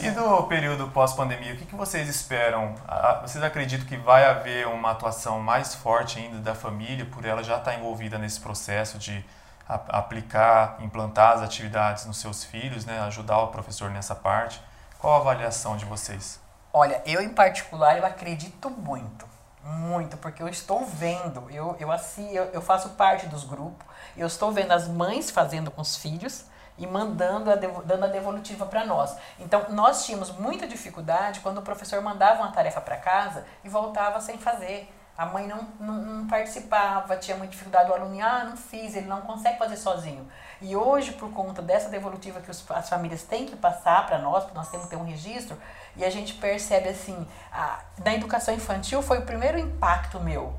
E 0.00 0.10
do 0.12 0.44
período 0.44 0.88
pós-pandemia, 0.88 1.54
o 1.54 1.56
que, 1.56 1.66
que 1.66 1.74
vocês 1.74 2.08
esperam? 2.08 2.74
Vocês 3.22 3.42
acreditam 3.42 3.86
que 3.86 3.96
vai 3.96 4.24
haver 4.24 4.68
uma 4.68 4.92
atuação 4.92 5.40
mais 5.40 5.74
forte 5.74 6.20
ainda 6.20 6.38
da 6.38 6.54
família, 6.54 7.04
por 7.04 7.24
ela 7.24 7.42
já 7.42 7.56
estar 7.58 7.74
envolvida 7.74 8.16
nesse 8.16 8.38
processo 8.38 8.96
de 8.96 9.24
aplicar, 9.66 10.76
implantar 10.80 11.32
as 11.32 11.42
atividades 11.42 12.06
nos 12.06 12.18
seus 12.18 12.44
filhos, 12.44 12.86
né? 12.86 13.00
ajudar 13.00 13.38
o 13.40 13.48
professor 13.48 13.90
nessa 13.90 14.14
parte? 14.14 14.62
Qual 14.98 15.14
a 15.14 15.16
avaliação 15.16 15.76
de 15.76 15.84
vocês? 15.84 16.40
Olha, 16.72 17.02
eu 17.06 17.20
em 17.20 17.30
particular, 17.30 17.96
eu 17.96 18.04
acredito 18.04 18.70
muito, 18.70 19.26
muito, 19.62 20.16
porque 20.16 20.42
eu 20.42 20.48
estou 20.48 20.84
vendo, 20.84 21.50
eu, 21.50 21.76
eu, 21.78 21.90
assim, 21.90 22.30
eu, 22.30 22.44
eu 22.46 22.60
faço 22.60 22.90
parte 22.90 23.26
dos 23.26 23.44
grupos, 23.44 23.86
eu 24.16 24.26
estou 24.26 24.52
vendo 24.52 24.72
as 24.72 24.86
mães 24.86 25.30
fazendo 25.30 25.70
com 25.70 25.80
os 25.80 25.96
filhos, 25.96 26.44
e 26.78 26.86
mandando 26.86 27.50
a 27.50 27.56
dando 27.56 28.04
a 28.04 28.06
devolutiva 28.06 28.64
para 28.64 28.86
nós. 28.86 29.16
Então, 29.38 29.66
nós 29.70 30.06
tínhamos 30.06 30.30
muita 30.30 30.66
dificuldade 30.66 31.40
quando 31.40 31.58
o 31.58 31.62
professor 31.62 32.00
mandava 32.00 32.40
uma 32.42 32.52
tarefa 32.52 32.80
para 32.80 32.96
casa 32.96 33.44
e 33.64 33.68
voltava 33.68 34.20
sem 34.20 34.38
fazer. 34.38 34.88
A 35.18 35.26
mãe 35.26 35.48
não, 35.48 35.66
não, 35.80 35.94
não, 35.94 36.26
participava, 36.28 37.16
tinha 37.16 37.36
muita 37.36 37.50
dificuldade. 37.50 37.90
O 37.90 37.94
aluno, 37.94 38.16
ah, 38.22 38.44
não 38.44 38.56
fiz, 38.56 38.94
ele 38.94 39.08
não 39.08 39.20
consegue 39.22 39.58
fazer 39.58 39.76
sozinho. 39.76 40.28
E 40.60 40.76
hoje, 40.76 41.10
por 41.10 41.28
conta 41.32 41.60
dessa 41.60 41.88
devolutiva 41.88 42.40
que 42.40 42.48
os, 42.48 42.64
as 42.70 42.88
famílias 42.88 43.24
têm 43.24 43.44
que 43.44 43.56
passar 43.56 44.06
para 44.06 44.18
nós, 44.20 44.44
porque 44.44 44.56
nós 44.56 44.68
temos 44.68 44.86
que 44.86 44.90
ter 44.90 44.96
um 44.96 45.04
registro, 45.04 45.60
e 45.96 46.04
a 46.04 46.10
gente 46.10 46.34
percebe 46.34 46.90
assim, 46.90 47.26
a, 47.52 47.80
na 48.04 48.14
educação 48.14 48.54
infantil 48.54 49.02
foi 49.02 49.18
o 49.18 49.22
primeiro 49.22 49.58
impacto 49.58 50.20
meu. 50.20 50.54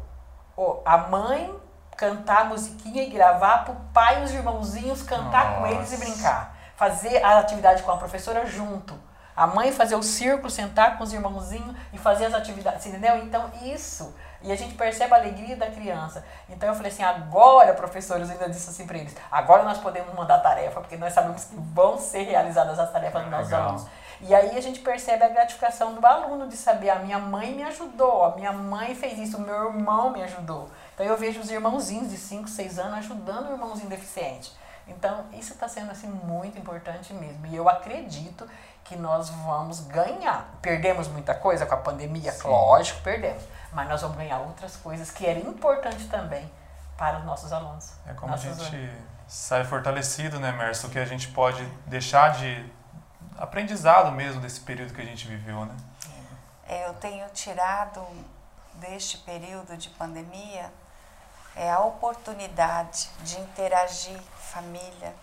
Oh, 0.57 0.81
a 0.83 0.97
mãe 0.97 1.57
cantar 1.95 2.49
musiquinha 2.49 3.03
e 3.03 3.09
gravar 3.09 3.63
para 3.63 3.73
o 3.73 3.79
pai 3.93 4.21
e 4.21 4.25
os 4.25 4.33
irmãozinhos 4.33 5.03
cantar 5.03 5.51
Nossa. 5.51 5.57
com 5.57 5.67
eles 5.67 5.93
e 5.93 5.97
brincar. 5.97 6.57
Fazer 6.75 7.23
a 7.23 7.39
atividade 7.39 7.81
com 7.83 7.91
a 7.91 7.97
professora 7.97 8.45
junto. 8.45 8.93
A 9.33 9.47
mãe 9.47 9.71
fazer 9.71 9.95
o 9.95 10.03
círculo, 10.03 10.49
sentar 10.49 10.97
com 10.97 11.03
os 11.05 11.13
irmãozinhos 11.13 11.73
e 11.93 11.97
fazer 11.97 12.25
as 12.25 12.33
atividades, 12.33 12.85
entendeu? 12.85 13.15
Então, 13.19 13.49
isso. 13.61 14.13
E 14.41 14.51
a 14.51 14.55
gente 14.55 14.75
percebe 14.75 15.13
a 15.13 15.17
alegria 15.17 15.55
da 15.55 15.67
criança. 15.67 16.23
Então, 16.47 16.69
eu 16.69 16.75
falei 16.75 16.91
assim: 16.91 17.03
agora, 17.03 17.73
professores, 17.73 18.29
ainda 18.29 18.49
disse 18.49 18.69
assim 18.69 18.87
para 18.87 18.97
eles: 18.97 19.15
agora 19.31 19.63
nós 19.63 19.77
podemos 19.79 20.13
mandar 20.13 20.39
tarefa, 20.39 20.79
porque 20.79 20.97
nós 20.97 21.13
sabemos 21.13 21.45
que 21.45 21.55
vão 21.55 21.97
ser 21.97 22.23
realizadas 22.23 22.79
as 22.79 22.91
tarefas 22.91 23.21
dos 23.23 23.31
nossos 23.31 23.53
alunos. 23.53 23.85
E 24.21 24.35
aí 24.35 24.57
a 24.57 24.61
gente 24.61 24.81
percebe 24.81 25.23
a 25.23 25.29
gratificação 25.29 25.93
do 25.93 26.05
aluno 26.05 26.47
de 26.47 26.57
saber: 26.57 26.89
a 26.89 26.95
minha 26.95 27.19
mãe 27.19 27.53
me 27.53 27.63
ajudou, 27.63 28.25
a 28.25 28.35
minha 28.35 28.51
mãe 28.51 28.95
fez 28.95 29.17
isso, 29.17 29.37
o 29.37 29.41
meu 29.41 29.69
irmão 29.69 30.11
me 30.11 30.21
ajudou. 30.23 30.69
Então 30.93 31.05
eu 31.05 31.17
vejo 31.17 31.39
os 31.39 31.49
irmãozinhos 31.49 32.09
de 32.09 32.17
5, 32.17 32.47
6 32.47 32.79
anos 32.79 32.99
ajudando 32.99 33.49
o 33.49 33.53
irmãozinho 33.53 33.89
deficiente. 33.89 34.51
Então 34.87 35.25
isso 35.33 35.53
está 35.53 35.67
sendo 35.67 35.91
assim 35.91 36.07
muito 36.07 36.57
importante 36.57 37.13
mesmo. 37.13 37.45
E 37.47 37.55
eu 37.55 37.69
acredito 37.69 38.49
que 38.83 38.95
nós 38.95 39.29
vamos 39.29 39.81
ganhar. 39.81 40.49
Perdemos 40.61 41.07
muita 41.07 41.33
coisa 41.33 41.65
com 41.65 41.75
a 41.75 41.77
pandemia, 41.77 42.31
Sim. 42.31 42.47
lógico, 42.47 43.01
perdemos. 43.01 43.43
Mas 43.71 43.87
nós 43.87 44.01
vamos 44.01 44.17
ganhar 44.17 44.39
outras 44.39 44.75
coisas 44.75 45.11
que 45.11 45.25
era 45.25 45.39
importante 45.39 46.07
também 46.07 46.51
para 46.97 47.19
os 47.19 47.25
nossos 47.25 47.51
alunos. 47.53 47.93
É 48.05 48.13
como 48.13 48.33
a 48.33 48.37
gente 48.37 48.75
alunos. 48.75 48.95
sai 49.27 49.63
fortalecido, 49.63 50.39
né, 50.39 50.51
Mércio? 50.51 50.89
Que 50.89 50.99
a 50.99 51.05
gente 51.05 51.27
pode 51.29 51.63
deixar 51.85 52.29
de 52.29 52.71
aprendizado 53.37 54.11
mesmo 54.11 54.41
desse 54.41 54.61
período 54.61 54.93
que 54.93 55.01
a 55.01 55.05
gente 55.05 55.27
viveu, 55.27 55.65
né? 55.65 55.75
É, 56.67 56.87
eu 56.87 56.93
tenho 56.95 57.27
tirado 57.29 58.05
deste 58.75 59.17
período 59.19 59.75
de 59.77 59.89
pandemia 59.89 60.71
é 61.55 61.69
a 61.69 61.79
oportunidade 61.79 63.09
de 63.21 63.39
interagir 63.39 64.19
família, 64.37 65.13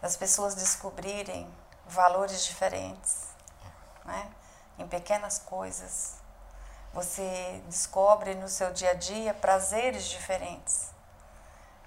das 0.00 0.16
pessoas 0.16 0.54
descobrirem 0.54 1.48
valores 1.86 2.44
diferentes, 2.44 3.28
né? 4.04 4.28
em 4.78 4.86
pequenas 4.86 5.38
coisas. 5.38 6.16
Você 6.92 7.62
descobre 7.66 8.34
no 8.34 8.48
seu 8.48 8.72
dia 8.72 8.90
a 8.90 8.94
dia 8.94 9.34
prazeres 9.34 10.04
diferentes. 10.04 10.90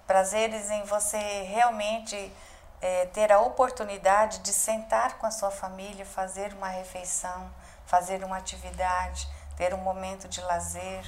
Prazeres 0.05 0.69
em 0.69 0.83
você 0.83 1.17
realmente 1.43 2.33
é, 2.81 3.05
ter 3.07 3.31
a 3.31 3.39
oportunidade 3.39 4.39
de 4.39 4.53
sentar 4.53 5.17
com 5.17 5.25
a 5.25 5.31
sua 5.31 5.51
família, 5.51 6.05
fazer 6.05 6.53
uma 6.53 6.67
refeição, 6.67 7.51
fazer 7.85 8.23
uma 8.23 8.37
atividade, 8.37 9.27
ter 9.57 9.73
um 9.73 9.77
momento 9.77 10.27
de 10.27 10.41
lazer 10.41 11.05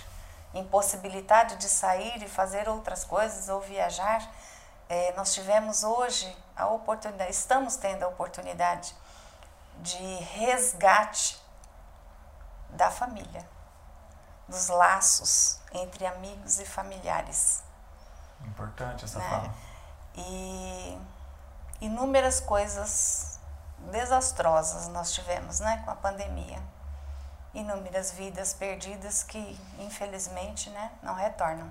impossibilidade 0.54 1.56
de 1.58 1.68
sair 1.68 2.22
e 2.22 2.28
fazer 2.28 2.70
outras 2.70 3.04
coisas 3.04 3.50
ou 3.50 3.60
viajar, 3.60 4.30
é, 4.88 5.14
nós 5.14 5.34
tivemos 5.34 5.84
hoje 5.84 6.36
a 6.56 6.68
oportunidade, 6.68 7.32
estamos 7.32 7.76
tendo 7.76 8.04
a 8.04 8.08
oportunidade 8.08 8.96
de 9.78 10.16
resgate 10.36 11.42
da 12.70 12.92
família, 12.92 13.48
dos 14.48 14.68
laços 14.68 15.60
entre 15.72 16.06
amigos 16.06 16.60
e 16.60 16.66
familiares. 16.66 17.64
Importante 18.46 19.06
essa 19.06 19.20
né? 19.20 19.30
fala. 19.30 19.54
E 20.16 20.98
inúmeras 21.82 22.40
coisas 22.40 23.40
desastrosas 23.92 24.88
nós 24.90 25.12
tivemos, 25.12 25.60
né, 25.60 25.82
com 25.84 25.92
a 25.92 25.96
pandemia 25.96 26.62
inúmeras 27.54 28.12
vidas 28.12 28.54
perdidas 28.54 29.22
que 29.22 29.60
infelizmente 29.80 30.70
né, 30.72 30.92
não 31.02 31.14
retornam. 31.14 31.70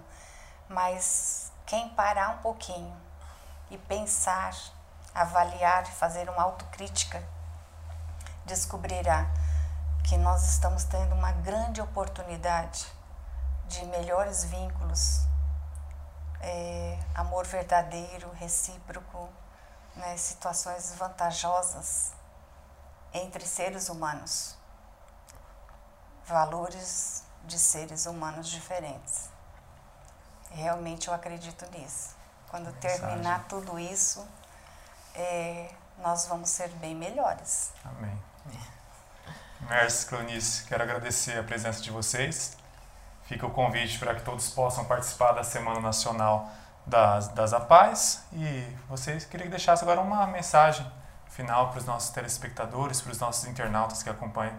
Mas 0.68 1.52
quem 1.66 1.88
parar 1.90 2.30
um 2.30 2.38
pouquinho 2.38 2.96
e 3.70 3.76
pensar, 3.76 4.54
avaliar 5.14 5.82
e 5.84 5.92
fazer 5.92 6.28
uma 6.30 6.42
autocrítica, 6.42 7.22
descobrirá 8.44 9.26
que 10.04 10.16
nós 10.16 10.44
estamos 10.44 10.84
tendo 10.84 11.14
uma 11.14 11.32
grande 11.32 11.80
oportunidade 11.80 12.86
de 13.66 13.84
melhores 13.86 14.44
vínculos, 14.44 15.26
é, 16.40 16.98
amor 17.14 17.46
verdadeiro, 17.46 18.30
recíproco, 18.32 19.28
né, 19.96 20.16
situações 20.16 20.94
vantajosas 20.94 22.12
entre 23.12 23.46
seres 23.46 23.88
humanos 23.88 24.56
valores 26.26 27.24
de 27.44 27.58
seres 27.58 28.06
humanos 28.06 28.48
diferentes. 28.48 29.30
Realmente 30.50 31.08
eu 31.08 31.14
acredito 31.14 31.66
nisso. 31.70 32.14
Quando 32.48 32.72
Mensagem. 32.72 33.00
terminar 33.00 33.46
tudo 33.48 33.78
isso, 33.78 34.26
é, 35.14 35.70
nós 35.98 36.26
vamos 36.26 36.50
ser 36.50 36.68
bem 36.76 36.94
melhores. 36.94 37.72
Amém. 37.84 38.18
Mércio 39.68 40.08
Clonice, 40.08 40.64
quero 40.64 40.82
agradecer 40.82 41.38
a 41.38 41.42
presença 41.42 41.80
de 41.80 41.90
vocês. 41.90 42.56
Fica 43.24 43.46
o 43.46 43.50
convite 43.50 43.98
para 43.98 44.14
que 44.14 44.22
todos 44.22 44.48
possam 44.50 44.84
participar 44.84 45.32
da 45.32 45.44
Semana 45.44 45.80
Nacional 45.80 46.50
das, 46.84 47.28
das 47.28 47.52
APAES. 47.52 48.24
E 48.32 48.66
vocês 48.88 49.24
queria 49.24 49.46
que 49.46 49.50
deixasse 49.50 49.84
agora 49.84 50.00
uma 50.00 50.26
mensagem 50.26 50.84
final 51.30 51.70
para 51.70 51.78
os 51.78 51.86
nossos 51.86 52.10
telespectadores, 52.10 53.00
para 53.00 53.12
os 53.12 53.18
nossos 53.18 53.46
internautas 53.46 54.02
que 54.02 54.10
acompanham. 54.10 54.54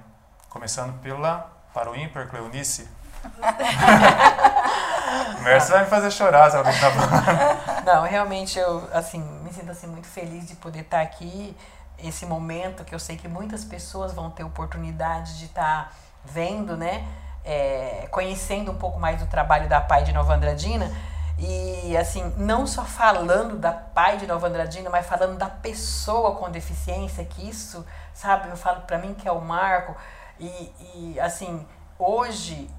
Começando 0.49 0.99
pela 1.01 1.51
para 1.73 1.91
o 1.91 1.95
ímpar, 1.95 2.29
Cleonice. 2.29 2.87
Mercy 5.41 5.71
vai 5.71 5.83
me 5.83 5.89
fazer 5.89 6.11
chorar 6.11 6.49
se 6.49 6.57
alguém 6.57 6.79
tá 6.79 6.91
falando. 6.91 7.85
Não, 7.85 8.03
realmente 8.03 8.57
eu 8.57 8.87
assim, 8.93 9.19
me 9.19 9.53
sinto 9.53 9.71
assim, 9.71 9.87
muito 9.87 10.07
feliz 10.07 10.47
de 10.47 10.55
poder 10.55 10.81
estar 10.81 11.01
aqui. 11.01 11.55
Esse 11.97 12.25
momento 12.25 12.83
que 12.83 12.93
eu 12.93 12.99
sei 12.99 13.17
que 13.17 13.27
muitas 13.27 13.63
pessoas 13.63 14.13
vão 14.13 14.29
ter 14.29 14.43
oportunidade 14.43 15.39
de 15.39 15.45
estar 15.45 15.93
vendo, 16.23 16.75
né? 16.77 17.05
É, 17.45 18.07
conhecendo 18.11 18.71
um 18.71 18.75
pouco 18.75 18.99
mais 18.99 19.19
do 19.19 19.27
trabalho 19.27 19.67
da 19.67 19.81
Pai 19.81 20.03
de 20.03 20.13
Nova 20.13 20.33
Andradina. 20.33 20.89
E 21.37 21.97
assim, 21.97 22.33
não 22.37 22.65
só 22.65 22.85
falando 22.85 23.57
da 23.57 23.71
Pai 23.71 24.17
de 24.17 24.27
Nova 24.27 24.47
Andradina, 24.47 24.89
mas 24.89 25.05
falando 25.05 25.37
da 25.37 25.49
pessoa 25.49 26.35
com 26.35 26.49
deficiência, 26.49 27.25
que 27.25 27.49
isso, 27.49 27.85
sabe, 28.13 28.49
eu 28.49 28.55
falo 28.55 28.81
para 28.81 28.97
mim 28.97 29.13
que 29.13 29.27
é 29.27 29.31
o 29.31 29.41
marco. 29.41 29.95
E, 30.39 30.73
e 30.95 31.19
assim, 31.19 31.65
hoje 31.97 32.69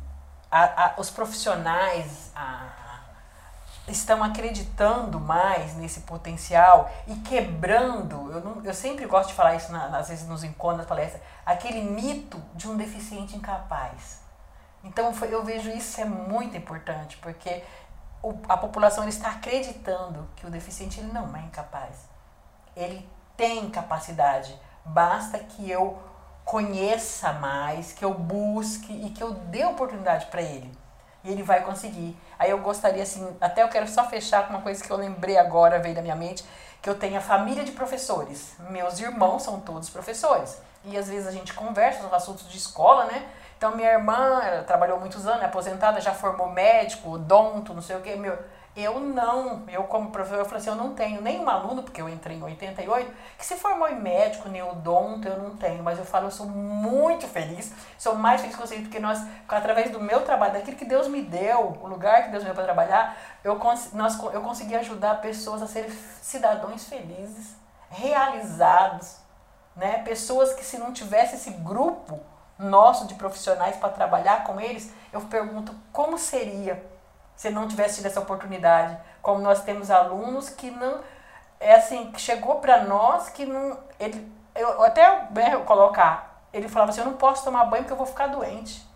a, 0.51 0.85
a, 0.85 0.95
os 0.99 1.11
profissionais 1.11 2.31
a, 2.35 2.69
estão 3.87 4.22
acreditando 4.22 5.20
mais 5.20 5.74
nesse 5.76 6.01
potencial 6.01 6.91
e 7.07 7.16
quebrando, 7.16 8.32
eu, 8.32 8.41
não, 8.41 8.64
eu 8.64 8.72
sempre 8.72 9.07
gosto 9.07 9.28
de 9.28 9.35
falar 9.35 9.57
isso 9.57 9.70
na, 9.70 9.99
às 9.99 10.09
vezes 10.09 10.26
nos 10.26 10.43
encontros, 10.43 10.78
nas 10.78 10.87
palestras, 10.87 11.22
aquele 11.45 11.82
mito 11.82 12.41
de 12.55 12.68
um 12.68 12.76
deficiente 12.76 13.37
incapaz. 13.37 14.22
Então 14.82 15.12
eu 15.30 15.45
vejo 15.45 15.70
isso 15.70 16.01
é 16.01 16.05
muito 16.05 16.57
importante, 16.57 17.16
porque 17.18 17.62
o, 18.22 18.35
a 18.49 18.57
população 18.57 19.07
está 19.07 19.30
acreditando 19.30 20.28
que 20.37 20.47
o 20.47 20.51
deficiente 20.51 21.01
ele 21.01 21.12
não 21.12 21.37
é 21.37 21.41
incapaz. 21.41 22.09
Ele 22.74 23.09
tem 23.37 23.70
capacidade, 23.70 24.59
basta 24.85 25.39
que 25.39 25.70
eu 25.70 25.99
conheça 26.45 27.32
mais, 27.35 27.93
que 27.93 28.05
eu 28.05 28.12
busque 28.12 28.93
e 28.93 29.11
que 29.11 29.22
eu 29.22 29.32
dê 29.32 29.64
oportunidade 29.64 30.26
para 30.26 30.43
ele. 30.43 30.72
E 31.22 31.30
ele 31.30 31.43
vai 31.43 31.62
conseguir. 31.64 32.16
Aí 32.39 32.51
eu 32.51 32.59
gostaria, 32.59 33.03
assim, 33.03 33.37
até 33.41 33.62
eu 33.62 33.68
quero 33.68 33.89
só 33.89 34.09
fechar 34.09 34.47
com 34.47 34.55
uma 34.55 34.62
coisa 34.62 34.82
que 34.82 34.91
eu 34.91 34.97
lembrei 34.97 35.37
agora, 35.37 35.78
veio 35.78 35.95
da 35.95 36.03
minha 36.03 36.16
mente, 36.16 36.45
que 36.82 36.89
eu 36.91 36.95
tenho 36.95 37.16
a 37.16 37.20
família 37.20 37.64
de 37.64 37.72
professores. 37.72 38.55
Meus 38.70 38.99
irmãos 39.01 39.43
são 39.43 39.61
todos 39.61 39.89
professores. 39.89 40.61
E 40.85 40.99
às 40.99 41.09
vezes 41.09 41.26
a 41.26 41.30
gente 41.30 41.55
conversa 41.55 42.03
nos 42.03 42.12
assuntos 42.12 42.49
de 42.49 42.59
escola, 42.59 43.07
né? 43.07 43.26
Então 43.57 43.74
minha 43.74 43.91
irmã 43.91 44.62
trabalhou 44.66 45.01
muitos 45.01 45.26
anos, 45.26 45.43
é 45.43 45.47
aposentada, 45.47 46.01
já 46.01 46.12
formou 46.12 46.51
médico, 46.51 47.12
odonto, 47.12 47.72
não 47.72 47.80
sei 47.80 47.97
o 47.97 48.01
quê. 48.01 48.14
Meu, 48.16 48.39
eu 48.77 48.99
não, 48.99 49.62
eu 49.68 49.85
como 49.85 50.11
professor, 50.11 50.39
eu 50.39 50.45
falei 50.45 50.59
assim, 50.59 50.70
eu 50.70 50.75
não 50.75 50.95
tenho 50.95 51.22
nenhum 51.22 51.49
aluno, 51.49 51.85
porque 51.85 52.03
eu 52.03 52.09
entrei 52.09 52.37
em 52.37 52.43
88, 52.43 53.12
que 53.39 53.47
se 53.47 53.55
formou 53.55 53.89
em 53.89 53.95
médico, 53.95 54.49
neodonto, 54.49 55.29
eu 55.29 55.39
não 55.39 55.57
tenho, 55.57 55.81
mas 55.83 55.97
eu 55.97 56.05
falo, 56.05 56.27
eu 56.27 56.31
sou 56.33 56.47
muito 56.47 57.29
feliz, 57.29 57.72
sou 57.97 58.16
mais 58.16 58.41
feliz 58.41 58.57
que 58.57 58.61
vocês, 58.61 58.81
porque 58.81 58.99
nós, 58.99 59.20
através 59.49 59.93
do 59.93 60.01
meu 60.01 60.22
trabalho, 60.25 60.55
daquilo 60.55 60.77
que 60.77 60.85
Deus 60.85 61.07
me 61.07 61.22
deu, 61.22 61.79
o 61.81 61.87
lugar 61.87 62.25
que 62.25 62.31
Deus 62.31 62.43
me 62.43 62.49
deu 62.49 62.55
para 62.55 62.64
trabalhar, 62.64 63.16
eu, 63.45 63.61
nós, 63.93 64.18
eu 64.33 64.41
consegui 64.41 64.75
ajudar 64.75 65.20
pessoas 65.20 65.62
a 65.62 65.68
serem 65.68 65.91
cidadãos 66.20 66.85
felizes. 66.85 67.55
realizados, 67.91 69.18
né? 69.77 69.99
Pessoas 69.99 70.53
que 70.53 70.64
se 70.64 70.79
não 70.79 70.93
tivesse 70.93 71.37
esse 71.37 71.51
grupo 71.51 72.20
nosso 72.59 73.07
de 73.07 73.14
profissionais 73.14 73.77
para 73.77 73.89
trabalhar 73.91 74.43
com 74.45 74.61
eles, 74.61 74.93
eu 75.12 75.20
pergunto 75.22 75.75
como 75.93 76.18
seria 76.18 76.94
se 77.37 77.51
não 77.51 77.68
tivesse 77.68 77.97
tido 77.97 78.07
essa 78.07 78.20
oportunidade. 78.20 78.97
Como 79.22 79.41
nós 79.41 79.62
temos 79.62 79.91
alunos 79.91 80.49
que 80.49 80.70
não 80.70 81.01
é 81.61 81.74
assim, 81.74 82.11
que 82.12 82.20
chegou 82.20 82.57
para 82.57 82.85
nós 82.85 83.30
que 83.30 83.47
não 83.47 83.78
ele 83.99 84.32
eu 84.55 84.85
até 84.85 85.28
né, 85.30 85.57
colocar, 85.64 86.45
ele 86.53 86.68
falava 86.68 86.93
assim, 86.93 87.01
eu 87.01 87.07
não 87.07 87.14
posso 87.14 87.43
tomar 87.43 87.64
banho 87.64 87.82
porque 87.82 87.93
eu 87.93 87.97
vou 87.97 88.07
ficar 88.07 88.28
doente. 88.28 88.89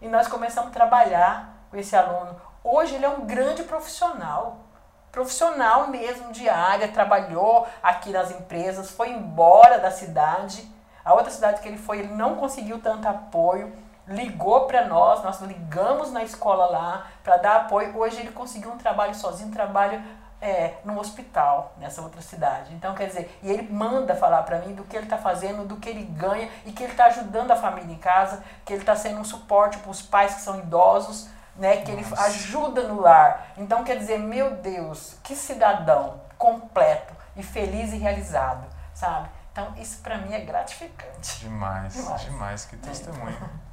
E 0.00 0.06
nós 0.06 0.28
começamos 0.28 0.70
a 0.70 0.72
trabalhar 0.72 1.52
com 1.68 1.76
esse 1.76 1.96
aluno. 1.96 2.40
Hoje 2.62 2.94
ele 2.94 3.04
é 3.04 3.08
um 3.08 3.26
grande 3.26 3.64
profissional 3.64 4.70
profissional 5.10 5.88
mesmo 5.88 6.32
de 6.32 6.48
área, 6.48 6.88
trabalhou 6.88 7.66
aqui 7.82 8.10
nas 8.10 8.30
empresas, 8.30 8.90
foi 8.90 9.10
embora 9.10 9.78
da 9.78 9.90
cidade. 9.90 10.66
A 11.04 11.14
outra 11.14 11.30
cidade 11.30 11.60
que 11.60 11.68
ele 11.68 11.78
foi, 11.78 12.00
ele 12.00 12.14
não 12.14 12.36
conseguiu 12.36 12.80
tanto 12.80 13.08
apoio, 13.08 13.72
ligou 14.10 14.66
para 14.66 14.86
nós, 14.86 15.22
nós 15.22 15.40
ligamos 15.40 16.12
na 16.12 16.22
escola 16.22 16.66
lá 16.66 17.06
para 17.22 17.36
dar 17.38 17.56
apoio. 17.56 17.96
Hoje 17.96 18.20
ele 18.20 18.32
conseguiu 18.32 18.70
um 18.70 18.76
trabalho 18.76 19.14
sozinho, 19.14 19.48
um 19.48 19.52
trabalho 19.52 20.02
é, 20.42 20.74
no 20.84 20.98
hospital, 20.98 21.72
nessa 21.78 22.02
outra 22.02 22.20
cidade. 22.20 22.74
Então, 22.74 22.94
quer 22.94 23.06
dizer, 23.06 23.38
e 23.42 23.50
ele 23.50 23.72
manda 23.72 24.14
falar 24.14 24.42
para 24.42 24.58
mim 24.58 24.74
do 24.74 24.84
que 24.84 24.96
ele 24.96 25.06
está 25.06 25.16
fazendo, 25.16 25.66
do 25.66 25.76
que 25.76 25.88
ele 25.88 26.04
ganha 26.04 26.50
e 26.66 26.72
que 26.72 26.82
ele 26.82 26.92
está 26.92 27.06
ajudando 27.06 27.50
a 27.50 27.56
família 27.56 27.94
em 27.94 27.98
casa, 27.98 28.42
que 28.64 28.72
ele 28.72 28.82
está 28.82 28.96
sendo 28.96 29.20
um 29.20 29.24
suporte 29.24 29.78
para 29.78 29.90
os 29.90 30.02
pais 30.02 30.34
que 30.34 30.40
são 30.40 30.58
idosos 30.58 31.28
né? 31.56 31.78
Que 31.78 31.90
ele 31.90 32.04
ajuda 32.18 32.88
no 32.88 33.00
lar. 33.00 33.52
Então, 33.56 33.84
quer 33.84 33.98
dizer, 33.98 34.18
meu 34.18 34.56
Deus, 34.56 35.16
que 35.22 35.36
cidadão 35.36 36.20
completo 36.38 37.14
e 37.36 37.42
feliz 37.42 37.92
e 37.92 37.98
realizado, 37.98 38.66
sabe? 38.94 39.28
Então, 39.52 39.74
isso 39.76 40.00
para 40.00 40.16
mim 40.18 40.32
é 40.32 40.40
gratificante. 40.40 41.40
Demais, 41.40 41.94
demais, 41.94 42.20
demais 42.22 42.64
que 42.64 42.76
testemunho. 42.76 43.38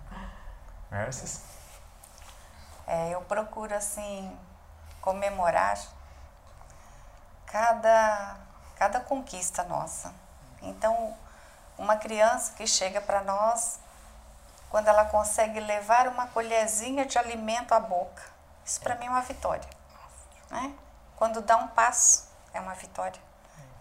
Merces? 0.91 1.41
É, 2.85 3.09
eu 3.09 3.21
procuro, 3.21 3.75
assim, 3.75 4.37
comemorar 5.01 5.77
cada, 7.45 8.37
cada 8.75 8.99
conquista 8.99 9.63
nossa. 9.63 10.13
Então, 10.61 11.15
uma 11.77 11.97
criança 11.97 12.53
que 12.53 12.65
chega 12.65 12.99
para 13.01 13.21
nós 13.21 13.79
quando 14.69 14.87
ela 14.87 15.05
consegue 15.05 15.59
levar 15.59 16.07
uma 16.07 16.27
colherzinha 16.27 17.05
de 17.05 17.17
alimento 17.17 17.73
à 17.73 17.79
boca. 17.79 18.23
Isso 18.65 18.81
para 18.81 18.95
mim 18.95 19.05
é 19.05 19.09
uma 19.09 19.21
vitória. 19.21 19.69
Né? 20.49 20.73
Quando 21.15 21.41
dá 21.41 21.57
um 21.57 21.67
passo, 21.69 22.29
é 22.53 22.59
uma 22.59 22.73
vitória. 22.73 23.21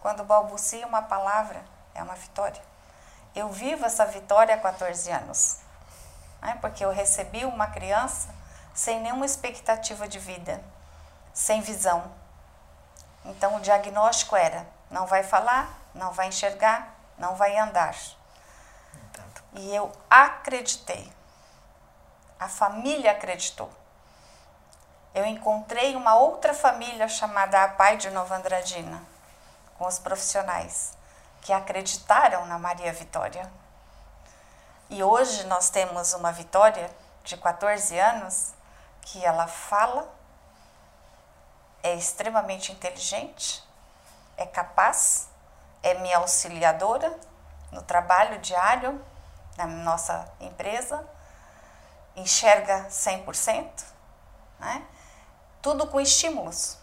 Quando 0.01 0.25
balbucia 0.25 0.87
uma 0.87 1.03
palavra, 1.03 1.63
é 1.95 2.03
uma 2.03 2.15
vitória. 2.15 2.63
Eu 3.35 3.49
vivo 3.51 3.85
essa 3.85 4.07
vitória 4.07 4.55
há 4.55 4.59
14 4.59 5.11
anos, 5.11 5.59
né? 6.47 6.57
porque 6.61 6.85
eu 6.85 6.91
recebi 6.91 7.45
uma 7.45 7.67
criança 7.67 8.29
sem 8.73 9.01
nenhuma 9.01 9.27
expectativa 9.27 10.07
de 10.07 10.21
vida, 10.21 10.63
sem 11.35 11.61
visão. 11.61 12.11
Então 13.25 13.57
o 13.57 13.61
diagnóstico 13.61 14.37
era: 14.37 14.65
não 14.89 15.07
vai 15.07 15.25
falar, 15.25 15.77
não 15.93 16.13
vai 16.13 16.29
enxergar, 16.29 16.95
não 17.19 17.35
vai 17.35 17.59
andar. 17.59 17.97
E 19.55 19.75
eu 19.75 19.91
acreditei. 20.09 21.13
A 22.39 22.49
família 22.49 23.11
acreditou. 23.11 23.71
Eu 25.15 25.25
encontrei 25.25 25.97
uma 25.97 26.15
outra 26.15 26.53
família 26.55 27.09
chamada 27.09 27.65
A 27.65 27.69
Pai 27.69 27.97
de 27.97 28.11
Nova 28.11 28.37
Andradina, 28.37 29.03
com 29.79 29.87
os 29.87 29.99
profissionais, 29.99 30.97
que 31.41 31.53
acreditaram 31.53 32.45
na 32.47 32.59
Maria 32.59 32.93
Vitória. 32.93 33.51
E 34.89 35.03
hoje 35.03 35.45
nós 35.45 35.69
temos 35.69 36.15
uma 36.15 36.31
Vitória 36.31 36.89
de 37.25 37.37
14 37.37 37.99
anos 37.99 38.55
que 39.03 39.25
ela 39.25 39.49
fala, 39.49 40.09
é 41.83 41.95
extremamente 41.95 42.71
inteligente, 42.71 43.65
é 44.37 44.47
capaz, 44.47 45.29
é 45.83 45.95
minha 45.95 46.19
auxiliadora 46.19 47.19
no 47.73 47.83
trabalho 47.83 48.39
diário, 48.39 49.05
na 49.57 49.67
nossa 49.67 50.31
empresa, 50.41 51.05
enxerga 52.15 52.87
100%, 52.89 53.85
né? 54.61 54.87
tudo 55.61 55.89
com 55.89 56.01
estímulos. 56.01 56.79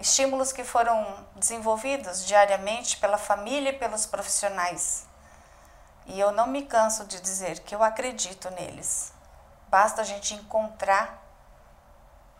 Estímulos 0.00 0.52
que 0.52 0.64
foram 0.64 1.24
desenvolvidos 1.36 2.26
diariamente 2.26 2.96
pela 2.96 3.16
família 3.16 3.70
e 3.70 3.78
pelos 3.78 4.04
profissionais. 4.04 5.06
E 6.06 6.18
eu 6.18 6.32
não 6.32 6.46
me 6.46 6.64
canso 6.64 7.04
de 7.06 7.20
dizer 7.20 7.60
que 7.60 7.74
eu 7.74 7.82
acredito 7.82 8.50
neles. 8.50 9.12
Basta 9.68 10.02
a 10.02 10.04
gente 10.04 10.34
encontrar 10.34 11.22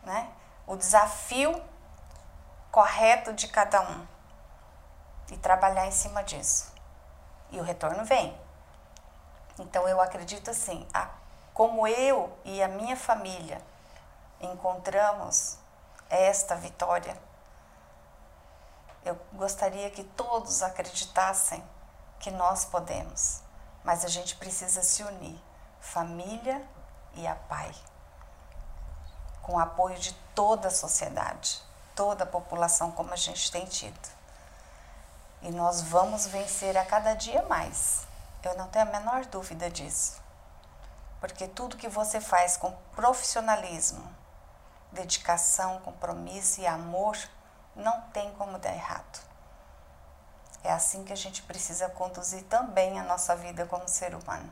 né, 0.03 0.29
o 0.67 0.75
desafio 0.75 1.63
correto 2.71 3.33
de 3.33 3.47
cada 3.47 3.81
um 3.81 4.07
e 5.31 5.37
trabalhar 5.37 5.87
em 5.87 5.91
cima 5.91 6.23
disso 6.23 6.73
e 7.53 7.59
o 7.59 7.63
retorno 7.63 8.03
vem. 8.03 8.35
Então 9.59 9.87
eu 9.87 10.01
acredito 10.01 10.49
assim, 10.49 10.85
a, 10.91 11.07
como 11.53 11.87
eu 11.87 12.35
e 12.43 12.61
a 12.61 12.67
minha 12.67 12.97
família 12.97 13.61
encontramos 14.41 15.57
esta 16.09 16.55
vitória, 16.55 17.15
eu 19.05 19.15
gostaria 19.33 19.89
que 19.91 20.03
todos 20.03 20.63
acreditassem 20.63 21.63
que 22.19 22.31
nós 22.31 22.65
podemos, 22.65 23.42
mas 23.83 24.05
a 24.05 24.07
gente 24.07 24.35
precisa 24.35 24.81
se 24.81 25.03
unir, 25.03 25.39
família 25.79 26.61
e 27.15 27.27
a 27.27 27.35
pai, 27.35 27.73
com 29.41 29.53
o 29.53 29.59
apoio 29.59 29.97
de 29.99 30.13
toda 30.33 30.69
a 30.69 30.71
sociedade, 30.71 31.61
toda 31.95 32.23
a 32.23 32.27
população, 32.27 32.91
como 32.91 33.13
a 33.13 33.17
gente 33.17 33.51
tem 33.51 33.65
tido. 33.65 34.09
E 35.41 35.51
nós 35.51 35.81
vamos 35.81 36.25
vencer 36.27 36.77
a 36.77 36.85
cada 36.85 37.13
dia 37.13 37.41
mais. 37.43 38.07
Eu 38.41 38.55
não 38.57 38.67
tenho 38.69 38.87
a 38.87 38.91
menor 38.91 39.25
dúvida 39.25 39.69
disso. 39.69 40.21
Porque 41.19 41.47
tudo 41.47 41.77
que 41.77 41.89
você 41.89 42.21
faz 42.21 42.55
com 42.55 42.71
profissionalismo, 42.95 44.03
dedicação, 44.91 45.79
compromisso 45.81 46.61
e 46.61 46.67
amor, 46.67 47.17
não 47.75 48.01
tem 48.13 48.31
como 48.33 48.57
dar 48.57 48.73
errado. 48.73 49.32
É 50.63 50.71
assim 50.71 51.03
que 51.03 51.11
a 51.11 51.17
gente 51.17 51.41
precisa 51.43 51.89
conduzir 51.89 52.43
também 52.43 52.99
a 52.99 53.03
nossa 53.03 53.35
vida 53.35 53.65
como 53.65 53.87
ser 53.87 54.15
humano. 54.15 54.49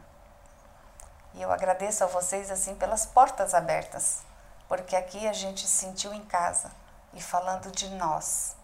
E 1.33 1.41
eu 1.41 1.51
agradeço 1.51 2.03
a 2.03 2.07
vocês 2.07 2.51
assim 2.51 2.75
pelas 2.75 3.05
portas 3.05 3.53
abertas, 3.53 4.19
porque 4.67 4.95
aqui 4.95 5.27
a 5.27 5.33
gente 5.33 5.61
se 5.61 5.85
sentiu 5.85 6.13
em 6.13 6.25
casa 6.25 6.69
e 7.13 7.21
falando 7.21 7.71
de 7.71 7.89
nós, 7.91 8.55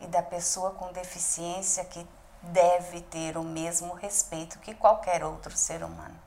e 0.00 0.06
da 0.06 0.22
pessoa 0.22 0.70
com 0.72 0.92
deficiência 0.92 1.84
que 1.84 2.06
deve 2.42 3.00
ter 3.00 3.36
o 3.36 3.42
mesmo 3.42 3.94
respeito 3.94 4.58
que 4.58 4.74
qualquer 4.74 5.24
outro 5.24 5.56
ser 5.56 5.82
humano. 5.82 6.18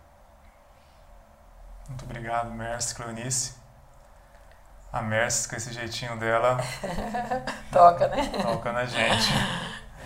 Muito 1.87 2.03
obrigado, 2.03 2.49
Mercy 2.51 2.95
Cleonice. 2.95 3.53
A 4.91 5.01
Mercy, 5.01 5.47
com 5.49 5.55
esse 5.55 5.73
jeitinho 5.73 6.17
dela. 6.17 6.57
toca, 7.71 8.07
né? 8.07 8.29
Toca 8.41 8.71
na 8.71 8.85
gente. 8.85 9.29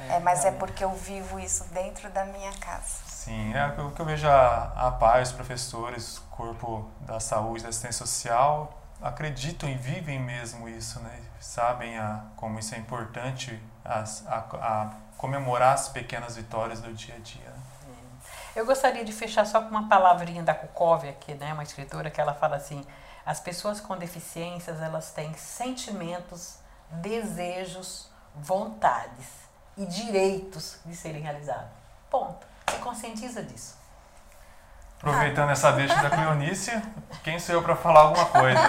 É, 0.09 0.19
mas 0.19 0.43
é 0.43 0.51
porque 0.51 0.83
eu 0.83 0.91
vivo 0.91 1.39
isso 1.39 1.63
dentro 1.65 2.09
da 2.09 2.25
minha 2.25 2.51
casa. 2.53 3.03
Sim, 3.05 3.53
é 3.53 3.67
o 3.67 3.91
que 3.91 3.99
eu 3.99 4.05
vejo 4.05 4.27
a, 4.27 4.87
a 4.87 4.91
PAI, 4.91 5.21
os 5.21 5.31
professores, 5.31 6.17
o 6.17 6.21
corpo 6.31 6.89
da 7.01 7.19
saúde, 7.19 7.61
da 7.61 7.69
assistência 7.69 8.05
social, 8.05 8.73
acreditam 8.99 9.69
e 9.69 9.75
vivem 9.75 10.19
mesmo 10.19 10.67
isso, 10.67 10.99
né? 10.99 11.21
sabem 11.39 11.97
a, 11.97 12.23
como 12.35 12.57
isso 12.59 12.73
é 12.73 12.79
importante 12.79 13.61
a, 13.85 14.03
a, 14.27 14.37
a, 14.37 14.89
comemorar 15.15 15.75
as 15.75 15.89
pequenas 15.89 16.35
vitórias 16.35 16.81
do 16.81 16.91
dia 16.91 17.15
a 17.15 17.19
dia. 17.19 17.49
Né? 17.49 17.61
Eu 18.55 18.65
gostaria 18.65 19.05
de 19.05 19.13
fechar 19.13 19.45
só 19.45 19.61
com 19.61 19.69
uma 19.69 19.87
palavrinha 19.87 20.41
da 20.41 20.55
Kukov 20.55 21.07
aqui, 21.07 21.35
né? 21.35 21.53
uma 21.53 21.63
escritora 21.63 22.09
que 22.09 22.19
ela 22.19 22.33
fala 22.33 22.55
assim, 22.55 22.83
as 23.23 23.39
pessoas 23.39 23.79
com 23.79 23.95
deficiências 23.95 24.81
elas 24.81 25.11
têm 25.11 25.33
sentimentos, 25.35 26.57
desejos, 26.89 28.09
vontades 28.35 29.48
e 29.79 29.85
direitos 29.85 30.77
de 30.85 30.95
serem 30.95 31.21
realizados. 31.21 31.69
Ponto. 32.11 32.45
Se 32.69 32.77
conscientiza 32.77 33.41
disso. 33.41 33.75
Aproveitando 34.97 35.49
essa 35.49 35.71
deixa 35.71 35.95
da 35.95 36.09
Cleonice, 36.09 36.71
quem 37.23 37.39
sou 37.39 37.55
eu 37.55 37.63
para 37.63 37.77
falar 37.77 38.01
alguma 38.01 38.25
coisa? 38.25 38.59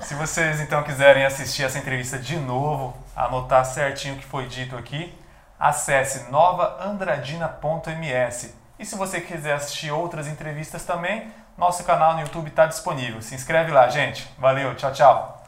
Se 0.00 0.14
vocês 0.14 0.60
então 0.60 0.82
quiserem 0.82 1.26
assistir 1.26 1.64
essa 1.64 1.78
entrevista 1.78 2.18
de 2.18 2.36
novo, 2.36 2.96
anotar 3.14 3.66
certinho 3.66 4.14
o 4.14 4.18
que 4.18 4.24
foi 4.24 4.46
dito 4.46 4.74
aqui, 4.76 5.14
acesse 5.60 6.30
novaandradina.ms. 6.30 8.54
E 8.78 8.86
se 8.86 8.96
você 8.96 9.20
quiser 9.20 9.52
assistir 9.54 9.90
outras 9.90 10.26
entrevistas 10.26 10.84
também, 10.84 11.30
nosso 11.56 11.84
canal 11.84 12.14
no 12.14 12.20
YouTube 12.20 12.48
está 12.48 12.66
disponível. 12.66 13.20
Se 13.20 13.34
inscreve 13.34 13.72
lá, 13.72 13.88
gente. 13.88 14.26
Valeu, 14.38 14.74
tchau, 14.74 14.92
tchau. 14.92 15.44